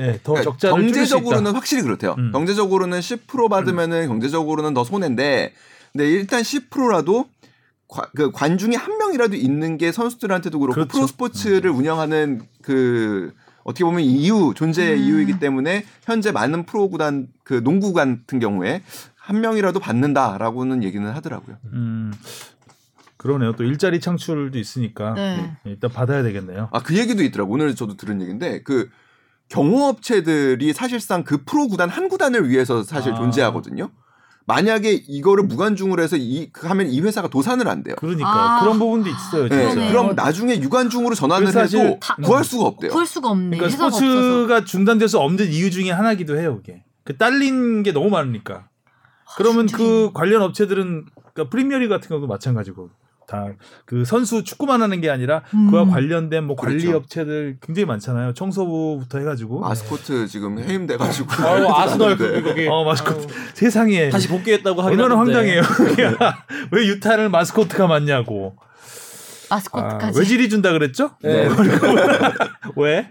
예, 0.00 0.18
더 0.22 0.32
그러니까 0.34 0.42
적자를. 0.52 0.76
경제적으로는 0.82 1.52
확실히 1.52 1.82
그렇대요. 1.82 2.14
음. 2.18 2.32
경제적으로는 2.32 3.00
10% 3.00 3.48
받으면은 3.48 4.08
경제적으로는 4.08 4.74
더 4.74 4.84
손해인데, 4.84 5.52
근데 5.92 6.10
일단 6.10 6.42
10%라도 6.42 7.26
그 8.14 8.30
관중이 8.32 8.74
한 8.76 8.98
명이라도 8.98 9.36
있는 9.36 9.76
게 9.78 9.92
선수들한테도 9.92 10.58
그렇고 10.58 10.74
그렇죠. 10.74 10.88
프로 10.92 11.06
스포츠를 11.06 11.70
운영하는 11.70 12.42
그 12.62 13.32
어떻게 13.62 13.84
보면 13.84 14.00
이유 14.00 14.52
존재의 14.56 14.98
음. 14.98 15.02
이유이기 15.04 15.38
때문에 15.38 15.84
현재 16.02 16.32
많은 16.32 16.64
프로 16.66 16.88
구단 16.90 17.28
그 17.44 17.62
농구 17.62 17.92
같은 17.92 18.38
경우에 18.40 18.82
한 19.14 19.40
명이라도 19.40 19.78
받는다라고는 19.80 20.82
얘기는 20.82 21.08
하더라고요. 21.10 21.56
음. 21.72 22.12
그러네요. 23.24 23.52
또 23.56 23.64
일자리 23.64 24.00
창출도 24.00 24.58
있으니까 24.58 25.14
네. 25.14 25.56
예, 25.66 25.70
일단 25.70 25.90
받아야 25.90 26.22
되겠네요. 26.22 26.68
아 26.72 26.80
그 26.80 26.94
얘기도 26.98 27.22
있더라고. 27.22 27.54
오늘 27.54 27.74
저도 27.74 27.96
들은 27.96 28.20
얘기인데 28.20 28.62
그 28.62 28.90
경호업체들이 29.48 30.72
사실상 30.74 31.24
그 31.24 31.42
프로 31.44 31.68
구단 31.68 31.88
한 31.88 32.08
구단을 32.08 32.48
위해서 32.50 32.82
사실 32.82 33.12
아. 33.12 33.16
존재하거든요. 33.16 33.90
만약에 34.46 34.92
이거를 34.92 35.44
무관중으로 35.44 36.02
해서 36.02 36.16
이그 36.18 36.66
하면 36.66 36.88
이 36.88 37.00
회사가 37.00 37.28
도산을 37.28 37.66
안 37.66 37.82
돼요. 37.82 37.94
그러니까 37.98 38.28
아. 38.28 38.60
그런 38.60 38.78
부분도 38.78 39.08
있어요. 39.08 39.48
네, 39.48 39.70
진짜. 39.70 39.88
그럼 39.88 40.14
나중에 40.14 40.60
유관중으로 40.60 41.14
전환을 41.14 41.50
사실 41.50 41.80
해도 41.80 41.98
다- 41.98 42.16
구할 42.22 42.44
수가 42.44 42.66
없대요. 42.66 42.90
볼 42.92 43.06
수가 43.06 43.30
없네. 43.30 43.56
그러니까 43.56 43.66
회사가 43.68 43.86
없어서. 43.86 44.04
스포츠가 44.04 44.64
중단돼서 44.66 45.20
없는 45.22 45.50
이유 45.50 45.70
중에 45.70 45.90
하나기도 45.90 46.36
해요. 46.38 46.56
그게 46.56 46.84
그 47.04 47.16
딸린 47.16 47.82
게 47.84 47.92
너무 47.92 48.10
많으니까. 48.10 48.68
그러면 49.38 49.66
진짜 49.66 49.82
그 49.82 50.10
관련 50.12 50.42
업체들은 50.42 51.06
그러니까 51.32 51.50
프리미어리 51.50 51.88
같은 51.88 52.08
경우도 52.10 52.26
마찬가지고 52.26 52.90
다 53.26 53.48
그 53.86 54.04
선수 54.04 54.44
축구만 54.44 54.82
하는 54.82 55.00
게 55.00 55.10
아니라 55.10 55.42
음. 55.54 55.70
그와 55.70 55.84
관련된 55.86 56.44
뭐 56.44 56.56
관리 56.56 56.78
그렇죠. 56.82 56.96
업체들 56.98 57.58
굉장히 57.60 57.86
많잖아요. 57.86 58.34
청소부부터 58.34 59.18
해가지고. 59.18 59.60
마스코트 59.60 60.26
지금 60.26 60.58
해임돼 60.58 60.96
가지고. 60.96 61.28
아유, 61.44 61.66
아스널 61.68 62.16
네. 62.16 62.16
그 62.16 62.42
거기 62.42 62.66
어 62.68 62.84
마스코트 62.84 63.26
세상에 63.54 64.08
다시 64.08 64.28
복귀했다고 64.28 64.82
하긴 64.82 65.00
얼마나. 65.00 65.20
황당해요. 65.20 65.62
왜 66.72 66.86
유타를 66.86 67.28
마스코트가 67.28 67.86
맞냐고. 67.86 68.56
아, 69.50 69.56
마스코트까지. 69.56 70.18
외질이 70.18 70.48
준다 70.48 70.72
그랬죠? 70.72 71.10
네. 71.22 71.48
왜? 72.76 73.10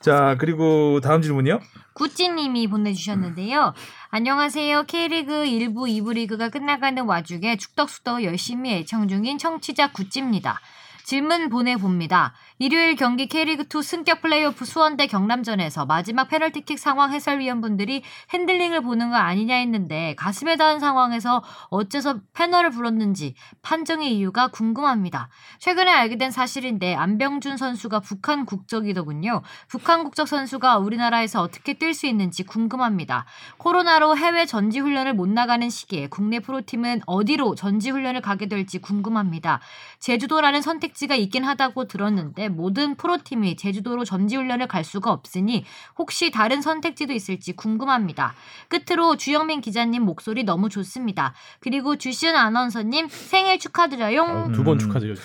자 0.00 0.36
그리고 0.38 1.00
다음 1.00 1.22
질문이요. 1.22 1.60
구찌님이 1.94 2.68
보내주셨는데요. 2.68 3.74
안녕하세요. 4.10 4.84
K리그 4.84 5.44
1부, 5.44 5.88
2부 5.88 6.14
리그가 6.14 6.48
끝나가는 6.48 7.04
와중에 7.04 7.56
축덕수덕 7.56 8.24
열심히 8.24 8.72
애청 8.74 9.08
중인 9.08 9.38
청취자 9.38 9.92
구찌입니다. 9.92 10.60
질문 11.04 11.48
보내봅니다. 11.48 12.32
일요일 12.62 12.94
경기 12.94 13.26
K리그2 13.26 13.82
승격 13.82 14.22
플레이오프 14.22 14.64
수원대 14.64 15.08
경남전에서 15.08 15.84
마지막 15.84 16.28
페널티킥 16.28 16.78
상황 16.78 17.12
해설위원분들이 17.12 18.04
핸들링을 18.32 18.82
보는 18.82 19.10
거 19.10 19.16
아니냐 19.16 19.56
했는데 19.56 20.14
가슴에 20.16 20.54
닿은 20.54 20.78
상황에서 20.78 21.42
어째서 21.70 22.20
페널티를 22.34 22.70
불렀는지 22.70 23.34
판정의 23.62 24.16
이유가 24.16 24.46
궁금합니다. 24.46 25.28
최근에 25.58 25.90
알게 25.90 26.18
된 26.18 26.30
사실인데 26.30 26.94
안병준 26.94 27.56
선수가 27.56 27.98
북한 27.98 28.46
국적이더군요. 28.46 29.42
북한 29.66 30.04
국적 30.04 30.28
선수가 30.28 30.78
우리나라에서 30.78 31.42
어떻게 31.42 31.74
뛸 31.74 31.94
수 31.94 32.06
있는지 32.06 32.44
궁금합니다. 32.44 33.24
코로나로 33.56 34.16
해외 34.16 34.46
전지 34.46 34.78
훈련을 34.78 35.14
못 35.14 35.28
나가는 35.28 35.68
시기에 35.68 36.06
국내 36.06 36.38
프로팀은 36.38 37.00
어디로 37.06 37.56
전지 37.56 37.90
훈련을 37.90 38.20
가게 38.20 38.46
될지 38.46 38.78
궁금합니다. 38.78 39.58
제주도라는 39.98 40.62
선택지가 40.62 41.16
있긴 41.16 41.42
하다고 41.42 41.88
들었는데 41.88 42.51
모든 42.56 42.94
프로팀이 42.94 43.56
제주도로 43.56 44.04
전지 44.04 44.36
훈련을 44.36 44.68
갈 44.68 44.84
수가 44.84 45.10
없으니 45.12 45.64
혹시 45.98 46.30
다른 46.30 46.62
선택지도 46.62 47.12
있을지 47.12 47.52
궁금합니다. 47.54 48.34
끝으로 48.68 49.16
주영민 49.16 49.60
기자님 49.60 50.02
목소리 50.02 50.44
너무 50.44 50.68
좋습니다. 50.68 51.34
그리고 51.60 51.96
주시은 51.96 52.36
아나운서님 52.36 53.08
생일 53.08 53.58
축하드려요. 53.58 54.52
두번 54.54 54.76
음. 54.76 54.78
축하드려요. 54.78 55.16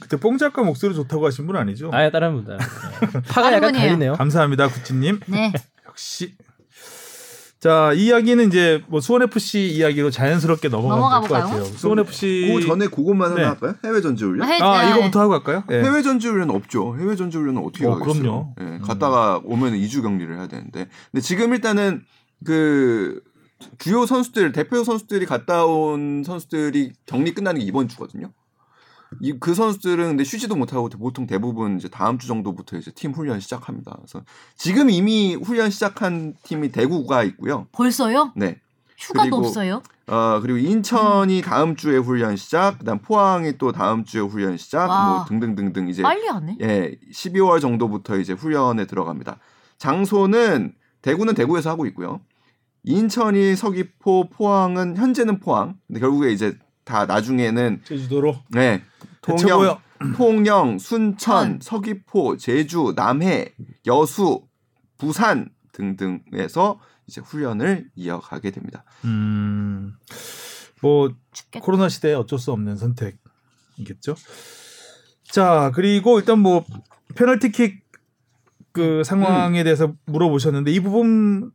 그때 0.00 0.16
뽕 0.16 0.38
작가 0.38 0.62
목소리 0.62 0.94
좋다고 0.94 1.26
하신 1.26 1.46
분 1.46 1.56
아니죠? 1.56 1.90
아예 1.92 2.10
다른 2.10 2.34
분다. 2.34 2.58
파가 3.28 3.48
약간 3.52 3.72
분이에요. 3.72 3.86
갈리네요. 3.86 4.12
감사합니다, 4.14 4.68
구찌님. 4.68 5.20
네. 5.26 5.52
역시. 5.86 6.34
자, 7.60 7.92
이 7.92 8.06
이야기는 8.06 8.46
이제 8.46 8.84
뭐 8.86 9.00
수원 9.00 9.22
FC 9.22 9.68
이야기로 9.74 10.10
자연스럽게 10.10 10.68
넘어가 10.68 10.94
넘어가면 10.94 11.28
될 11.28 11.28
것? 11.28 11.44
같아요. 11.44 11.64
수원 11.64 11.98
FC. 11.98 12.52
그 12.54 12.64
전에 12.66 12.86
그것만 12.86 13.34
네. 13.34 13.40
하나 13.42 13.48
할까요? 13.54 13.74
해외 13.84 14.00
전지 14.00 14.24
훈련? 14.24 14.48
해- 14.48 14.60
아, 14.62 14.84
네. 14.84 14.90
이거부터 14.92 15.20
하고 15.20 15.30
갈까요? 15.30 15.64
예. 15.72 15.82
해외 15.82 16.02
전지 16.02 16.28
훈련 16.28 16.50
없죠. 16.50 16.96
해외 16.98 17.16
전지 17.16 17.36
훈련은 17.36 17.64
어떻게 17.64 17.84
어, 17.84 17.96
가겠어요? 17.96 18.22
그럼요. 18.22 18.54
예, 18.60 18.64
음. 18.64 18.80
갔다가 18.84 19.40
오면 19.44 19.74
2주 19.74 20.02
격리를 20.02 20.36
해야 20.36 20.46
되는데. 20.46 20.86
근데 21.10 21.20
지금 21.20 21.52
일단은 21.52 22.04
그 22.44 23.20
주요 23.78 24.06
선수들 24.06 24.52
대표 24.52 24.84
선수들이 24.84 25.26
갔다 25.26 25.64
온 25.64 26.22
선수들이 26.24 26.92
격리 27.06 27.34
끝나는 27.34 27.60
게 27.60 27.66
이번 27.66 27.88
주거든요. 27.88 28.30
이 29.22 29.32
그 29.38 29.54
선수들은 29.54 30.08
근데 30.08 30.24
쉬지도 30.24 30.56
못하고 30.56 30.88
보통 30.90 31.26
대부분 31.26 31.76
이제 31.78 31.88
다음 31.88 32.18
주 32.18 32.26
정도부터 32.26 32.76
이제 32.76 32.90
팀 32.90 33.12
훈련 33.12 33.40
시작합니다. 33.40 33.96
그래서 33.96 34.24
지금 34.56 34.90
이미 34.90 35.34
훈련 35.34 35.70
시작한 35.70 36.34
팀이 36.42 36.70
대구가 36.70 37.22
있고요. 37.24 37.66
벌써요? 37.72 38.32
네. 38.36 38.60
휴가도 38.98 39.30
그리고 39.30 39.36
없어요? 39.46 39.82
어 40.08 40.40
그리고 40.40 40.58
인천이 40.58 41.42
다음 41.42 41.76
주에 41.76 41.96
훈련 41.98 42.36
시작, 42.36 42.78
그다음 42.78 42.98
포항이 42.98 43.58
또 43.58 43.72
다음 43.72 44.04
주에 44.04 44.20
훈련 44.20 44.56
시작, 44.56 44.88
와. 44.88 45.06
뭐 45.08 45.24
등등등등 45.26 45.88
이제 45.88 46.02
빨리 46.02 46.26
하네. 46.26 46.56
예, 46.62 46.96
12월 47.12 47.60
정도부터 47.60 48.18
이제 48.18 48.32
훈련에 48.32 48.86
들어갑니다. 48.86 49.38
장소는 49.76 50.74
대구는 51.02 51.34
대구에서 51.34 51.70
하고 51.70 51.86
있고요. 51.86 52.20
인천이 52.84 53.54
서귀포, 53.54 54.30
포항은 54.30 54.96
현재는 54.96 55.40
포항. 55.40 55.76
근데 55.86 56.00
결국에 56.00 56.32
이제 56.32 56.56
다 56.84 57.04
나중에는 57.06 57.82
제주도로 57.84 58.36
네. 58.48 58.82
통영, 59.28 59.38
대체고요. 59.38 59.80
통영, 60.16 60.78
순천, 60.78 61.16
천. 61.18 61.58
서귀포, 61.60 62.36
제주, 62.36 62.92
남해, 62.96 63.54
여수, 63.86 64.42
부산 64.96 65.50
등등에서 65.72 66.80
이제 67.06 67.20
훈련을 67.20 67.90
이어가게 67.94 68.50
됩니다. 68.50 68.84
음. 69.04 69.94
뭐 70.82 71.12
죽겠다. 71.32 71.64
코로나 71.64 71.88
시대에 71.88 72.14
어쩔 72.14 72.38
수 72.38 72.52
없는 72.52 72.76
선택이겠죠. 72.76 74.14
자, 75.24 75.72
그리고 75.74 76.18
일단 76.18 76.38
뭐 76.38 76.64
페널티킥 77.14 77.88
그 78.72 79.02
상황에 79.04 79.64
대해서 79.64 79.94
물어보셨는데 80.06 80.70
이 80.70 80.80
부분을 80.80 81.50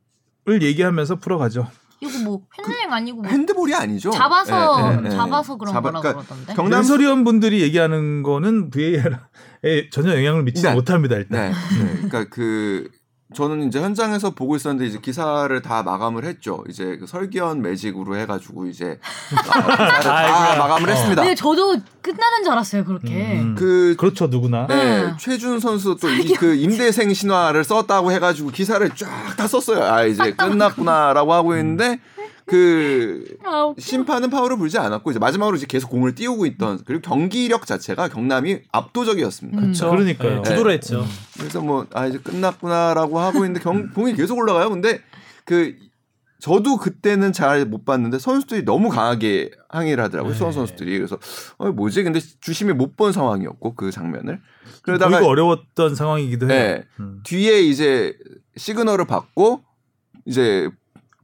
얘기하면서 0.62 1.18
풀어가죠. 1.18 1.70
이거 2.10 2.20
뭐 2.24 2.42
핸들링 2.58 2.92
아니고 2.94 3.22
뭐 3.22 3.32
핸드볼이 3.32 3.74
아니죠. 3.74 4.12
잡아서 4.12 4.92
예, 4.94 4.98
예, 5.02 5.06
예. 5.06 5.10
잡아서 5.10 5.56
그런 5.58 5.74
잡아- 5.74 5.90
거라고 5.92 6.02
그러니까 6.02 6.26
그러던데. 6.26 6.54
경남 6.56 6.80
해설위원 6.80 7.24
분들이 7.24 7.62
얘기하는 7.62 8.24
거는 8.24 8.70
VAR에 8.70 9.90
전혀 9.92 10.16
영향을 10.16 10.44
미치지 10.44 10.68
네. 10.68 10.74
못합니다. 10.74 11.16
일단. 11.16 11.52
네. 11.52 11.84
네. 11.84 11.92
그러니까 11.94 12.26
그 12.30 12.90
저는 13.34 13.68
이제 13.68 13.80
현장에서 13.82 14.32
보고 14.32 14.56
있었는데 14.56 14.86
이제 14.88 15.00
기사를 15.02 15.62
다 15.62 15.84
마감을 15.84 16.26
했죠. 16.26 16.64
이제 16.70 16.98
그 17.00 17.08
설기현 17.08 17.62
매직으로 17.62 18.16
해가지고 18.18 18.68
이제 18.68 19.00
아, 19.48 20.00
다 20.02 20.16
아이고야. 20.18 20.56
마감을 20.58 20.90
했습니다. 20.90 21.22
근데 21.22 21.36
저도 21.36 21.78
끝나는 22.02 22.44
줄 22.44 22.52
알았어요 22.52 22.84
그렇게. 22.86 23.40
음. 23.40 23.56
그 23.58 23.96
그렇죠 23.98 24.28
누구나. 24.28 24.68
네, 24.68 25.04
음. 25.04 25.16
최준 25.18 25.60
선수 25.60 25.96
또 26.00 26.08
그 26.40 26.56
임대생 26.56 27.14
신화를 27.14 27.64
썼다고 27.64 28.12
해가지고 28.12 28.50
기사를 28.50 28.88
쫙 28.96 29.36
다 29.38 29.48
썼어요. 29.48 29.84
아 29.84 30.04
이제 30.04 30.32
끝났구나라고 30.34 31.34
하고 31.34 31.56
있는데 31.58 32.00
그 32.46 33.38
아. 33.46 33.74
심판은 33.78 34.30
파울을 34.30 34.58
불지 34.58 34.78
않았고 34.78 35.12
이제 35.12 35.20
마지막으로 35.20 35.56
이제 35.56 35.66
계속 35.66 35.90
공을 35.90 36.16
띄우고 36.16 36.46
있던 36.46 36.82
그리고 36.86 37.02
경기력 37.02 37.66
자체가 37.66 38.10
경남이 38.10 38.60
압도적이었습니다. 38.72 39.58
음. 39.58 39.62
그렇죠. 39.62 39.90
그러니까요. 39.90 40.42
네, 40.42 40.50
주도를 40.50 40.72
했죠. 40.74 41.06
그래서 41.38 41.62
뭐 41.62 41.88
아 41.94 42.08
이제 42.08 42.18
끝났구나라고 42.20 43.20
하고 43.20 43.40
있는데 43.40 43.60
경, 43.62 43.90
공이 43.92 44.14
계속 44.16 44.38
올라가요. 44.38 44.70
근데 44.70 45.02
그 45.46 45.76
저도 46.40 46.76
그때는 46.76 47.32
잘 47.32 47.66
못 47.66 47.86
봤는데 47.86 48.20
선수들이 48.20 48.66
너무 48.66 48.90
강하게 48.90 49.52
항의를 49.70 50.04
하더라고요. 50.04 50.34
네. 50.34 50.38
수원 50.38 50.52
선수들이 50.52 50.98
그래서 50.98 51.18
어 51.58 51.72
뭐지? 51.72 52.04
근데 52.04 52.20
주심이 52.42 52.74
못 52.74 52.98
본 52.98 53.14
상황이었고 53.14 53.76
그 53.76 53.92
장면을 53.92 54.42
그러다가 54.82 55.12
보기가 55.12 55.30
어려웠던 55.30 55.96
상황이기도 55.96 56.50
해요. 56.52 56.54
네, 56.60 56.84
음. 57.00 57.22
뒤에 57.24 57.62
이제 57.62 58.18
시그널을 58.58 59.06
받고 59.08 59.62
이제 60.26 60.70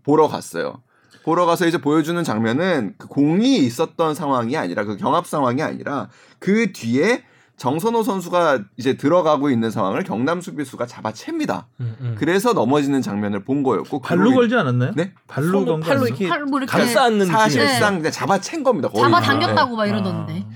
보러 0.03 0.27
갔어요. 0.29 0.81
보러 1.29 1.45
가서 1.45 1.67
이제 1.67 1.77
보여주는 1.77 2.23
장면은 2.23 2.95
그 2.97 3.07
공이 3.07 3.57
있었던 3.57 4.15
상황이 4.15 4.57
아니라 4.57 4.83
그 4.83 4.97
경합 4.97 5.27
상황이 5.27 5.61
아니라 5.61 6.09
그 6.39 6.73
뒤에 6.73 7.23
정선호 7.55 8.01
선수가 8.01 8.63
이제 8.77 8.97
들어가고 8.97 9.51
있는 9.51 9.69
상황을 9.69 10.03
경남 10.03 10.41
수비수가 10.41 10.87
잡아챕니다. 10.87 11.67
음, 11.81 11.95
음. 12.01 12.15
그래서 12.17 12.53
넘어지는 12.53 13.03
장면을 13.03 13.43
본 13.43 13.61
거였고 13.61 14.01
발로 14.01 14.33
걸지 14.33 14.55
않았나요? 14.55 14.93
네? 14.95 15.13
발로 15.27 15.65
건거 15.65 15.79
팔로? 15.85 16.07
이렇게 16.07 16.25
이렇게 16.25 16.65
감싸 16.65 17.03
안는 17.03 17.27
사실상 17.27 17.97
그냥 17.99 18.11
잡아챈 18.11 18.63
겁니다. 18.63 18.89
잡아 18.95 19.19
네. 19.19 19.27
당겼다고 19.27 19.75
막 19.75 19.85
이러던데. 19.85 20.47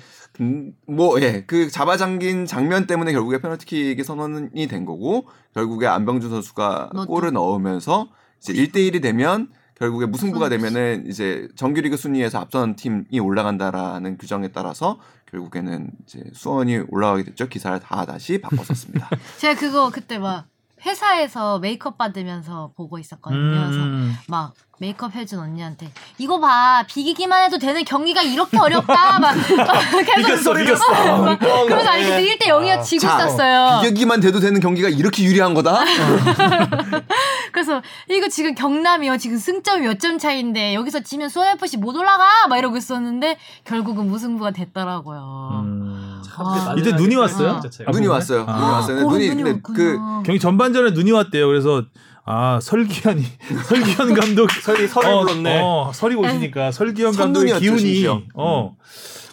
음, 0.42 0.74
뭐, 0.88 1.22
예, 1.22 1.44
그 1.46 1.70
잡아당긴 1.70 2.48
장면 2.48 2.88
때문에 2.88 3.12
결국에 3.12 3.40
페널티킥이 3.40 4.04
선언이 4.04 4.66
된 4.66 4.86
거고, 4.86 5.28
결국에 5.54 5.86
안병준 5.86 6.32
선수가 6.32 6.90
넣었죠. 6.96 7.08
골을 7.08 7.34
넣으면서 7.34 8.08
이제 8.40 8.54
1대1이 8.54 9.04
되면 9.04 9.50
결국에 9.84 10.06
무승부가 10.06 10.48
무승부. 10.48 10.72
되면은 10.72 11.08
이제 11.10 11.50
정규리그 11.58 11.98
순위에서 11.98 12.40
앞선 12.40 12.78
팀이 12.78 13.20
올라간다라는 13.20 14.18
규정에 14.18 14.48
따라서 14.48 14.98
결국에는 15.30 15.90
이제 16.04 16.24
수원이 16.32 16.84
올라가게 16.88 17.24
됐죠. 17.24 17.50
기사를 17.50 17.78
다 17.82 18.06
다시 18.06 18.40
바꿨었습니다. 18.40 19.10
제가 19.40 19.60
그거 19.60 19.90
그때 19.90 20.18
막 20.20 20.46
회사에서 20.86 21.60
메이크업 21.60 21.98
받으면서 21.98 22.72
보고 22.76 23.00
있었거든요. 23.00 23.42
그래서 23.62 23.78
음. 23.84 24.16
막 24.28 24.54
메이크업 24.80 25.16
해준 25.16 25.40
언니한테 25.40 25.90
이거 26.18 26.40
봐 26.42 26.84
비기기만 26.90 27.44
해도 27.44 27.58
되는 27.58 27.86
경기가 27.86 28.22
이렇게 28.22 28.58
어렵다 28.58 29.20
막 29.20 29.34
계속 30.16 30.60
이겼어, 30.60 30.60
이겼어. 30.60 31.18
막 31.22 31.40
그러서 31.40 31.90
아니 31.90 32.04
그때 32.04 32.26
1대 32.26 32.48
0이어 32.48 32.84
지고 32.84 33.02
자, 33.08 33.16
있었어요. 33.26 33.82
비격기만 33.82 34.20
돼도 34.20 34.40
되는 34.42 34.60
경기가 34.60 34.90
이렇게 34.90 35.24
유리한 35.24 35.54
거다? 35.54 35.80
그래서 37.54 37.82
이거 38.10 38.28
지금 38.28 38.56
경남이요 38.56 39.18
지금 39.18 39.38
승점이 39.38 39.88
몇 39.88 40.00
점 40.04 40.18
차인데 40.18 40.74
여기서 40.76 41.00
지면 41.02 41.30
수원 41.30 41.48
FC 41.56 41.78
못 41.78 41.96
올라가 41.96 42.48
막 42.50 42.58
이러고 42.58 42.76
있었는데 42.76 43.38
결국은 43.64 44.08
무승부가 44.08 44.52
됐더라고요. 44.52 45.62
음. 45.64 45.93
아. 46.38 46.76
이때 46.78 46.92
눈이 46.94 47.16
왔어요? 47.16 47.60
자체가. 47.62 47.92
눈이 47.92 48.08
왔어요. 48.08 48.46
아. 48.48 48.54
눈이 48.60 48.72
왔어요. 48.72 49.08
그런 49.08 49.20
눈이 49.20 49.44
근데. 49.44 49.60
그 49.62 49.98
경기 50.26 50.40
전반전에 50.40 50.92
눈이 50.92 51.12
왔대요. 51.12 51.48
그래서 51.48 51.84
아 52.26 52.60
설기현이 52.62 53.24
설기현 53.68 54.14
감독 54.14 54.50
설이 54.64 54.88
설을 54.88 55.20
불렀네. 55.26 55.62
어, 55.62 55.92
설이 55.94 56.16
오시니까 56.16 56.72
설기현 56.72 57.14
감독의 57.16 57.60
기운이. 57.60 58.08
어 58.36 58.76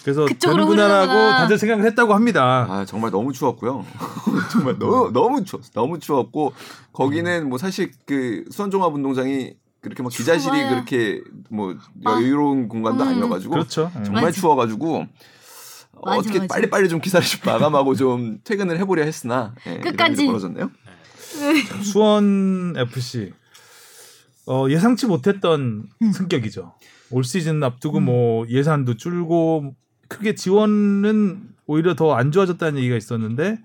그래서 0.03 0.25
그쪽으로 0.25 0.65
되는구나라고. 0.65 1.13
다들 1.13 1.59
생각을 1.59 1.85
했다고 1.85 2.15
합니다. 2.15 2.67
아 2.69 2.85
정말 2.85 3.11
너무 3.11 3.33
추웠고요. 3.33 3.85
정말 4.51 4.79
너무 4.79 5.11
너무 5.13 5.45
추웠 5.45 5.63
너무 5.73 5.99
추웠고 6.01 6.53
거기는 6.93 7.49
뭐 7.49 7.59
사실 7.59 7.93
그 8.07 8.45
수원종합 8.51 8.95
운동장이 8.95 9.53
그렇게 9.83 10.03
막 10.03 10.11
기자실이. 10.11 10.69
그렇게 10.69 11.21
뭐 11.49 11.75
아. 12.05 12.13
여유로운 12.13 12.69
공간도 12.69 13.05
음. 13.05 13.09
아니어가지고 13.09 13.53
그렇죠. 13.53 13.91
음. 13.97 14.05
정말 14.05 14.25
맞아. 14.25 14.41
추워가지고 14.41 15.07
맞아, 16.05 16.19
어떻게 16.19 16.39
맞아. 16.39 16.55
빨리 16.55 16.71
빨리 16.71 16.89
좀 16.89 17.01
기사를 17.01 17.27
좀 17.27 17.41
마감하고 17.45 17.95
좀 17.95 18.39
퇴근을 18.45 18.79
해보려 18.79 19.03
했으나 19.05 19.55
예, 19.67 19.79
끝까지. 19.79 20.27
벌어졌네요. 20.27 20.71
수원 21.83 22.75
FC 22.77 23.33
어, 24.47 24.67
예상치 24.69 25.07
못했던 25.07 25.85
음. 26.03 26.13
승격이죠. 26.13 26.75
올 27.11 27.25
시즌 27.25 27.63
앞두고 27.63 28.01
뭐 28.01 28.47
예산도 28.49 28.95
줄고 28.97 29.75
크게 30.09 30.35
지원은 30.35 31.43
오히려 31.67 31.95
더 31.95 32.15
안 32.15 32.33
좋아졌다는 32.33 32.79
얘기가 32.79 32.97
있었는데 32.97 33.59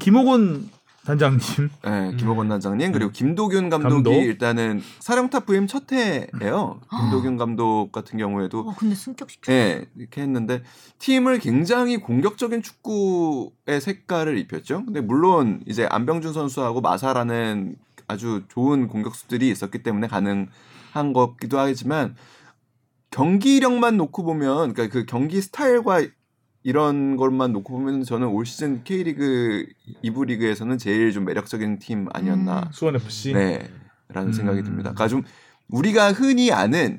김호곤 0.00 0.68
단장님 1.06 1.70
네, 1.84 2.16
김호건 2.16 2.48
단장님 2.48 2.90
그리고 2.90 3.12
김도균 3.12 3.70
감독이 3.70 3.92
감독. 3.92 4.12
일단은 4.12 4.82
사령탑 4.98 5.46
부임 5.46 5.66
첫 5.68 5.84
해예요. 5.92 6.80
김도균 6.90 7.36
감독 7.36 7.92
같은 7.92 8.18
경우에도 8.18 8.60
어, 8.60 8.74
근데 8.76 8.94
승격시켜. 8.96 9.52
예, 9.52 9.86
이렇게 9.96 10.22
했는데 10.22 10.62
팀을 10.98 11.38
굉장히 11.38 11.98
공격적인 11.98 12.62
축구의 12.62 13.80
색깔을 13.80 14.36
입혔죠. 14.38 14.84
근데 14.84 15.00
물론 15.00 15.62
이제 15.66 15.86
안병준 15.88 16.32
선수하고 16.32 16.80
마사라는 16.80 17.76
아주 18.08 18.42
좋은 18.48 18.88
공격수들이 18.88 19.48
있었기 19.48 19.82
때문에 19.84 20.08
가능한 20.08 21.12
것기도 21.14 21.58
하지만 21.58 22.16
경기력만 23.10 23.96
놓고 23.96 24.24
보면 24.24 24.74
그러니까 24.74 24.88
그 24.88 25.06
경기 25.06 25.40
스타일과 25.40 26.02
이런 26.70 27.16
것만 27.16 27.52
놓고 27.52 27.72
보면 27.78 28.02
저는 28.02 28.26
올 28.26 28.44
시즌 28.44 28.82
K리그 28.82 29.66
2부 30.02 30.26
리그에서는 30.26 30.78
제일 30.78 31.12
좀 31.12 31.24
매력적인 31.24 31.78
팀 31.78 32.08
아니었나 32.12 32.62
음. 32.66 32.72
수원 32.72 32.96
FC. 32.96 33.34
네. 33.34 33.70
라는 34.08 34.30
음. 34.30 34.32
생각이 34.32 34.64
듭니다. 34.64 34.90
그러니까 34.90 35.06
좀 35.06 35.22
우리가 35.68 36.10
흔히 36.10 36.50
아는 36.50 36.98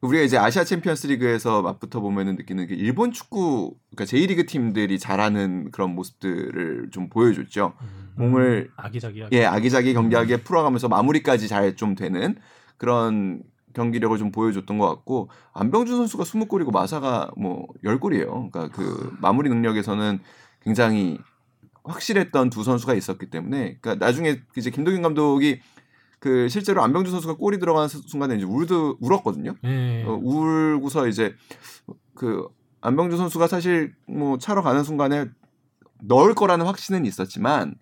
우리가 0.00 0.24
이제 0.24 0.36
아시아 0.36 0.64
챔피언스 0.64 1.06
리그에서 1.06 1.62
맞붙어 1.62 2.00
보면은 2.00 2.34
느끼는 2.34 2.66
게 2.66 2.74
일본 2.74 3.12
축구 3.12 3.76
그러니까 3.94 4.04
제1리그 4.16 4.48
팀들이 4.48 4.98
잘하는 4.98 5.70
그런 5.70 5.94
모습들을 5.94 6.88
좀 6.90 7.08
보여줬죠. 7.08 7.74
공을 8.16 8.72
아기자기하게. 8.74 9.36
예, 9.38 9.44
아기자기 9.44 9.94
경기하게 9.94 10.38
풀어가면서 10.38 10.88
마무리까지 10.88 11.46
잘 11.46 11.76
좀 11.76 11.94
되는 11.94 12.34
그런 12.78 13.44
경기력을 13.74 14.16
좀 14.18 14.32
보여줬던 14.32 14.78
것 14.78 14.88
같고 14.88 15.28
안병준 15.52 15.96
선수가 15.96 16.24
20골이고 16.24 16.72
마사가 16.72 17.32
뭐 17.36 17.66
10골이에요. 17.84 18.50
그러니까 18.50 18.68
그 18.68 19.14
마무리 19.20 19.48
능력에서는 19.50 20.20
굉장히 20.62 21.18
확실했던 21.84 22.50
두 22.50 22.64
선수가 22.64 22.94
있었기 22.94 23.30
때문에 23.30 23.78
그러니까 23.80 24.04
나중에 24.04 24.40
이제 24.56 24.70
김도균 24.70 25.02
감독이 25.02 25.60
그 26.18 26.48
실제로 26.48 26.82
안병준 26.82 27.12
선수가 27.12 27.34
골이 27.34 27.58
들어가는 27.58 27.88
순간에 27.88 28.36
이제 28.36 28.44
울드 28.44 28.94
울었거든요. 29.00 29.54
예. 29.64 30.04
어, 30.06 30.18
울고서 30.22 31.06
이제 31.06 31.34
그 32.14 32.48
안병준 32.80 33.18
선수가 33.18 33.46
사실 33.46 33.94
뭐 34.08 34.38
차러 34.38 34.62
가는 34.62 34.82
순간에 34.84 35.26
넣을 36.02 36.34
거라는 36.34 36.64
확신은 36.64 37.04
있었지만 37.04 37.74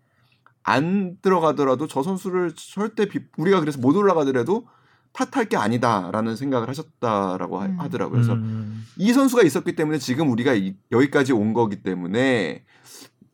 안 0.64 1.18
들어가더라도 1.22 1.86
저 1.86 2.02
선수를 2.02 2.52
절대 2.56 3.06
비, 3.06 3.20
우리가 3.36 3.60
그래서 3.60 3.80
못 3.80 3.96
올라가더라도 3.96 4.66
탓할 5.12 5.46
게 5.48 5.56
아니다라는 5.56 6.36
생각을 6.36 6.68
하셨다라고 6.68 7.60
하- 7.60 7.66
음. 7.66 7.78
하더라고요. 7.80 8.12
그래서 8.16 8.32
음. 8.32 8.84
이 8.96 9.12
선수가 9.12 9.42
있었기 9.42 9.74
때문에 9.76 9.98
지금 9.98 10.30
우리가 10.30 10.54
이- 10.54 10.74
여기까지 10.90 11.32
온 11.32 11.52
거기 11.52 11.82
때문에 11.82 12.64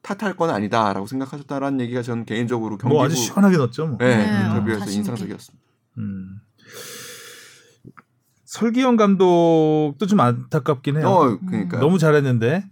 탓할 0.02 0.36
건 0.36 0.50
아니다라고 0.50 1.06
생각하셨다라는 1.06 1.80
얘기가 1.82 2.02
저는 2.02 2.24
개인적으로 2.24 2.78
경기부 2.78 2.94
뭐 2.94 3.04
아주 3.04 3.14
시원하게 3.14 3.56
넣었죠. 3.58 3.86
뭐. 3.86 3.98
네, 3.98 4.16
네, 4.16 4.46
인터뷰에서 4.48 4.84
있게. 4.86 4.94
인상적이었습니다. 4.96 5.64
음. 5.98 6.40
설기현 8.44 8.96
감독도 8.96 10.06
좀 10.08 10.20
안타깝긴 10.20 10.96
해요. 10.96 11.06
어, 11.08 11.38
그러니까 11.46 11.78
너무 11.78 11.98
잘했는데 11.98 12.64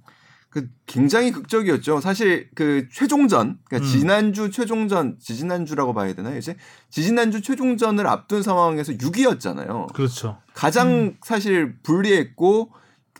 그 0.57 0.71
굉장히 0.87 1.33
극적이었죠. 1.33 2.01
사실 2.01 2.49
그 2.55 2.89
최종전, 2.91 3.59
그러니까 3.69 3.87
음. 3.87 3.93
지난주 3.93 4.51
최종전, 4.51 5.19
지지난주라고 5.21 5.93
봐야 5.93 6.15
되나요? 6.15 6.39
이제 6.39 6.57
지지난주 6.89 7.43
최종전을 7.43 8.07
앞둔 8.07 8.43
상황에서 8.43 8.95
6위였잖아요. 8.95 9.93
그렇죠. 9.93 10.39
가장 10.55 10.89
음. 10.89 11.17
사실 11.23 11.77
불리했고 11.83 12.71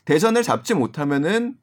대전을 0.07 0.43
잡지 0.45 0.73
못하면은 0.73 1.57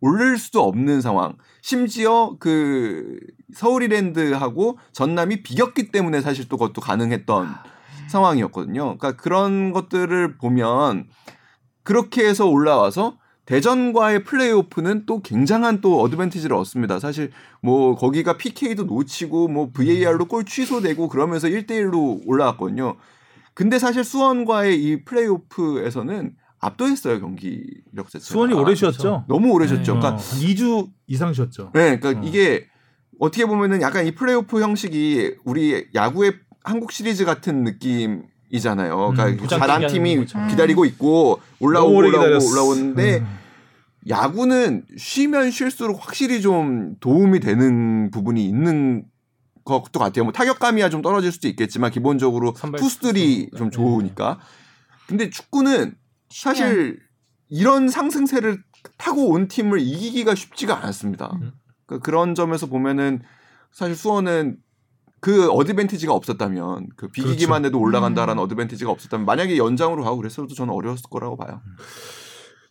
오를 0.00 0.36
수도 0.36 0.64
없는 0.64 1.00
상황. 1.00 1.36
심지어 1.62 2.34
그 2.40 3.16
서울이랜드하고 3.54 4.80
전남이 4.90 5.44
비겼기 5.44 5.92
때문에 5.92 6.22
사실 6.22 6.48
또 6.48 6.56
그것도 6.56 6.80
가능했던 6.80 7.54
상황이었거든요. 8.08 8.98
그러니까 8.98 9.12
그런 9.12 9.70
것들을 9.70 10.38
보면 10.38 11.06
그렇게 11.84 12.26
해서 12.26 12.48
올라와서 12.48 13.16
대전과의 13.46 14.24
플레이오프는 14.24 15.04
또 15.06 15.20
굉장한 15.20 15.80
또 15.80 16.00
어드밴티지를 16.00 16.56
얻습니다. 16.56 16.98
사실 16.98 17.30
뭐 17.60 17.94
거기가 17.94 18.36
PK도 18.36 18.84
놓치고 18.84 19.48
뭐 19.48 19.70
VAR로 19.72 20.26
골 20.26 20.44
취소되고 20.44 21.08
그러면서 21.08 21.48
1대1로 21.48 22.22
올라왔거든요. 22.26 22.96
근데 23.52 23.78
사실 23.78 24.02
수원과의 24.02 24.82
이 24.82 25.04
플레이오프에서는 25.04 26.34
압도했어요 26.58 27.20
경기력 27.20 28.10
자체가. 28.10 28.24
수원이 28.24 28.54
오래 28.54 28.74
쉬었죠. 28.74 29.24
너무 29.28 29.52
오래 29.52 29.66
쉬었죠. 29.66 29.92
어, 29.92 29.98
그러니까 29.98 30.22
한 30.22 30.40
2주 30.40 30.88
이상 31.06 31.32
쉬었죠. 31.34 31.70
네, 31.74 31.98
그러니까 31.98 32.20
어. 32.20 32.22
이게 32.24 32.66
어떻게 33.20 33.44
보면은 33.44 33.82
약간 33.82 34.06
이 34.06 34.14
플레이오프 34.14 34.60
형식이 34.60 35.36
우리 35.44 35.86
야구의 35.94 36.32
한국 36.64 36.92
시리즈 36.92 37.26
같은 37.26 37.62
느낌 37.64 38.24
이잖아요. 38.54 39.12
그러니까 39.14 39.42
음, 39.42 39.48
잘한 39.48 39.88
팀이 39.88 40.16
것처럼. 40.16 40.48
기다리고 40.48 40.84
있고 40.84 41.40
올라오고 41.60 41.96
올라오고. 41.96 42.50
올라오는데 42.52 43.18
음. 43.18 43.38
야구는 44.08 44.84
쉬면 44.96 45.50
쉴수록 45.50 46.04
확실히 46.06 46.40
좀 46.40 46.94
도움이 47.00 47.40
되는 47.40 48.10
부분이 48.10 48.44
있는 48.44 49.04
것도 49.64 49.98
같아요. 49.98 50.24
뭐 50.24 50.32
타격감이야 50.32 50.90
좀 50.90 51.02
떨어질 51.02 51.32
수도 51.32 51.48
있겠지만 51.48 51.90
기본적으로 51.90 52.52
투수들이. 52.76 53.50
좀 53.56 53.70
좋으니까. 53.70 54.38
근데 55.08 55.30
축구는 55.30 55.94
사실 56.30 56.98
이런 57.48 57.88
상승세를 57.88 58.62
타고 58.98 59.30
온 59.30 59.48
팀을 59.48 59.80
이기기가 59.80 60.34
쉽지가 60.34 60.78
않았습니다. 60.78 61.38
음. 61.40 61.52
그런 62.02 62.34
점에서 62.34 62.66
보면은 62.66 63.22
사실 63.72 63.96
수원은 63.96 64.58
그 65.24 65.48
어드밴티지가 65.50 66.12
없었다면 66.12 66.88
그 66.96 67.08
비기기만 67.08 67.62
그렇죠. 67.62 67.66
해도 67.68 67.80
올라간다라는 67.80 68.42
음. 68.42 68.44
어드밴티지가 68.44 68.90
없었다면 68.90 69.24
만약에 69.24 69.56
연장으로 69.56 70.04
가고 70.04 70.18
그랬어도 70.18 70.54
저는 70.54 70.74
어려웠을 70.74 71.04
거라고 71.10 71.38
봐요. 71.38 71.62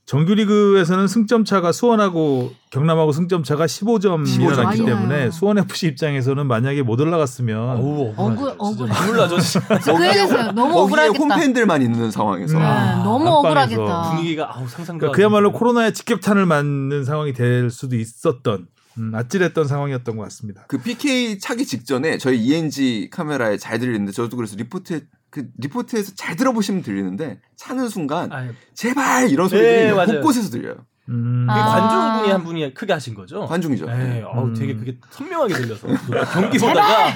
정규리그에서는 0.06 1.08
승점 1.08 1.46
차가 1.46 1.72
수원하고 1.72 2.52
경남하고 2.72 3.12
승점 3.12 3.42
차가 3.42 3.66
15점 3.66 4.24
15점. 4.26 4.42
일어났기 4.44 4.82
아유. 4.82 4.86
때문에 4.86 5.32
수원 5.32 5.58
FC 5.58 5.88
입장에서는 5.88 6.46
만약에 6.46 6.84
못 6.84 7.00
올라갔으면 7.02 7.78
어우 7.80 8.14
억울- 8.18 8.18
억울 8.18 8.56
억울해. 8.60 8.94
눈물 8.94 9.18
나죠. 9.18 9.38
그 9.98 10.08
얘기했어요. 10.08 10.52
너무 10.52 10.74
거기에 10.74 10.82
억울하겠다. 11.08 11.24
홈팬들만 11.24 11.82
있는 11.82 12.12
상황에서 12.12 12.56
음. 12.56 12.60
네, 12.60 12.66
아, 12.68 13.02
너무 13.04 13.30
억울하겠다. 13.30 14.02
분위기가 14.12 14.52
아우 14.56 14.68
상상도 14.68 15.00
그러니까 15.00 15.16
그야말로 15.16 15.52
코로나의 15.54 15.94
직격탄을 15.94 16.46
맞는 16.46 17.06
상황이 17.06 17.34
될 17.34 17.72
수도 17.72 17.96
있었던 17.96 18.68
음, 18.98 19.14
아찔했던 19.14 19.68
상황이었던 19.68 20.16
것 20.16 20.24
같습니다. 20.24 20.66
그 20.68 20.78
PK 20.78 21.40
차기 21.40 21.66
직전에 21.66 22.18
저희 22.18 22.44
ENG 22.44 23.10
카메라에 23.12 23.58
잘 23.58 23.80
들리는데 23.80 24.12
저도 24.12 24.38
그래서 24.38 24.56
리포트에 24.56 25.02
그 25.30 25.48
리포트에서 25.58 26.14
잘 26.16 26.36
들어보시면 26.36 26.84
들리는데 26.84 27.40
차는 27.56 27.90
순간 27.90 28.32
아, 28.32 28.52
제발 28.76 29.32
이런 29.32 29.50
소리들이 29.50 29.96
네. 29.96 30.06
곳곳에서 30.06 30.50
들려요. 30.50 30.86
음, 31.10 31.46
아. 31.50 31.66
관중분이 31.66 32.32
한 32.32 32.44
분이 32.44 32.74
크게 32.74 32.94
하신 32.94 33.14
거죠. 33.14 33.46
관중이죠. 33.46 33.86
네, 33.88 34.24
어우, 34.26 34.46
음. 34.48 34.54
되게 34.54 34.74
그게 34.74 34.96
선명하게 35.10 35.54
들려서 35.54 35.88
경기 36.32 36.58
보다가 36.58 37.08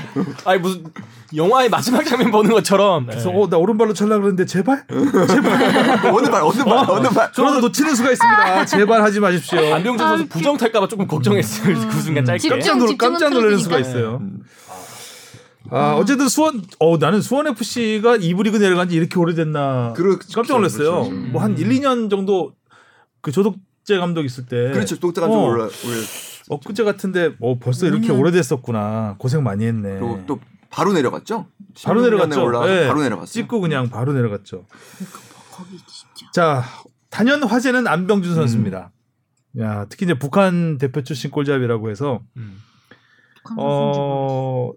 아니 0.44 0.60
무슨 0.60 0.84
영화의 1.36 1.70
마지막 1.70 2.04
장면 2.04 2.30
보는 2.32 2.52
것처럼 2.52 3.06
그래서 3.06 3.30
네. 3.32 3.42
어, 3.42 3.48
나 3.50 3.58
오른발로 3.58 3.94
찰라 3.94 4.18
그러는데 4.18 4.46
제발 4.46 4.84
어느 4.90 5.10
발 6.30 6.42
어느 6.44 6.64
발 6.64 6.90
어 6.90 7.00
느 7.02 7.10
발 7.10 7.32
저라도 7.32 7.62
놓치는 7.62 7.96
수가 7.96 8.12
있습니다. 8.12 8.66
제발 8.66 9.02
하지 9.02 9.20
마십시오. 9.22 9.74
안병준 9.76 10.06
선수 10.08 10.28
부정 10.28 10.58
탈까봐 10.58 10.88
조금 10.90 11.08
걱정했어요 11.08 11.76
그 11.90 12.02
순간 12.02 12.26
짧게. 12.26 12.50
깜짝, 12.50 12.78
놀, 12.78 12.98
깜짝 12.98 13.30
놀라는 13.32 13.58
수가. 13.58 13.80
있어요. 13.80 14.18
음. 14.22 14.40
아, 15.70 15.96
어쨌든 15.96 16.30
수원, 16.30 16.62
어, 16.80 16.98
나는 16.98 17.22
수원 17.22 17.46
FC가 17.48 18.18
2부 18.18 18.44
리그 18.44 18.58
내려간 18.58 18.88
지 18.88 18.96
이렇게 18.96 19.20
오래됐나. 19.20 19.94
그렇죠, 19.98 20.26
깜짝 20.34 20.56
놀랐어요. 20.58 20.92
그렇죠. 20.92 21.10
음. 21.12 21.30
뭐한 21.34 21.58
1, 21.58 21.68
2년 21.70 22.10
정도 22.10 22.54
그조 23.22 23.54
덕재 23.88 23.98
감독 23.98 24.26
있을 24.26 24.46
때. 24.46 24.72
그렇죠. 24.72 25.00
똑딱한 25.00 25.32
좀 25.32 25.40
어. 25.40 25.44
올라 25.46 25.64
올려. 25.64 25.72
엊그제 26.50 26.84
같은데, 26.84 27.34
어, 27.40 27.58
벌써 27.58 27.88
이렇게 27.88 28.10
5년. 28.10 28.20
오래됐었구나. 28.20 29.16
고생 29.18 29.44
많이 29.44 29.66
했네. 29.66 30.00
그리고 30.00 30.24
또 30.28 30.40
바로 30.70 30.94
내려갔죠. 30.94 31.48
바로 31.84 32.02
16년에 32.02 32.04
내려갔죠. 32.04 32.44
올라가서 32.44 32.76
예. 32.84 32.88
바로 32.88 33.02
내려갔어요. 33.02 33.32
찍고 33.32 33.62
그냥 33.62 33.90
바로 33.90 34.14
내려갔죠. 34.14 34.66
거기 35.52 35.78
진짜. 35.78 36.32
자, 36.34 36.64
단연 37.10 37.44
화제는 37.44 37.88
안병준 37.88 38.36
선수입니다. 38.36 38.92
야, 39.60 39.86
특히 39.90 40.06
이제 40.06 40.14
북한 40.14 40.78
대표 40.78 41.02
출신 41.02 41.32
골잡이라고 41.32 41.90
해서 41.90 42.22
음. 42.36 42.62
어, 43.58 44.72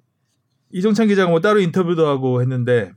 이정찬 0.72 1.08
기자가 1.08 1.28
뭐 1.30 1.40
따로 1.40 1.60
인터뷰도 1.60 2.06
하고 2.06 2.40
했는데 2.40 2.92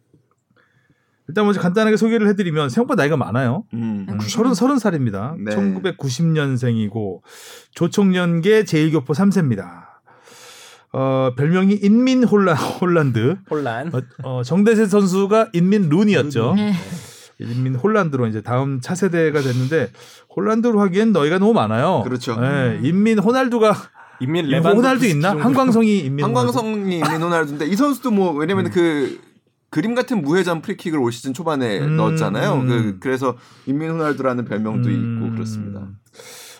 일단 1.27 1.45
먼저 1.45 1.61
간단하게 1.61 1.97
소개를 1.97 2.27
해드리면 2.27 2.69
생각보다 2.69 3.01
나이가 3.03 3.15
많아요. 3.17 3.63
음. 3.73 4.05
음, 4.09 4.19
서른 4.19 4.53
서른 4.53 4.77
살입니다. 4.77 5.35
네. 5.39 5.55
1990년생이고 5.55 7.21
조총련계 7.73 8.63
재일교포 8.63 9.07
3세입니다. 9.07 9.93
어, 10.91 11.31
별명이 11.35 11.79
인민 11.81 12.23
홀라, 12.23 12.53
홀란드. 12.53 13.37
혼란. 13.49 13.91
어, 13.93 14.01
어, 14.23 14.43
정대세 14.43 14.85
선수가 14.85 15.49
인민 15.53 15.89
루니였죠. 15.89 16.53
네. 16.55 16.73
인민 17.39 17.75
홀란드로 17.75 18.27
이제 18.27 18.41
다음 18.41 18.79
차세대가 18.79 19.41
됐는데 19.41 19.89
홀란드로 20.35 20.79
하기엔 20.81 21.13
나이가 21.13 21.39
너무 21.39 21.53
많아요. 21.53 22.01
그렇죠. 22.03 22.37
예, 22.41 22.79
인민 22.83 23.17
호날두가 23.19 23.73
인민 24.19 24.45
인민 24.45 24.57
레반도프스키 24.57 24.77
호날두 24.77 25.05
있나? 25.07 25.29
정도. 25.29 25.43
한광성이 25.43 25.97
인민 25.99 26.25
한광성이 26.25 26.95
있는 26.97 27.21
호날두인데 27.21 27.65
이 27.65 27.75
선수도 27.75 28.11
뭐 28.11 28.31
왜냐면 28.33 28.67
음. 28.67 28.71
그 28.71 29.19
그림 29.73 29.95
같은 29.95 30.21
무회전 30.21 30.61
프리킥을 30.61 30.99
올 30.99 31.11
시즌 31.11 31.33
초반에 31.33 31.79
음, 31.79 31.97
넣었잖아요. 31.97 32.53
음. 32.53 32.67
그, 32.67 32.99
그래서 32.99 33.35
인민 33.65 33.89
호날두라는 33.89 34.45
별명도 34.45 34.87
음. 34.87 35.15
있고 35.17 35.31
그렇습니다. 35.31 35.89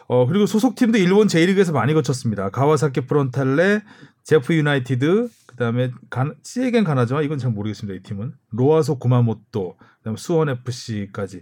어 0.08 0.26
그리고 0.26 0.48
소속팀도 0.48 0.98
일본 0.98 1.28
제1리그에서 1.28 1.74
많이 1.74 1.94
거쳤습니다. 1.94 2.50
가와사키 2.50 3.02
프론탈레, 3.02 3.84
제프 4.24 4.56
유나이티드, 4.56 5.30
그다음에 5.46 5.92
간, 6.10 6.34
시에겐 6.42 6.84
가나자와 6.84 7.22
이건 7.22 7.38
잘 7.38 7.52
모르겠습니다. 7.52 8.00
이 8.00 8.02
팀은 8.02 8.34
로아소 8.50 8.98
구마모토, 8.98 9.76
그다음에 10.00 10.18
수원 10.18 10.50
FC까지 10.50 11.42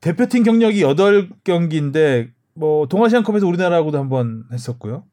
대표팀 0.00 0.42
경력이 0.42 0.84
8경기인데 0.84 2.30
뭐 2.54 2.88
동아시안컵에서 2.88 3.46
우리나라하고도 3.46 3.98
한번 3.98 4.44
했었고요. 4.50 5.04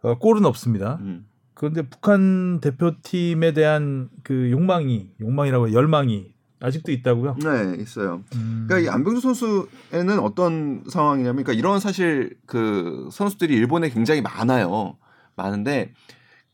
어, 0.00 0.18
골은 0.18 0.46
없습니다. 0.46 0.96
음. 1.02 1.26
그런데 1.58 1.82
북한 1.82 2.60
대표팀에 2.60 3.52
대한 3.52 4.08
그 4.22 4.48
욕망이 4.52 5.10
욕망이라고 5.20 5.68
해요. 5.68 5.76
열망이 5.76 6.32
아직도 6.60 6.92
있다고요. 6.92 7.36
네, 7.42 7.82
있어요. 7.82 8.22
음. 8.36 8.66
그러니까 8.68 8.78
이 8.78 8.94
안병주 8.94 9.20
선수에는 9.20 10.20
어떤 10.20 10.84
상황이냐면, 10.88 11.42
그러니까 11.42 11.58
이런 11.58 11.80
사실 11.80 12.36
그 12.46 13.08
선수들이 13.10 13.52
일본에 13.54 13.90
굉장히 13.90 14.22
많아요. 14.22 14.98
많은데 15.34 15.92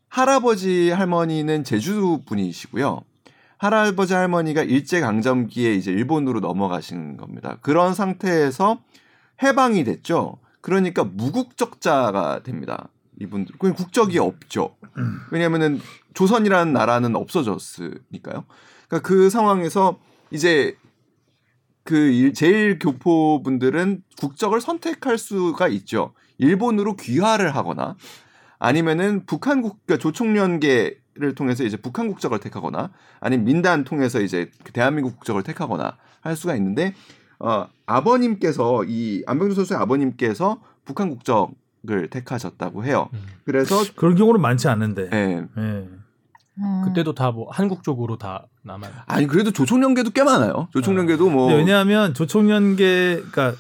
할아버지 0.09 0.91
할머니는 0.91 1.65
제주 1.65 2.23
분이시고요. 2.25 3.03
할아버지 3.59 4.15
할머니가 4.15 4.63
일제 4.63 5.01
강점기에 5.01 5.75
이제 5.75 5.93
일본으로 5.93 6.41
넘어가신 6.41 7.19
겁니다. 7.19 7.59
그런 7.61 7.93
상태에서 7.93 8.81
해방이 9.43 9.85
됐죠. 9.85 10.39
그러니까 10.63 11.05
무국적자가 11.05 12.43
됩니다. 12.43 12.89
이분들 13.21 13.57
그냥 13.59 13.75
국적이 13.77 14.19
없죠. 14.19 14.77
왜냐하면은 15.31 15.81
조선이라는 16.15 16.73
나라는 16.73 17.17
없어졌으니까요. 17.17 18.45
그러니까 18.89 19.09
그 19.09 19.31
상황에서 19.31 19.99
이제 20.31 20.77
그 21.85 21.97
일- 21.97 22.33
제일 22.35 22.79
교포 22.79 23.43
분들은 23.43 24.03
국적을 24.19 24.61
선택할 24.61 25.19
수가 25.19 25.69
있죠. 25.69 26.15
일본으로 26.39 26.97
귀화를 26.97 27.55
하거나 27.55 27.97
아니면은 28.59 29.27
북한 29.27 29.61
국 29.63 29.85
그러니까 29.87 30.03
조총련계를 30.03 31.35
통해서 31.37 31.65
이제 31.65 31.77
북한 31.77 32.09
국적을 32.09 32.41
택하거나 32.41 32.91
아니면 33.21 33.45
민단 33.45 33.85
통해서 33.85 34.21
이제 34.21 34.51
그 34.65 34.73
대한민국 34.73 35.17
국적을 35.17 35.43
택하거나 35.43 35.97
할 36.21 36.37
수가 36.37 36.57
있는데 36.57 36.95
어 37.39 37.67
아버님께서 37.87 38.85
이 38.85 39.23
안병주 39.27 39.55
선수의 39.55 39.79
아버님께서 39.79 40.61
북한 40.85 41.11
국적 41.11 41.53
을 41.91 42.09
택하셨다고 42.09 42.85
해요. 42.85 43.09
음. 43.13 43.21
그래서 43.45 43.77
그런 43.97 44.15
경우는 44.15 44.41
많지 44.41 44.69
않은데. 44.69 45.11
예. 45.13 45.17
예. 45.17 45.45
음. 45.59 46.01
그때도 46.85 47.15
다 47.15 47.31
뭐 47.33 47.49
한국 47.51 47.83
쪽으로 47.83 48.17
다 48.17 48.47
남아요. 48.63 48.91
아니 49.07 49.27
그래도 49.27 49.51
조총련계도 49.51 50.11
꽤 50.11 50.23
많아요. 50.23 50.69
조총련계도 50.73 51.29
뭐 51.29 51.47
근데 51.49 51.59
왜냐하면 51.59 52.15
조총련계 52.15 53.25
그러니까 53.31 53.55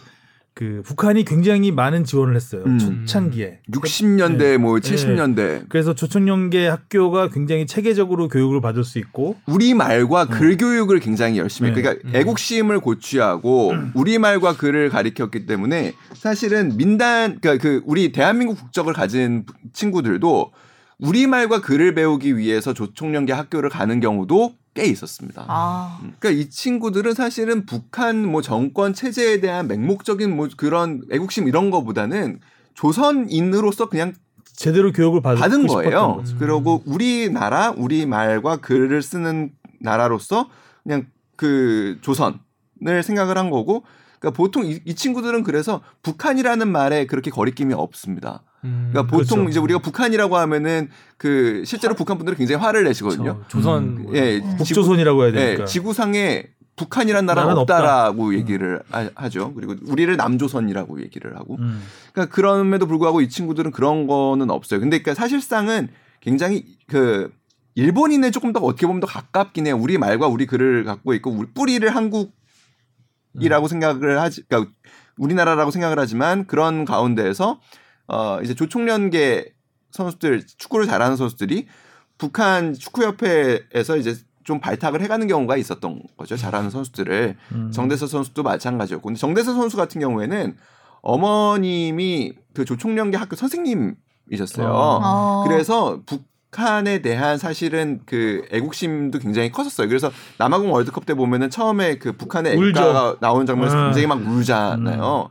그 0.54 0.82
북한이 0.84 1.24
굉장히 1.24 1.72
많은 1.72 2.04
지원을 2.04 2.36
했어요. 2.36 2.62
음. 2.64 2.78
초창기에. 2.78 3.58
60년대 3.72 4.38
네. 4.38 4.56
뭐 4.56 4.76
70년대 4.76 5.64
그래서 5.68 5.94
조총련계 5.94 6.68
학교가 6.68 7.28
굉장히 7.30 7.66
체계적으로 7.66 8.28
교육을 8.28 8.60
받을 8.60 8.84
수 8.84 9.00
있고 9.00 9.36
우리말과 9.46 10.26
글 10.26 10.56
교육을 10.56 11.00
굉장히 11.00 11.38
열심히 11.38 11.72
네. 11.72 11.82
그러니까 11.82 12.08
음. 12.08 12.14
애국심을 12.14 12.78
고취하고 12.78 13.74
우리말과 13.94 14.56
글을 14.56 14.90
가리켰기 14.90 15.46
때문에 15.46 15.92
사실은 16.14 16.76
민단 16.76 17.40
그러니까 17.40 17.60
그 17.60 17.82
우리 17.84 18.12
대한민국 18.12 18.56
국적을 18.56 18.92
가진 18.92 19.44
친구들도 19.72 20.52
우리말과 21.00 21.62
글을 21.62 21.94
배우기 21.94 22.36
위해서 22.36 22.72
조총련계 22.72 23.32
학교를 23.32 23.70
가는 23.70 23.98
경우도 23.98 24.54
꽤 24.74 24.84
있었습니다. 24.86 25.44
아. 25.48 26.00
음, 26.02 26.14
그러니까 26.18 26.42
이 26.42 26.50
친구들은 26.50 27.14
사실은 27.14 27.64
북한 27.64 28.26
뭐 28.26 28.42
정권 28.42 28.92
체제에 28.92 29.40
대한 29.40 29.68
맹목적인 29.68 30.34
뭐 30.34 30.48
그런 30.56 31.02
애국심 31.10 31.48
이런 31.48 31.70
거보다는 31.70 32.40
조선인으로서 32.74 33.88
그냥 33.88 34.14
제대로 34.56 34.92
교육을 34.92 35.22
받, 35.22 35.36
받은 35.36 35.66
거예요. 35.66 36.16
거죠. 36.16 36.36
그리고 36.38 36.82
우리나라 36.86 37.72
우리 37.76 38.04
말과 38.04 38.56
글을 38.56 39.02
쓰는 39.02 39.52
나라로서 39.80 40.48
그냥 40.82 41.06
그 41.36 41.98
조선을 42.02 43.02
생각을 43.02 43.38
한 43.38 43.50
거고 43.50 43.84
그러니까 44.18 44.36
보통 44.36 44.64
이, 44.64 44.80
이 44.84 44.94
친구들은 44.94 45.44
그래서 45.44 45.82
북한이라는 46.02 46.70
말에 46.70 47.06
그렇게 47.06 47.30
거리낌이 47.30 47.74
없습니다. 47.74 48.42
음, 48.64 48.88
그러니까 48.90 49.10
보통 49.10 49.38
그렇죠. 49.38 49.50
이제 49.50 49.60
우리가 49.60 49.78
북한이라고 49.80 50.36
하면은 50.36 50.88
그 51.16 51.62
실제로 51.64 51.94
북한 51.94 52.16
분들은 52.16 52.36
굉장히 52.38 52.62
화를 52.62 52.84
내시거든요. 52.84 53.42
저 53.48 53.58
조선 53.58 53.82
음. 53.82 54.02
뭐 54.04 54.16
예, 54.16 54.36
음. 54.36 54.42
지구, 54.42 54.56
북조선이라고 54.56 55.22
해야 55.22 55.28
예, 55.28 55.32
되니까. 55.32 55.64
지구상에 55.66 56.44
북한이라는 56.76 57.26
나라는 57.26 57.46
나라는 57.48 57.62
없다. 57.62 57.74
없다라고 57.76 58.34
얘기를 58.34 58.82
하, 58.90 59.28
죠 59.28 59.52
그리고 59.54 59.76
우리를 59.86 60.16
남조선이라고 60.16 61.00
얘기를 61.02 61.36
하고. 61.36 61.56
음. 61.60 61.82
그러니까 62.12 62.34
그럼에도 62.34 62.86
불구하고 62.86 63.20
이 63.20 63.28
친구들은 63.28 63.70
그런 63.70 64.06
거는 64.06 64.50
없어요. 64.50 64.80
근데 64.80 64.98
그러니까 64.98 65.14
사실상은 65.14 65.88
굉장히 66.20 66.64
그 66.88 67.30
일본인에 67.76 68.30
조금 68.30 68.52
더 68.52 68.60
어떻게 68.60 68.86
보면 68.86 69.00
더 69.00 69.06
가깝긴 69.06 69.66
해요. 69.66 69.76
우리 69.78 69.98
말과 69.98 70.26
우리 70.26 70.46
글을 70.46 70.84
갖고 70.84 71.12
있고 71.14 71.30
우리 71.30 71.48
뿌리를 71.52 71.88
한국이라고 71.94 73.68
생각을 73.68 74.20
하지, 74.20 74.42
그러니까 74.48 74.72
우리나라라고 75.18 75.70
생각을 75.70 75.98
하지만 75.98 76.46
그런 76.46 76.84
가운데에서 76.84 77.60
어 78.06 78.38
이제 78.42 78.54
조총련계 78.54 79.52
선수들 79.90 80.46
축구를 80.46 80.86
잘하는 80.86 81.16
선수들이 81.16 81.66
북한 82.18 82.74
축구협회에서 82.74 83.96
이제 83.96 84.16
좀 84.44 84.60
발탁을 84.60 85.00
해가는 85.00 85.26
경우가 85.26 85.56
있었던 85.56 86.02
거죠. 86.18 86.36
잘하는 86.36 86.68
선수들을 86.70 87.36
음. 87.52 87.70
정대서 87.72 88.06
선수도 88.06 88.42
마찬가지였고, 88.42 89.08
근데 89.08 89.18
정대서 89.18 89.54
선수 89.54 89.76
같은 89.78 90.00
경우에는 90.02 90.54
어머님이 91.00 92.34
그 92.54 92.64
조총련계 92.64 93.16
학교 93.16 93.36
선생님이셨어요. 93.36 94.68
어. 94.68 95.00
어. 95.02 95.44
그래서 95.48 96.00
북한에 96.06 97.00
대한 97.00 97.38
사실은 97.38 98.02
그 98.06 98.42
애국심도 98.50 99.18
굉장히 99.18 99.50
컸었어요. 99.50 99.88
그래서 99.88 100.10
남아공 100.38 100.72
월드컵 100.72 101.06
때 101.06 101.14
보면은 101.14 101.48
처음에 101.50 101.96
그 101.98 102.12
북한의. 102.12 102.52
애국가가 102.52 103.16
나오는 103.20 103.46
장면에서 103.46 103.76
아. 103.76 103.84
굉장히 103.86 104.06
막 104.06 104.20
울잖아요. 104.26 105.30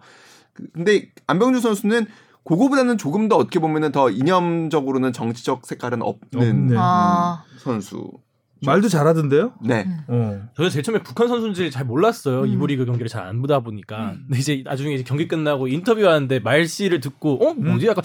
그- 0.54 0.68
근데 0.74 1.10
안병주 1.28 1.60
선수는 1.62 2.08
그거보다는 2.46 2.98
조금 2.98 3.28
더 3.30 3.36
어떻게 3.38 3.60
보면은 3.60 3.91
더 3.91 4.10
이념적으로는 4.10 5.14
정치적 5.14 5.66
색깔은 5.66 6.02
없는. 6.02 6.76
아. 6.78 7.44
선수. 7.58 8.12
말도 8.66 8.88
잘하던데요? 8.88 9.52
네. 9.66 9.86
어. 10.08 10.41
저는 10.56 10.70
제일 10.70 10.84
처음에 10.84 11.04
북한 11.04 11.28
선수인지 11.28 11.70
잘 11.70 11.84
몰랐어요. 11.86 12.44
음. 12.44 12.48
이부 12.48 12.68
리그 12.68 12.86
경기를 12.86 13.10
잘 13.10 13.24
안 13.24 13.41
보다 13.41 13.60
보니까. 13.60 14.12
음. 14.12 14.24
근데 14.28 14.39
이제 14.39 14.62
나중에 14.64 14.94
이제 14.94 15.04
경기 15.04 15.28
끝나고 15.28 15.68
인터뷰하는데 15.68 16.39
말씨를 16.39 17.02
듣고 17.02 17.46
어 17.46 17.52
음. 17.52 17.66
뭐지 17.66 17.88
약간 17.88 18.04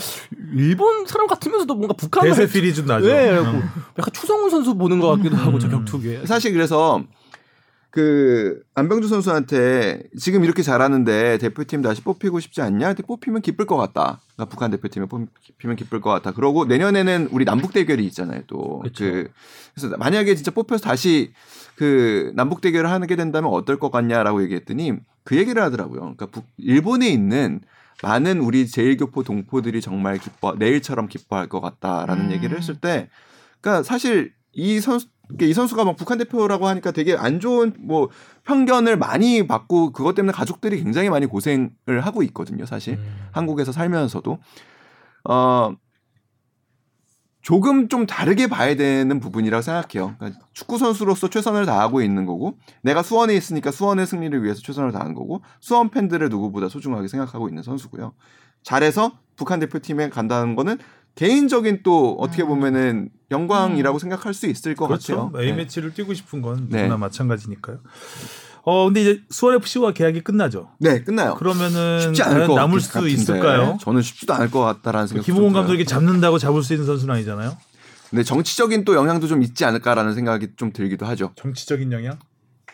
일본 0.57 1.07
사람 1.07 1.29
같으면서도 1.29 1.75
뭔가 1.75 1.95
북한을 1.95 2.31
대세 2.31 2.53
필이 2.53 2.75
좀 2.75 2.87
나죠. 2.87 3.07
네, 3.07 3.37
어. 3.37 3.45
약간 3.45 4.13
추성훈 4.13 4.51
선수 4.51 4.75
보는 4.75 4.99
것 4.99 5.17
같기도 5.17 5.37
하고 5.37 5.61
저 5.61 5.69
음. 5.69 5.73
격투기에. 5.73 6.27
사실 6.27 6.53
그래서 6.53 7.05
그 7.91 8.63
안병주 8.75 9.09
선수한테 9.09 10.03
지금 10.19 10.45
이렇게 10.45 10.63
잘하는데 10.63 11.39
대표팀 11.39 11.81
다시 11.81 12.03
뽑히고 12.03 12.39
싶지 12.39 12.61
않냐? 12.61 12.95
뽑히면 12.95 13.41
기쁠 13.41 13.65
것 13.65 13.77
같다. 13.77 14.21
그러니까 14.35 14.51
북한 14.51 14.71
대표팀에 14.71 15.07
뽑히면 15.07 15.77
기쁠 15.77 16.01
것 16.01 16.11
같다. 16.11 16.33
그러고 16.33 16.67
내년에는 16.67 17.29
우리 17.33 17.45
남북 17.45 17.73
대결이 17.73 18.05
있잖아요. 18.07 18.43
또. 18.47 18.83
그 18.97 19.31
그래서 19.75 19.97
만약에 19.97 20.35
진짜 20.35 20.51
뽑혀서 20.51 20.85
다시 20.85 21.33
그 21.77 22.33
남북 22.35 22.61
대결을 22.61 22.91
하게 22.91 23.17
된다면 23.17 23.51
어떨 23.53 23.79
것 23.79 23.91
같냐라고 23.91 24.43
얘기했더니 24.43 24.93
그 25.25 25.37
얘기를 25.37 25.63
하더라고요. 25.63 26.01
그러니까 26.01 26.27
북, 26.27 26.45
일본에 26.59 27.09
있는 27.09 27.61
많은 28.03 28.41
우리 28.41 28.67
제일교포 28.67 29.23
동포들이 29.23 29.81
정말 29.81 30.19
기뻐 30.19 30.55
내일처럼 30.55 31.09
기뻐할 31.09 31.49
것 31.49 31.61
같다라는 31.61 32.27
음. 32.27 32.33
얘기를 32.33 32.57
했을 32.57 32.77
때, 32.77 33.09
그러니까 33.61 33.83
사실 33.83 34.33
이 34.53 34.81
선수 34.81 35.09
이게 35.33 35.47
이 35.47 35.53
선수가 35.53 35.85
막 35.85 35.97
북한 35.97 36.19
대표라고 36.19 36.67
하니까 36.69 36.91
되게 36.91 37.15
안 37.17 37.41
좋은 37.41 37.75
뭐 37.79 38.09
편견을 38.45 38.97
많이 38.97 39.47
받고 39.47 39.93
그것 39.93 40.15
때문에 40.15 40.33
가족들이 40.33 40.83
굉장히 40.83 41.11
많이 41.11 41.27
고생을 41.27 42.01
하고 42.03 42.23
있거든요. 42.25 42.65
사실 42.67 42.95
음. 42.95 43.29
한국에서 43.33 43.73
살면서도 43.73 44.39
어 45.25 45.77
조금 47.43 47.89
좀 47.89 48.05
다르게 48.05 48.47
봐야 48.47 48.77
되는 48.77 49.21
부분이라고 49.21 49.63
생각해요. 49.63 50.17
그러니까 50.19 50.41
축구 50.53 50.77
선수로서 50.77 51.31
최선을 51.31 51.65
다하고 51.67 52.03
있는 52.03 52.27
거고 52.27 52.59
내가 52.83 53.03
수원에 53.03 53.35
있으니까 53.35 53.71
수원의 53.71 54.07
승리를 54.07 54.43
위해서 54.43 54.61
최선을 54.61 54.93
다한 54.93 55.15
거고 55.15 55.43
수원 55.61 55.89
팬들을 55.89 56.29
누구보다 56.29 56.69
소중하게 56.69 57.09
생각하고 57.09 57.49
있는 57.49 57.63
선수고요. 57.63 58.13
잘해서 58.63 59.13
북한 59.37 59.61
대표팀에 59.61 60.11
간다는 60.11 60.57
거는 60.57 60.79
개인적인 61.15 61.81
또 61.83 62.17
어떻게 62.21 62.43
음. 62.43 62.49
보면은 62.49 63.11
영광이라고 63.31 63.99
생각할 63.99 64.33
수 64.35 64.47
있을 64.47 64.75
것 64.75 64.87
그렇죠. 64.87 65.31
같아요. 65.31 65.43
A 65.45 65.51
네. 65.51 65.57
매치를 65.59 65.93
뛰고 65.95 66.15
싶은 66.15 66.41
건 66.43 66.69
네. 66.71 66.79
누구나 66.83 66.97
마찬가지니까요. 66.97 67.79
어 68.65 68.85
근데 68.87 69.01
이제 69.01 69.21
수원 69.31 69.57
FC와 69.57 69.93
계약이 69.93 70.21
끝나죠. 70.23 70.71
네, 70.79 71.03
끝나요. 71.03 71.35
그러면은 71.35 72.01
쉽지 72.01 72.23
않을 72.23 72.47
것 72.47 72.55
남을 72.55 72.79
같- 72.79 72.83
수 72.85 72.93
같은데. 72.93 73.13
있을까요? 73.15 73.79
저는 73.81 74.03
쉽지도 74.03 74.35
않을 74.35 74.51
것 74.51 74.61
같다라는 74.61 75.07
생각. 75.09 75.25
김호곤 75.25 75.53
감독이 75.53 75.85
잡는다고 75.85 76.39
잡을 76.39 76.63
수 76.63 76.75
있는 76.75 76.87
선수는 76.87 77.15
아니잖아요. 77.15 77.57
근데 78.11 78.23
정치적인 78.23 78.85
또 78.85 78.95
영향도 78.95 79.27
좀 79.27 79.43
있지 79.43 79.65
않을까라는 79.65 80.15
생각이 80.15 80.49
좀 80.57 80.73
들기도 80.73 81.05
하죠. 81.07 81.33
정치적인 81.37 81.93
영향. 81.93 82.19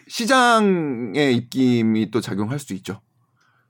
시장의 0.06 1.34
입김이 1.36 2.10
또 2.10 2.20
작용할 2.20 2.58
수도 2.58 2.74
있죠. 2.74 3.00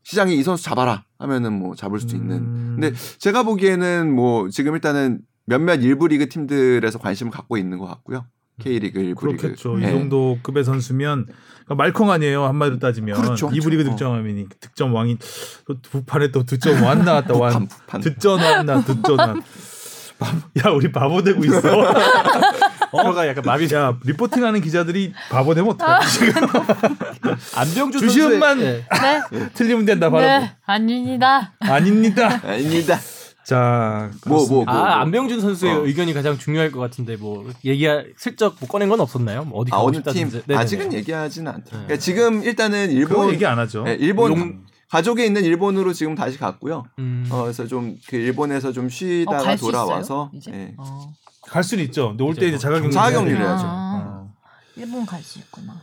시장이 0.05 0.37
이 0.37 0.43
선수 0.43 0.63
잡아라 0.65 1.05
하면은 1.19 1.53
뭐 1.53 1.75
잡을 1.75 1.99
수도 1.99 2.15
있는. 2.17 2.37
음. 2.37 2.77
근데 2.81 2.97
제가 3.19 3.43
보기에는 3.43 4.15
뭐 4.15 4.49
지금 4.51 4.75
일단은 4.75 5.21
몇몇 5.47 5.83
일부 5.83 6.07
리그 6.09 6.29
팀들에서 6.29 6.99
관심을 6.99 7.33
갖고 7.33 7.57
있는 7.57 7.79
것 7.79 7.87
같고요. 7.87 8.27
K리그 8.61 9.01
일부 9.01 9.27
리그. 9.27 9.39
그렇겠죠. 9.43 9.79
네. 9.79 9.89
이 9.89 9.91
정도 9.91 10.39
급의 10.43 10.63
선수면 10.65 11.27
그러니까 11.65 11.75
말콩 11.75 12.11
아니에요 12.11 12.45
한마디로 12.45 12.79
따지면 12.79 13.21
그렇죠. 13.21 13.51
이부 13.53 13.71
리그 13.71 13.83
어. 13.83 13.91
득점왕이니 13.91 14.49
득점 14.61 14.95
왕이 14.95 15.19
또 15.67 15.81
부판에 15.81 16.31
또 16.31 16.45
득점 16.45 16.83
완 16.85 17.05
나왔다 17.05 17.35
완. 17.35 17.67
득점 18.01 18.41
완나 18.41 18.81
득점 18.85 19.19
완. 19.19 19.43
야 20.65 20.71
우리 20.71 20.93
바보 20.93 21.23
되고 21.23 21.45
있어. 21.45 21.61
혀가 23.03 23.27
약간 23.29 23.43
마비. 23.45 23.73
야 23.75 23.97
리포팅하는 24.05 24.61
기자들이 24.61 25.13
바보 25.31 25.55
되면 25.55 25.71
어떡해? 25.73 26.07
지금 26.07 26.33
안병주 27.57 27.99
주시은만 28.01 28.61
예. 28.61 28.85
네. 29.33 29.49
틀리면 29.55 29.85
된다 29.85 30.11
바로. 30.11 30.25
네. 30.25 30.53
아닙니다. 30.67 31.53
아닙니다. 31.61 32.41
아닙니다. 32.45 32.99
자 33.45 34.11
뭐, 34.27 34.47
뭐, 34.49 34.65
뭐. 34.65 34.75
아 34.75 35.03
안병준 35.03 35.41
선수의 35.41 35.75
어. 35.75 35.85
의견이 35.87 36.15
가장 36.15 36.39
중요할 36.39 36.71
것 36.73 36.81
같은데 36.81 37.17
뭐 37.17 37.51
얘기야 37.65 38.03
슬쩍 38.17 38.57
뭐 38.59 38.69
꺼낸 38.69 38.89
건 38.89 39.01
없었나요? 39.01 39.45
뭐 39.45 39.61
어디 39.61 39.71
아 39.73 39.79
어느 39.81 40.03
팀. 40.03 40.31
네네네. 40.31 40.55
아직은 40.57 40.93
얘기하지는 40.95 41.53
않죠. 41.53 41.65
네. 41.65 41.71
그러니까 41.85 41.97
지금 41.99 42.43
일단은 42.43 42.91
일본 42.91 43.31
얘기 43.33 43.45
안 43.45 43.59
하죠. 43.59 43.83
네, 43.85 43.97
일본 44.01 44.31
용- 44.39 44.65
가족에 44.91 45.27
있는 45.27 45.45
일본으로 45.45 45.93
지금 45.93 46.15
다시 46.15 46.39
갔고요. 46.39 46.85
음. 47.01 47.27
어, 47.31 47.43
그래서 47.43 47.67
좀 47.67 47.97
그 48.09 48.17
일본에서 48.17 48.73
좀 48.73 48.87
어, 48.87 48.89
쉬다가 48.89 49.43
갈수 49.43 49.67
돌아와서 49.67 50.31
있어요? 50.31 50.31
이제? 50.35 50.51
예. 50.55 50.75
어. 50.79 51.13
갈 51.49 51.63
수는 51.63 51.85
있죠. 51.85 52.09
근데 52.09 52.25
올 52.25 52.35
때 52.35 52.47
이제 52.47 52.53
뭐 52.53 52.59
자가격리 52.59 52.93
자가격리를 52.93 53.39
해야 53.39 53.47
돼요. 53.47 53.51
해야죠. 53.51 53.67
아, 53.67 54.03
어. 54.27 54.35
일본 54.77 55.07
갈 55.07 55.23
수 55.23 55.39
있구나. 55.39 55.75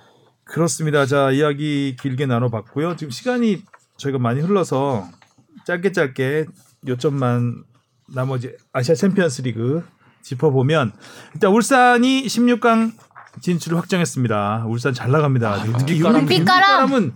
그렇습니다. 0.44 1.06
자 1.06 1.32
이야기 1.32 1.96
길게 2.00 2.26
나눠봤고요. 2.26 2.96
지금 2.98 3.12
시간이 3.12 3.64
저희가 3.98 4.20
많이 4.20 4.42
흘러서 4.42 5.08
짧게 5.66 5.92
짧게 5.94 6.46
요점만 6.88 7.64
나머지 8.08 8.52
아시아 8.74 8.96
챔피언스리그 8.96 9.86
짚어보면 10.24 10.92
일단 11.34 11.52
울산이 11.52 12.26
16강 12.26 12.92
진출을 13.42 13.78
확정했습니다. 13.78 14.66
울산 14.68 14.94
잘 14.94 15.10
나갑니다. 15.12 15.64
특히 15.78 15.94
윤빛가람. 16.02 16.22
윤빛가람은 16.24 17.14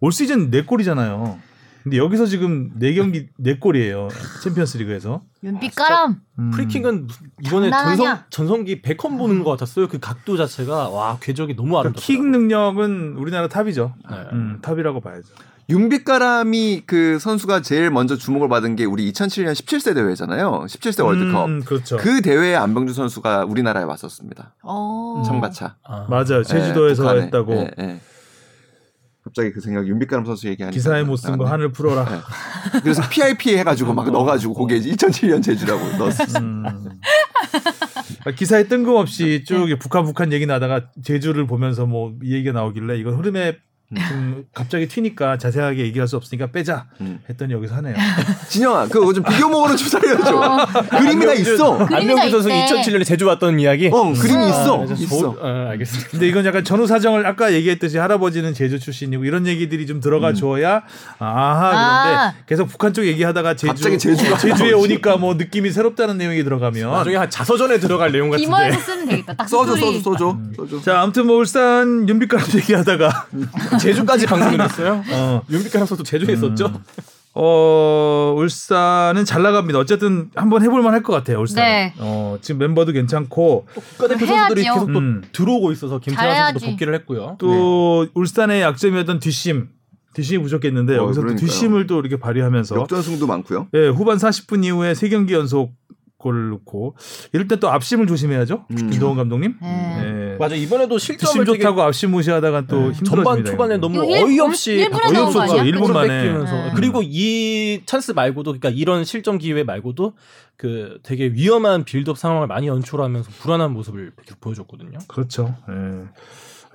올 0.00 0.12
시즌 0.12 0.50
4골이잖아요. 0.50 1.38
근데 1.86 1.98
여기서 1.98 2.26
지금 2.26 2.72
4경기 2.80 3.28
4골이에요. 3.38 4.08
챔피언스리그에서. 4.42 5.22
윤빛가람. 5.44 6.16
음. 6.40 6.50
프리킥은 6.50 7.06
이번에 7.44 7.70
전성. 7.70 8.18
전성기 8.28 8.82
베컴 8.82 9.16
보는 9.16 9.44
것 9.44 9.50
같았어요. 9.52 9.86
그 9.86 10.00
각도 10.00 10.36
자체가 10.36 10.88
와 10.88 11.16
궤적이 11.20 11.54
너무 11.54 11.68
그러니까 11.68 11.80
아름답다. 11.90 12.04
킥 12.04 12.24
능력은 12.24 13.14
우리나라 13.18 13.46
탑이죠. 13.46 13.94
네. 14.10 14.16
음, 14.32 14.58
탑이라고 14.62 15.00
봐야죠. 15.00 15.28
윤빛가람이 15.68 16.82
그 16.86 17.20
선수가 17.20 17.62
제일 17.62 17.92
먼저 17.92 18.16
주목을 18.16 18.48
받은 18.48 18.74
게 18.74 18.84
우리 18.84 19.08
2007년 19.12 19.52
17세 19.52 19.94
대회잖아요. 19.94 20.64
17세 20.68 21.04
월드컵. 21.04 21.46
음, 21.46 21.62
그렇죠. 21.64 21.98
그 21.98 22.20
대회에 22.20 22.56
안병준 22.56 22.94
선수가 22.94 23.44
우리나라에 23.44 23.84
왔었습니다. 23.84 24.54
어. 24.64 25.22
참가차. 25.24 25.76
아. 25.84 26.06
맞아요. 26.10 26.42
제주도에서 26.42 27.04
예, 27.04 27.06
북한에. 27.06 27.22
했다고. 27.26 27.52
예, 27.54 27.70
예. 27.78 28.00
갑자기 29.36 29.52
그 29.52 29.60
생각 29.60 29.86
윤빛가람 29.86 30.24
선수 30.24 30.48
얘기하니까 30.48 30.72
기사에 30.74 31.02
못 31.02 31.16
쓴거 31.16 31.44
나갔네. 31.44 31.50
하늘 31.50 31.72
풀어라. 31.72 32.04
네. 32.08 32.80
그래서 32.80 33.02
PIP 33.06 33.54
해가지고 33.58 33.92
막 33.92 34.10
넣어가지고 34.10 34.54
거기에 34.54 34.80
2007년 34.80 35.42
제주라고 35.42 35.98
넣었어. 35.98 36.40
음. 36.40 36.62
그러니까 36.62 38.30
기사에 38.34 38.66
뜬금없이 38.66 39.44
쭉 39.46 39.66
북한 39.78 40.04
북한 40.04 40.32
얘기 40.32 40.46
나다가 40.46 40.86
제주를 41.04 41.46
보면서 41.46 41.84
뭐이 41.84 42.32
얘기가 42.32 42.52
나오길래 42.52 42.96
이건 42.96 43.16
흐름에 43.16 43.58
좀 43.94 44.44
갑자기 44.52 44.88
튀니까 44.88 45.38
자세하게 45.38 45.84
얘기할 45.84 46.08
수 46.08 46.16
없으니까 46.16 46.48
빼자 46.48 46.86
음. 47.00 47.20
했더니 47.30 47.52
여기서 47.52 47.76
하네요. 47.76 47.94
진영아, 48.48 48.88
그거 48.88 49.12
좀 49.12 49.22
비교목으로 49.22 49.76
좀 49.76 49.86
살려줘. 49.88 50.66
그림이 50.90 51.24
다 51.24 51.32
있어. 51.34 51.78
안병준 51.78 52.30
선수 52.30 52.48
있대. 52.50 52.66
2007년에 52.66 53.04
제주 53.06 53.26
왔던 53.26 53.60
이야기. 53.60 53.86
어, 53.92 54.12
그림이 54.12 54.48
있어. 54.48 54.82
아, 54.82 54.86
저- 54.86 54.94
있어. 54.94 55.36
아, 55.40 55.68
알겠습니다. 55.70 56.10
근데 56.10 56.26
이건 56.26 56.44
약간 56.46 56.64
전후 56.64 56.88
사정을 56.88 57.24
아까 57.26 57.52
얘기했듯이 57.52 57.96
할아버지는 57.98 58.54
제주 58.54 58.80
출신이고 58.80 59.24
이런 59.24 59.46
얘기들이 59.46 59.86
좀 59.86 60.00
들어가 60.00 60.32
줘야 60.32 60.82
아하 61.18 61.70
그런데 61.70 62.18
아. 62.18 62.34
계속 62.46 62.66
북한 62.66 62.92
쪽 62.92 63.06
얘기하다가 63.06 63.54
제주 63.54 63.66
갑자기 63.68 63.98
제주가 63.98 64.36
제주에. 64.36 64.72
오니까 64.72 65.16
뭐 65.16 65.34
느낌이 65.34 65.70
새롭다는 65.70 66.18
내용이 66.18 66.42
들어가면 66.42 66.90
나중에 66.90 67.16
한 67.16 67.30
자서전에 67.30 67.78
들어갈 67.78 68.10
내용 68.10 68.30
같은데. 68.30 68.46
이모에서 68.46 68.80
쓰면 68.80 69.06
되겠다. 69.06 69.34
딱 69.34 69.48
써줘. 69.48 69.76
써줘, 69.76 70.00
써줘, 70.02 70.30
음. 70.32 70.52
써줘. 70.56 70.80
자 70.82 71.00
아무튼 71.02 71.26
뭐 71.28 71.36
울산 71.36 72.08
윤빛가람 72.08 72.46
얘기하다가 72.56 73.26
제주까지 73.78 74.26
방송이 74.26 74.56
됐어요. 74.58 75.02
어, 75.12 75.42
윤빛가람 75.50 75.86
선수 75.86 76.02
제주에 76.04 76.34
있었죠. 76.34 76.72
어 77.38 78.34
울산은 78.38 79.26
잘 79.26 79.42
나갑니다. 79.42 79.78
어쨌든 79.78 80.30
한번 80.34 80.62
해볼만 80.62 80.94
할 80.94 81.02
것 81.02 81.12
같아요. 81.12 81.38
울산. 81.40 81.62
네. 81.62 81.92
어 81.98 82.38
지금 82.40 82.58
멤버도 82.60 82.92
괜찮고 82.92 83.66
국가대표 83.74 84.24
해야지요. 84.24 84.36
선수들이 84.38 84.62
계속 84.64 84.92
또 84.92 84.98
음. 84.98 85.22
들어오고 85.32 85.70
있어서 85.72 85.98
김태환 85.98 86.34
선수도 86.34 86.58
잘해야지. 86.60 86.66
복귀를 86.72 86.94
했고요. 86.94 87.36
또 87.38 88.06
울산의 88.14 88.62
약점이었던 88.62 89.20
뒷심 89.20 89.68
뒷심이 90.14 90.42
부족했는데 90.42 90.94
어, 90.94 91.02
여기서 91.02 91.20
또 91.20 91.26
그러니까요. 91.26 91.46
뒷심을 91.46 91.86
또 91.86 92.00
이렇게 92.00 92.18
발휘하면서 92.18 92.74
역전승도 92.74 93.26
많고요. 93.26 93.68
예, 93.74 93.88
후반 93.88 94.16
40분 94.16 94.64
이후에 94.64 94.94
세 94.94 95.10
경기 95.10 95.34
연속 95.34 95.74
골을 96.18 96.48
넣고 96.50 96.96
이럴 97.32 97.46
때 97.46 97.56
또 97.56 97.68
앞심을 97.70 98.06
조심해야죠. 98.06 98.66
음. 98.70 98.76
김도훈 98.90 99.16
감독님. 99.16 99.56
네. 99.60 100.02
예. 100.32 100.36
맞아 100.38 100.54
이번에도 100.54 100.96
뒷심 100.98 101.18
실점을 101.18 101.44
되게 101.46 101.58
좋다고 101.58 101.82
앞심 101.82 102.10
무시하다가 102.10 102.66
또 102.66 102.92
힘들어집니다. 102.92 103.22
전반 103.24 103.44
초반에. 103.44 103.76
너무 103.78 104.00
어이없이 104.00 104.72
일- 104.72 104.78
일분에 104.80 105.12
나온 105.12 105.32
거 105.32 105.40
아니야? 105.42 105.62
일분 105.64 105.80
골을 105.82 105.94
만에. 105.94 106.32
네. 106.32 106.72
그리고 106.74 107.00
이 107.04 107.80
찬스 107.86 108.12
말고도 108.12 108.52
그러니까 108.52 108.70
이런 108.70 109.04
실점 109.04 109.38
기회 109.38 109.62
말고도 109.62 110.14
그 110.56 110.98
되게 111.02 111.26
위험한 111.26 111.84
빌드업 111.84 112.16
상황을 112.18 112.46
많이 112.46 112.66
연출하면서 112.66 113.30
불안한 113.40 113.72
모습을 113.72 114.12
계속 114.24 114.40
보여줬거든요. 114.40 114.98
그렇죠. 115.08 115.54
예. 115.68 116.04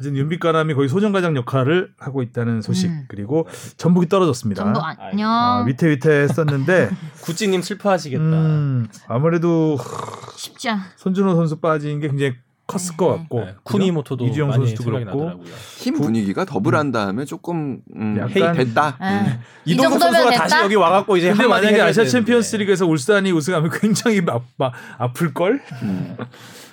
어쨌든 0.02 0.18
윤빛가람이 0.18 0.74
거의 0.74 0.90
소정가장 0.90 1.36
역할을 1.36 1.92
하고 2.00 2.24
있다는 2.24 2.62
소식 2.64 2.90
음. 2.90 3.06
그리고 3.08 3.48
전북이 3.78 4.10
떨어졌습니다. 4.10 4.64
전부 4.64 4.80
안녕. 4.82 5.30
아, 5.30 5.64
위태위태했었는데 5.68 6.90
구찌님 7.22 7.62
슬퍼하시겠다. 7.62 8.24
음, 8.24 8.88
아무래도 9.08 9.78
쉽지 10.36 10.70
않. 10.70 10.80
손준호 10.98 11.36
선수 11.36 11.60
빠진 11.60 12.00
게 12.00 12.08
굉장히 12.08 12.34
컸을 12.66 12.98
것 12.98 13.12
네. 13.12 13.18
같고 13.20 13.40
네, 13.42 13.56
쿠니모토도 13.64 14.26
이주영 14.28 14.48
많이 14.50 14.66
선수도 14.68 14.92
그렇고. 14.92 15.44
팀 15.78 15.96
분위기가 15.96 16.46
더블한 16.46 16.92
다음에 16.92 17.26
조금 17.26 17.82
음, 17.96 18.18
약간- 18.18 18.56
헤이 18.58 18.66
됐다. 18.66 18.96
아, 18.98 19.20
음. 19.20 19.40
이 19.66 19.74
이동국 19.74 20.00
선수가 20.00 20.32
다시 20.32 20.40
됐다? 20.56 20.64
여기 20.64 20.76
와갖고 20.76 21.18
이제 21.18 21.30
근데 21.32 21.48
만약에 21.48 21.80
아시아. 21.82 22.06
챔피언스리그에서 22.06 22.88
울산이 22.88 23.32
우승하면 23.32 23.70
굉장히 23.74 24.22
아, 24.28 24.40
아, 24.60 24.72
아플 24.98 25.34
걸. 25.34 25.62
음. 25.84 26.16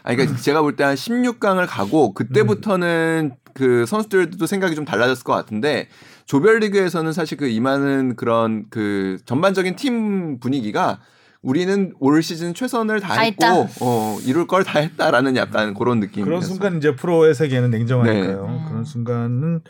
아, 0.02 0.14
그러니까 0.14 0.36
제가 0.38 0.62
볼 0.62 0.76
때 0.76 0.84
한 0.84 0.94
16강을 0.94 1.66
가고 1.68 2.14
그때부터는 2.14 3.32
그 3.54 3.84
선수들도 3.86 4.46
생각이 4.46 4.74
좀 4.74 4.84
달라졌을 4.84 5.24
것 5.24 5.32
같은데 5.32 5.88
조별리그에서는 6.26 7.12
사실 7.12 7.36
그 7.38 7.48
임하는 7.48 8.14
그런 8.16 8.66
그 8.70 9.18
전반적인 9.24 9.76
팀 9.76 10.38
분위기가 10.38 11.00
우리는 11.42 11.92
올 12.00 12.22
시즌 12.22 12.52
최선을 12.54 13.00
다 13.00 13.14
다했고. 13.14 13.68
어, 13.80 14.18
이룰 14.24 14.46
걸 14.46 14.64
다 14.64 14.80
했다라는 14.80 15.36
약간 15.36 15.72
그런 15.74 16.00
느낌이었어요. 16.00 16.24
그런 16.24 16.40
순간 16.42 16.76
이제 16.78 16.94
프로의 16.94 17.34
세계는 17.34 17.70
냉정하니까요. 17.70 18.46
네. 18.46 18.64
그런 18.68 18.84
순간은 18.84 19.60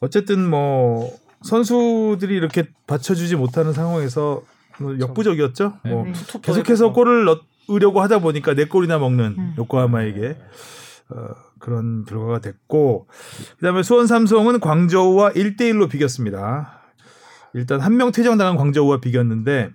어쨌든 0.00 0.48
뭐 0.48 1.10
선수들이 1.42 2.34
이렇게 2.34 2.64
받쳐주지 2.86 3.36
못하는 3.36 3.72
상황에서 3.72 4.42
뭐 4.78 4.98
역부족이었죠. 4.98 5.72
네. 5.84 5.90
뭐 5.90 6.02
음. 6.04 6.12
투톱 6.12 6.42
계속해서 6.42 6.92
골을 6.92 7.24
넣 7.24 7.40
으려고 7.70 8.00
하다 8.02 8.18
보니까 8.20 8.54
네 8.54 8.64
골이나 8.66 8.98
먹는 8.98 9.34
음. 9.38 9.54
요코하마에게 9.58 10.36
어, 11.10 11.16
그런 11.58 12.04
결과가 12.04 12.40
됐고 12.40 13.08
그다음에 13.58 13.82
수원 13.82 14.06
삼성은 14.06 14.60
광저우와 14.60 15.32
1대 15.32 15.60
1로 15.72 15.88
비겼습니다. 15.90 16.80
일단 17.54 17.80
한 17.80 17.96
명 17.96 18.10
퇴장당한 18.12 18.56
광저우와 18.56 19.00
비겼는데 19.00 19.70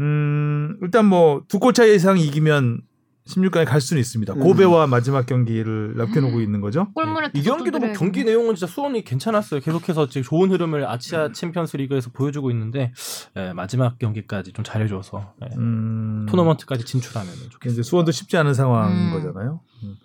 음, 0.00 0.76
일단 0.82 1.06
뭐 1.06 1.42
두 1.48 1.58
골 1.58 1.72
차이 1.72 1.94
이상 1.94 2.18
이기면 2.18 2.82
16강에 3.28 3.66
갈 3.66 3.80
수는 3.80 4.00
있습니다. 4.00 4.32
음. 4.34 4.40
고베와 4.40 4.86
마지막 4.86 5.26
경기를 5.26 5.94
남겨놓고 5.96 6.40
있는 6.40 6.60
거죠. 6.60 6.88
골문에 6.94 7.30
이 7.34 7.42
경기도 7.42 7.78
뭐 7.78 7.92
경기. 7.92 8.24
내용은 8.24 8.54
진짜 8.54 8.72
수원이 8.72 9.04
괜찮았어요. 9.04 9.60
계속해서 9.60 10.08
지금 10.08 10.22
좋은 10.22 10.50
흐름을 10.50 10.86
아시아 10.86 11.32
챔피언스 11.32 11.76
리그에서 11.76 12.10
보여주고 12.10 12.50
있는데 12.50 12.92
예, 13.36 13.52
마지막 13.52 13.98
경기까지 13.98 14.52
좀 14.52 14.64
잘해줘서 14.64 15.34
예, 15.42 15.56
음, 15.56 16.26
토너먼트까지 16.28 16.84
진출하면 16.84 17.32
좋겠습니다. 17.34 17.72
이제 17.72 17.82
수원도 17.82 18.12
쉽지 18.12 18.36
않은 18.38 18.54
상황인 18.54 19.08
음. 19.08 19.12
거잖아요. 19.12 19.60
음. 19.84 19.96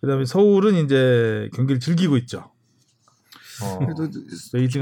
그다음에 0.00 0.24
서울은 0.24 0.74
이제 0.84 1.48
경기를 1.54 1.78
즐기고 1.80 2.16
있죠. 2.18 2.50
어, 3.62 3.78
그래도 3.78 4.08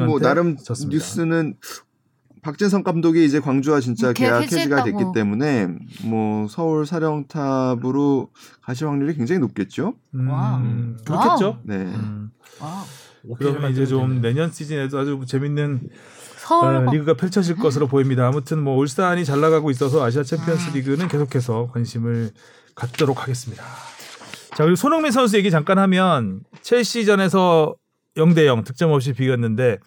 뭐 0.07 0.19
나름 0.20 0.57
졌습니다. 0.57 0.94
뉴스는 0.94 1.57
박재성 2.42 2.82
감독이 2.82 3.24
이제 3.24 3.40
광주와 3.40 3.80
진짜 3.80 4.12
계약 4.12 4.40
계약 4.40 4.52
해지가. 4.52 4.84
됐기 4.84 5.04
때문에 5.14 5.68
뭐 6.04 6.46
서울 6.48 6.86
사령탑으로 6.86 8.30
가실 8.62 8.86
확률이 8.86 9.14
굉장히 9.14 9.38
높겠죠. 9.40 9.94
와우. 10.14 10.58
음, 10.60 10.98
그렇겠죠. 11.04 11.58
네. 11.64 11.76
음, 11.76 12.30
와우. 12.60 12.84
그러면 13.38 13.72
이제 13.72 13.84
좀 13.84 14.20
내년 14.22 14.50
시즌에도 14.50 14.98
아주 14.98 15.20
재밌는 15.26 15.88
서울 16.38 16.88
어, 16.88 16.90
리그가 16.90 17.14
펼쳐질 17.14 17.56
것으로 17.56 17.86
보입니다. 17.86 18.26
아무튼 18.26 18.62
뭐 18.62 18.76
울산이 18.76 19.24
잘 19.24 19.40
나가고 19.40 19.70
있어서 19.70 20.02
아시아 20.02 20.22
챔피언스 20.22 20.70
아. 20.70 20.72
리그는 20.74 21.08
계속해서 21.08 21.70
관심을 21.72 22.30
갖도록 22.74 23.22
하겠습니다. 23.22 23.62
자 24.56 24.64
그리고 24.64 24.76
손흥민 24.76 25.12
선수 25.12 25.36
얘기 25.36 25.50
잠깐 25.50 25.78
하면 25.78 26.40
첼시전에서 26.62 27.74
0대 28.16 28.46
0 28.46 28.64
득점 28.64 28.90
없이 28.90 29.12
비겼는데 29.12 29.78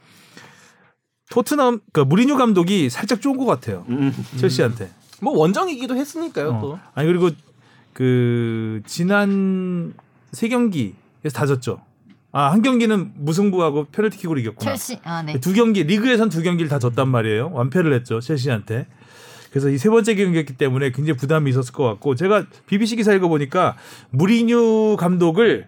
토트넘 1.30 1.80
그 1.92 2.02
무리뉴 2.02 2.38
감독이 2.38 2.90
살짝 2.90 3.22
좋은 3.22 3.38
것 3.38 3.46
같아요. 3.46 3.86
음. 3.90 4.14
첼시한테. 4.38 4.90
뭐 5.22 5.38
원정이기도 5.38 5.96
했으니까요. 5.96 6.50
어. 6.50 6.62
또. 6.62 6.80
아니 6.94 7.08
그리고 7.08 7.30
그 7.94 8.82
지난 8.86 9.94
세 10.32 10.48
경기에서 10.50 11.30
다 11.34 11.46
졌죠. 11.46 11.82
아 12.32 12.50
한 12.52 12.62
경기는 12.64 13.12
무승부하고 13.16 13.86
페널티킥으로 13.92 14.40
이겼구나. 14.40 14.72
첼시. 14.72 15.00
아 15.04 15.22
네. 15.22 15.40
두 15.40 15.54
경기 15.54 15.84
리그에선 15.84 16.30
두 16.30 16.42
경기를 16.42 16.68
다 16.70 16.80
졌단 16.80 17.08
말이에요. 17.08 17.52
완패를 17.54 17.94
했죠 17.94 18.20
첼시한테. 18.20 18.88
그래서 19.52 19.70
이 19.70 19.78
세 19.78 19.88
번째 19.90 20.16
경기였기 20.16 20.54
때문에 20.58 20.92
굉장히 20.92 21.16
부담이 21.16 21.48
있었을 21.52 21.74
것 21.74 21.84
같고 21.84 22.16
제가 22.16 22.46
BBC 22.66 22.96
기사 22.96 23.14
읽어 23.14 23.28
보니까 23.28 23.76
무리뉴 24.10 24.96
감독을 24.98 25.68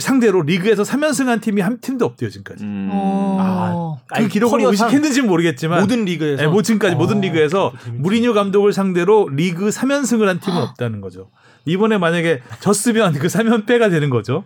상대로 0.00 0.42
리그에서 0.42 0.82
3연승한 0.82 1.40
팀이 1.40 1.60
한 1.62 1.78
팀도 1.80 2.04
없대요 2.04 2.28
지금까지. 2.30 2.64
음. 2.64 2.90
오. 2.92 3.36
아, 3.40 3.96
그 4.16 4.28
기록을 4.28 4.60
의식했는지는 4.62 5.28
모르겠지만 5.28 5.80
모든 5.80 6.04
리그에서 6.04 6.42
네, 6.42 6.48
뭐 6.48 6.62
지금까지 6.62 6.94
어, 6.94 6.98
모든 6.98 7.20
리그에서 7.20 7.72
재밌지. 7.84 8.02
무리뉴 8.02 8.34
감독을 8.34 8.72
상대로 8.72 9.28
리그 9.28 9.68
3연승을 9.68 10.24
한 10.26 10.40
팀은 10.40 10.56
없다는 10.60 11.00
거죠. 11.00 11.30
이번에 11.64 11.98
만약에 11.98 12.40
졌으면 12.60 13.12
그 13.14 13.26
3연패가 13.28 13.90
되는 13.90 14.10
거죠. 14.10 14.44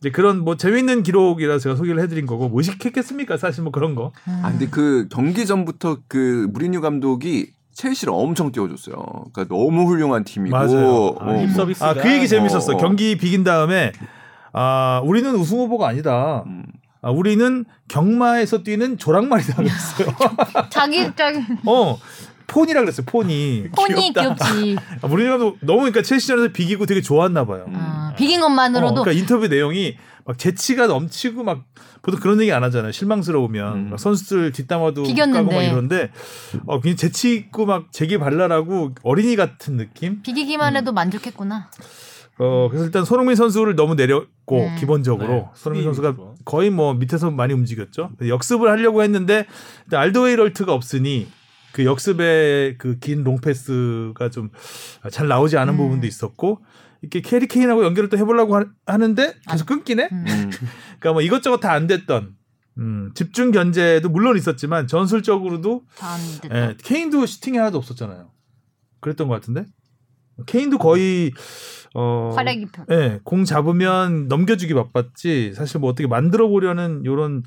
이제 0.00 0.10
그런 0.10 0.40
뭐 0.40 0.56
재밌는 0.56 1.02
기록이라서 1.04 1.58
제가 1.60 1.76
소개를 1.76 2.02
해드린 2.02 2.26
거고 2.26 2.48
뭐 2.48 2.58
의식했겠습니까? 2.60 3.36
사실 3.36 3.62
뭐 3.62 3.70
그런 3.72 3.94
거. 3.94 4.12
아 4.42 4.50
근데 4.50 4.66
그 4.68 5.06
경기 5.12 5.46
전부터 5.46 5.98
그 6.08 6.48
무리뉴 6.52 6.80
감독이 6.80 7.50
첼시를 7.72 8.12
엄청 8.12 8.50
띄워줬어요. 8.52 8.96
그러니까 9.32 9.44
너무 9.54 9.86
훌륭한 9.88 10.24
팀이고. 10.24 10.54
맞아요. 10.56 11.16
아, 11.20 11.24
어, 11.30 11.46
뭐, 11.46 11.66
아 11.80 11.94
그 11.94 12.12
얘기 12.12 12.26
재밌었어. 12.28 12.72
어, 12.72 12.74
어. 12.74 12.78
경기 12.78 13.16
비긴 13.16 13.44
다음에 13.44 13.92
아 14.52 15.00
우리는 15.04 15.34
우승 15.34 15.58
후보가 15.58 15.88
아니다. 15.88 16.44
음. 16.46 16.64
아, 17.04 17.10
우리는 17.10 17.64
경마에서 17.88 18.62
뛰는 18.62 18.96
조랑말이다 18.96 19.54
그랬어요. 19.56 20.08
자기 20.70 21.10
자기 21.16 21.40
어 21.66 21.98
폰이라 22.46 22.80
그랬어요. 22.82 23.06
폰이. 23.06 23.68
폰이 23.74 24.12
귀엽다. 24.12 24.20
귀엽지. 24.52 24.76
아, 25.00 25.08
감독 25.08 25.58
너무 25.60 25.80
그러니까 25.80 26.02
첼시전에서 26.02 26.52
비기고 26.52 26.86
되게 26.86 27.00
좋았나 27.00 27.44
봐요. 27.44 27.66
아, 27.72 28.14
비긴 28.16 28.40
어, 28.40 28.46
것만으로도 28.46 29.02
그러니까 29.02 29.12
인터뷰 29.12 29.48
내용이 29.48 29.96
막 30.24 30.38
재치가 30.38 30.86
넘치고 30.86 31.42
막 31.42 31.64
보통 32.02 32.20
그런 32.20 32.40
얘기 32.40 32.52
안 32.52 32.62
하잖아요. 32.62 32.92
실망스러우면 32.92 33.74
음. 33.74 33.90
막 33.90 33.98
선수들 33.98 34.52
뒷담화도 34.52 35.02
비겼는데. 35.02 35.38
까고 35.44 35.52
막 35.52 35.62
이런데 35.62 36.10
어 36.66 36.80
그냥 36.80 36.96
재치 36.96 37.34
있고 37.34 37.66
막 37.66 37.90
재기 37.90 38.18
발랄하고 38.18 38.92
어린이 39.02 39.34
같은 39.34 39.76
느낌. 39.76 40.22
비기기만 40.22 40.76
해도 40.76 40.92
만족했구나. 40.92 41.70
어 42.42 42.68
그래서 42.68 42.84
일단 42.86 43.04
손흥민 43.04 43.36
선수를 43.36 43.76
너무 43.76 43.94
내렸고 43.94 44.66
음. 44.66 44.76
기본적으로 44.78 45.28
네, 45.32 45.46
손흥민 45.54 45.84
선수가 45.86 46.08
위주로. 46.10 46.34
거의 46.44 46.70
뭐 46.70 46.92
밑에서 46.94 47.30
많이 47.30 47.54
움직였죠. 47.54 48.10
역습을 48.26 48.68
하려고 48.70 49.02
했는데 49.02 49.46
일단 49.84 50.00
알도웨이럴트가 50.00 50.72
없으니 50.72 51.28
그 51.72 51.84
역습의 51.84 52.78
그 52.78 52.98
긴 53.00 53.22
롱패스가 53.24 54.30
좀 54.30 54.50
잘 55.10 55.28
나오지 55.28 55.56
않은 55.58 55.74
음. 55.74 55.76
부분도 55.78 56.06
있었고 56.06 56.60
이렇게 57.00 57.20
해리 57.20 57.46
케인하고 57.48 57.84
연결을 57.84 58.08
또 58.08 58.16
해보려고 58.18 58.56
하- 58.56 58.66
하는데 58.86 59.34
계속 59.50 59.66
끊기네. 59.66 60.08
음. 60.12 60.24
음. 60.28 60.50
그러니까 61.00 61.12
뭐 61.12 61.22
이것저것 61.22 61.58
다 61.58 61.72
안 61.72 61.86
됐던 61.86 62.34
음, 62.78 63.10
집중 63.14 63.50
견제도 63.50 64.08
물론 64.08 64.36
있었지만 64.36 64.86
전술적으로도 64.86 65.82
다 65.98 66.09
안 66.09 66.20
됐다. 66.42 66.56
예, 66.70 66.76
케인도 66.82 67.26
슈팅이 67.26 67.58
하나도 67.58 67.76
없었잖아요. 67.78 68.30
그랬던 69.00 69.28
것 69.28 69.34
같은데 69.34 69.66
케인도 70.46 70.78
거의 70.78 71.32
어, 71.94 72.32
활약이 72.34 72.66
별. 72.72 72.86
예, 72.90 73.20
공 73.24 73.44
잡으면 73.44 74.28
넘겨주기 74.28 74.74
바빴지 74.74 75.52
사실 75.54 75.80
뭐 75.80 75.90
어떻게 75.90 76.06
만들어 76.08 76.48
보려는 76.48 77.04
요런 77.04 77.42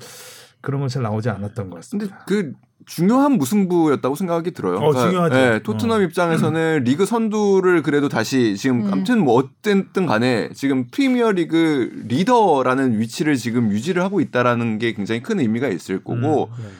그런 0.60 0.80
건 0.80 0.88
잘 0.88 1.02
나오지 1.02 1.28
않았던 1.30 1.70
것 1.70 1.88
근데 1.90 2.06
같습니다. 2.06 2.24
그 2.26 2.52
중요한 2.86 3.32
무승부였다고 3.32 4.14
생각이 4.14 4.52
들어요. 4.52 4.76
어, 4.76 4.92
중요하죠. 4.92 5.36
예, 5.36 5.60
토트넘 5.64 6.00
어. 6.00 6.04
입장에서는 6.04 6.84
리그 6.84 7.04
선두를 7.04 7.82
그래도 7.82 8.08
다시 8.08 8.56
지금 8.56 8.86
음. 8.86 8.92
아무튼 8.92 9.24
뭐 9.24 9.34
어쨌든 9.34 10.06
간에 10.06 10.50
지금 10.54 10.86
프리미어 10.90 11.32
리그 11.32 12.04
리더라는 12.06 13.00
위치를 13.00 13.36
지금 13.36 13.70
유지를 13.72 14.02
하고 14.04 14.20
있다라는 14.20 14.78
게 14.78 14.92
굉장히 14.92 15.20
큰 15.20 15.40
의미가 15.40 15.68
있을 15.68 16.04
거고 16.04 16.50
음. 16.58 16.70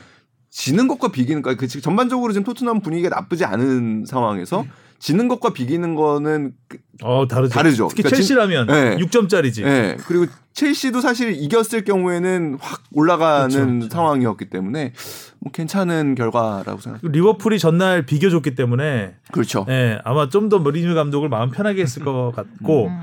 지는 0.50 0.86
것과 0.88 1.08
비기는 1.08 1.42
거, 1.42 1.54
그 1.56 1.66
지금 1.66 1.82
전반적으로 1.82 2.32
지금 2.32 2.44
토트넘 2.44 2.80
분위기가 2.80 3.14
나쁘지 3.14 3.44
않은 3.44 4.04
상황에서 4.06 4.64
지는 4.98 5.28
것과 5.28 5.52
비기는 5.52 5.94
거는 5.94 6.52
그- 6.68 6.78
어 7.02 7.26
다르죠. 7.28 7.52
다르죠. 7.52 7.88
특히 7.88 8.02
그러니까 8.02 8.16
첼시라면 8.16 8.68
예. 8.70 8.96
6점짜리지. 9.04 9.62
예. 9.64 9.96
그리고 10.06 10.26
첼시도 10.54 11.00
사실 11.02 11.32
이겼을 11.32 11.84
경우에는 11.84 12.56
확 12.60 12.82
올라가는 12.92 13.48
그렇죠, 13.48 13.66
그렇죠. 13.66 13.88
상황이었기 13.92 14.48
때문에 14.48 14.92
뭐 15.40 15.52
괜찮은 15.52 16.14
결과라고 16.14 16.80
생각합니다. 16.80 17.08
리버풀이 17.10 17.58
전날 17.58 18.06
비겨줬기 18.06 18.54
때문에 18.54 19.14
그렇죠. 19.32 19.66
예, 19.68 19.98
아마 20.04 20.28
좀 20.30 20.48
더 20.48 20.58
머리뉴 20.60 20.94
감독을 20.94 21.28
마음 21.28 21.50
편하게 21.50 21.82
했을 21.82 22.02
것 22.04 22.32
같고 22.34 22.86
음. 22.86 23.00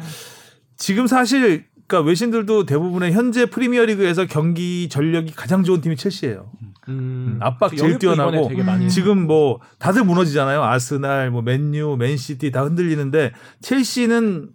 지금 0.78 1.06
사실 1.08 1.66
그러니까 1.94 2.08
외신들도 2.08 2.66
대부분의 2.66 3.14
현재 3.14 3.46
프리미어리그에서 3.46 4.26
경기 4.26 4.90
전력이 4.90 5.34
가장 5.36 5.64
좋은 5.64 5.80
팀이 5.80 5.96
첼시예요. 5.96 6.50
음, 6.90 7.38
압박 7.40 7.78
제일 7.78 8.00
뛰어나고 8.00 8.48
음. 8.48 8.88
지금 8.88 9.28
뭐 9.28 9.60
다들 9.78 10.04
무너지잖아요. 10.04 10.64
아스날, 10.64 11.30
뭐 11.30 11.44
맨유, 11.44 11.98
맨시티 12.00 12.52
다 12.52 12.64
흔들리는데 12.64 13.32
첼시는 13.62 14.50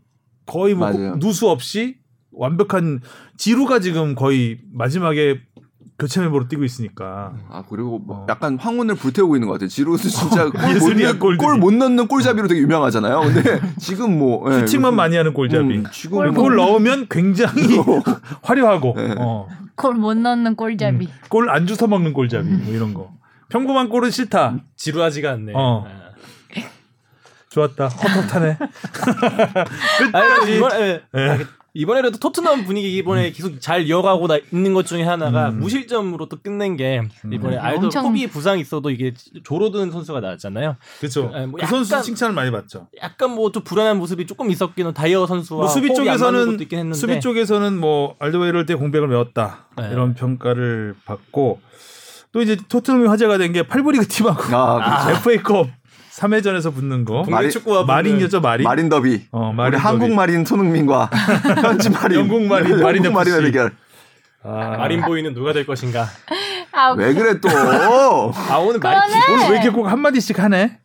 거의 0.46 0.74
뭐 0.74 0.90
맞아요. 0.90 1.18
누수 1.20 1.48
없이 1.48 1.98
완벽한 2.32 3.00
지루가 3.36 3.78
지금 3.78 4.16
거의 4.16 4.58
마지막에 4.72 5.40
교체 5.98 6.20
멤버로 6.20 6.46
뛰고 6.46 6.62
있으니까 6.62 7.32
아 7.50 7.64
그리고 7.68 7.98
뭐 7.98 8.18
어. 8.18 8.26
약간 8.28 8.56
황혼을 8.56 8.94
불태우고 8.94 9.34
있는 9.34 9.48
것 9.48 9.54
같아요. 9.54 9.68
지루스 9.68 10.08
진짜 10.08 10.44
골들이. 11.18 11.36
골못 11.38 11.74
넣는 11.74 12.06
골잡이로 12.06 12.46
되게 12.46 12.60
유명하잖아요. 12.60 13.20
근데 13.20 13.60
지금 13.78 14.16
뭐 14.16 14.48
예, 14.52 14.60
슈팅만 14.60 14.92
그- 14.92 14.96
많이 14.96 15.16
하는 15.16 15.34
골잡이. 15.34 15.78
음, 15.78 15.84
지금 15.92 16.18
골골 16.18 16.54
넣으면 16.54 17.06
굉장히 17.10 17.78
화려하고 18.42 18.94
네. 18.96 19.14
어. 19.18 19.48
골못 19.74 20.18
넣는 20.18 20.54
골잡이. 20.54 21.08
골안 21.28 21.66
주워 21.66 21.88
먹는 21.88 22.12
골잡이 22.12 22.48
뭐 22.48 22.72
이런 22.74 22.94
거. 22.94 23.10
평범한 23.48 23.88
골은 23.88 24.10
싫다. 24.12 24.56
지루하지가 24.76 25.32
않네. 25.32 25.52
어. 25.56 25.84
아. 27.48 27.50
좋았다. 27.50 27.88
헛헛하네. 27.88 28.58
아니, 30.12 30.56
이번에 30.56 31.00
예. 31.16 31.38
이번에라도 31.74 32.18
토트넘 32.18 32.64
분위기 32.64 32.96
이번에 32.96 33.30
계속 33.30 33.60
잘 33.60 33.82
이어가고 33.82 34.26
나- 34.26 34.38
있는 34.52 34.74
것 34.74 34.84
중에 34.86 35.04
하나가 35.04 35.50
음. 35.50 35.60
무실점으로 35.60 36.26
또 36.28 36.36
끝낸 36.42 36.76
게 36.76 37.02
이번에 37.32 37.56
음. 37.56 37.62
알도 37.62 37.80
엄청- 37.86 38.04
코비 38.04 38.26
부상 38.26 38.58
있어도 38.58 38.90
이게 38.90 39.12
조로든 39.44 39.90
선수가 39.92 40.18
나왔잖아요. 40.20 40.76
그렇죠. 40.98 41.30
그, 41.30 41.36
뭐 41.38 41.60
그 41.60 41.66
선수 41.66 42.02
칭찬을 42.02 42.34
많이 42.34 42.50
받죠. 42.50 42.88
약간 43.02 43.30
뭐 43.32 43.52
좀 43.52 43.62
불안한 43.62 43.96
모습이 43.98 44.26
조금 44.26 44.50
있었기는 44.50 44.92
다이어 44.92 45.26
선수와 45.26 45.60
뭐 45.60 45.68
수비 45.68 45.94
쪽에서는 45.94 46.46
것도 46.52 46.62
있긴 46.64 46.78
했는데 46.80 46.98
수비 46.98 47.20
쪽에서는 47.20 47.78
뭐 47.78 48.16
알드웨이럴 48.18 48.66
때 48.66 48.74
공백을 48.74 49.06
메웠다 49.08 49.66
네. 49.76 49.88
이런 49.92 50.14
평가를 50.14 50.94
받고 51.04 51.60
또 52.32 52.42
이제 52.42 52.56
토트넘이 52.68 53.06
화제가 53.06 53.38
된 53.38 53.52
게 53.52 53.62
팔브리그 53.66 54.06
팀하고 54.08 54.54
아, 54.56 55.04
그렇죠. 55.06 55.20
FA컵 55.30 55.68
3회전에서 56.18 56.74
붙는 56.74 57.04
거 57.04 57.24
마리- 57.28 57.50
축구와 57.50 57.84
마린이었죠 57.84 58.40
마린. 58.40 58.64
마린 58.64 58.88
더비. 58.88 59.26
어 59.30 59.48
우리 59.50 59.56
마린 59.56 59.78
한국 59.80 60.06
더비. 60.06 60.14
마린 60.14 60.44
손흥민과 60.44 61.10
현지 61.62 61.90
마린 61.90 62.18
영국 62.20 62.42
마린, 62.44 62.70
영국 62.72 62.82
마린 62.84 63.12
마린의. 63.12 63.42
대결. 63.42 63.72
아, 64.42 64.76
마린 64.78 65.02
보이는 65.02 65.32
누가 65.34 65.52
될 65.52 65.66
것인가. 65.66 66.08
아, 66.72 66.90
왜 66.92 67.12
그래 67.14 67.40
또? 67.40 67.48
아 67.48 68.56
오늘 68.58 68.80
그러네. 68.80 69.14
오늘 69.32 69.42
왜 69.50 69.56
이렇게 69.56 69.70
꼭 69.70 69.86
한 69.86 70.00
마디씩 70.00 70.38
하네? 70.38 70.78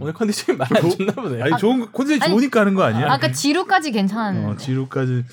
오늘 0.00 0.12
컨디션이 0.12 0.58
많이 0.58 0.70
안 0.76 0.90
좋나 0.90 1.12
보네. 1.12 1.42
아니 1.42 1.56
좋은 1.56 1.86
아니, 1.94 2.18
좋으니까 2.20 2.60
하는 2.60 2.74
거 2.74 2.82
아니야? 2.82 3.10
아까 3.12 3.30
지루까지 3.30 3.92
괜찮았는데. 3.92 4.48
어, 4.50 4.56
지루까지 4.56 5.24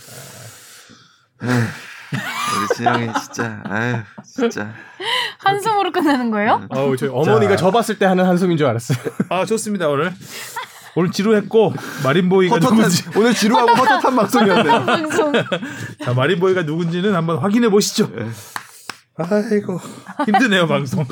우리 2.12 2.76
진영이 2.76 3.10
진짜 3.22 3.62
아유 3.66 3.96
진짜 4.24 4.72
한숨으로 5.40 5.92
끝나는 5.92 6.32
거예요? 6.32 6.66
어우 6.70 6.96
저희 6.98 7.10
어머니가 7.10 7.52
자. 7.52 7.58
저 7.58 7.72
봤을 7.72 8.00
때 8.00 8.06
하는 8.06 8.26
한숨인 8.26 8.58
줄 8.58 8.68
알았어요. 8.68 8.98
아 9.30 9.46
좋습니다 9.46 9.90
오늘 9.90 10.14
오늘 10.96 11.12
지루했고 11.12 11.74
마린보이가 12.04 12.56
헛헛한 12.56 12.76
누군지 12.78 13.04
오늘 13.16 13.34
지루하고 13.34 13.72
헛헛한 13.74 14.16
방송이었네요. 14.16 14.86
방송. 14.86 15.34
자 16.04 16.14
마린보이가 16.14 16.64
누군지는 16.64 17.14
한번 17.14 17.38
확인해 17.40 17.70
보시죠. 17.70 18.10
아이고 19.18 19.80
힘드네요 20.26 20.68
방송. 20.68 21.06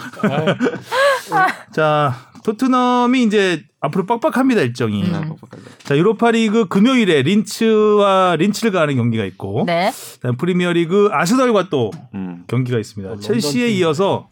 자 1.73 2.15
토트넘이 2.45 3.23
이제 3.23 3.63
앞으로 3.81 4.05
빡빡합니다 4.05 4.61
일정이. 4.61 5.03
음. 5.03 5.35
자 5.83 5.97
유로파리그 5.97 6.67
금요일에 6.67 7.23
린츠와 7.23 8.35
린츠를 8.37 8.71
가는 8.71 8.95
경기가 8.95 9.25
있고, 9.25 9.63
네. 9.65 9.91
프리미어리그 10.37 11.09
아스널과 11.11 11.69
또 11.69 11.89
음. 12.13 12.43
경기가 12.47 12.77
있습니다. 12.77 13.09
런던 13.13 13.21
첼시에 13.21 13.67
팀. 13.69 13.77
이어서 13.79 14.27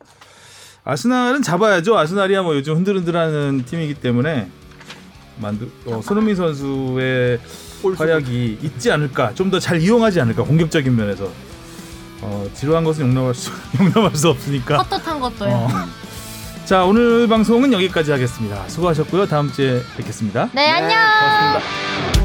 아스날은 0.83 1.41
잡아야죠. 1.41 1.97
아스날이야 1.97 2.43
뭐 2.43 2.55
요즘 2.55 2.75
흔들흔들하는 2.75 3.63
팀이기 3.65 3.95
때문에 3.95 4.47
만두 5.41 5.67
어, 5.87 5.99
손흥민 6.03 6.35
선수의 6.35 7.39
활약이 7.97 8.59
있지 8.61 8.91
않을까, 8.91 9.33
좀 9.33 9.49
더 9.49 9.59
잘 9.59 9.81
이용하지 9.81 10.21
않을까 10.21 10.43
공격적인 10.43 10.95
면에서 10.95 11.31
어, 12.21 12.47
지루한 12.53 12.83
것은 12.83 13.07
용납할 13.07 13.33
수 13.33 13.49
용납할 13.79 14.15
수 14.15 14.29
없으니까. 14.29 14.77
헛헛한 14.83 15.19
것도요. 15.19 15.49
어. 15.49 15.67
자 16.73 16.85
오늘 16.85 17.27
방송은 17.27 17.71
여기까지 17.71 18.11
하겠습니다. 18.11 18.67
수고하셨고요. 18.67 19.27
다음 19.27 19.51
주에 19.51 19.83
뵙겠습니다. 19.95 20.49
네, 20.55 20.71
안녕. 20.71 20.89
고맙습니다. 20.89 22.22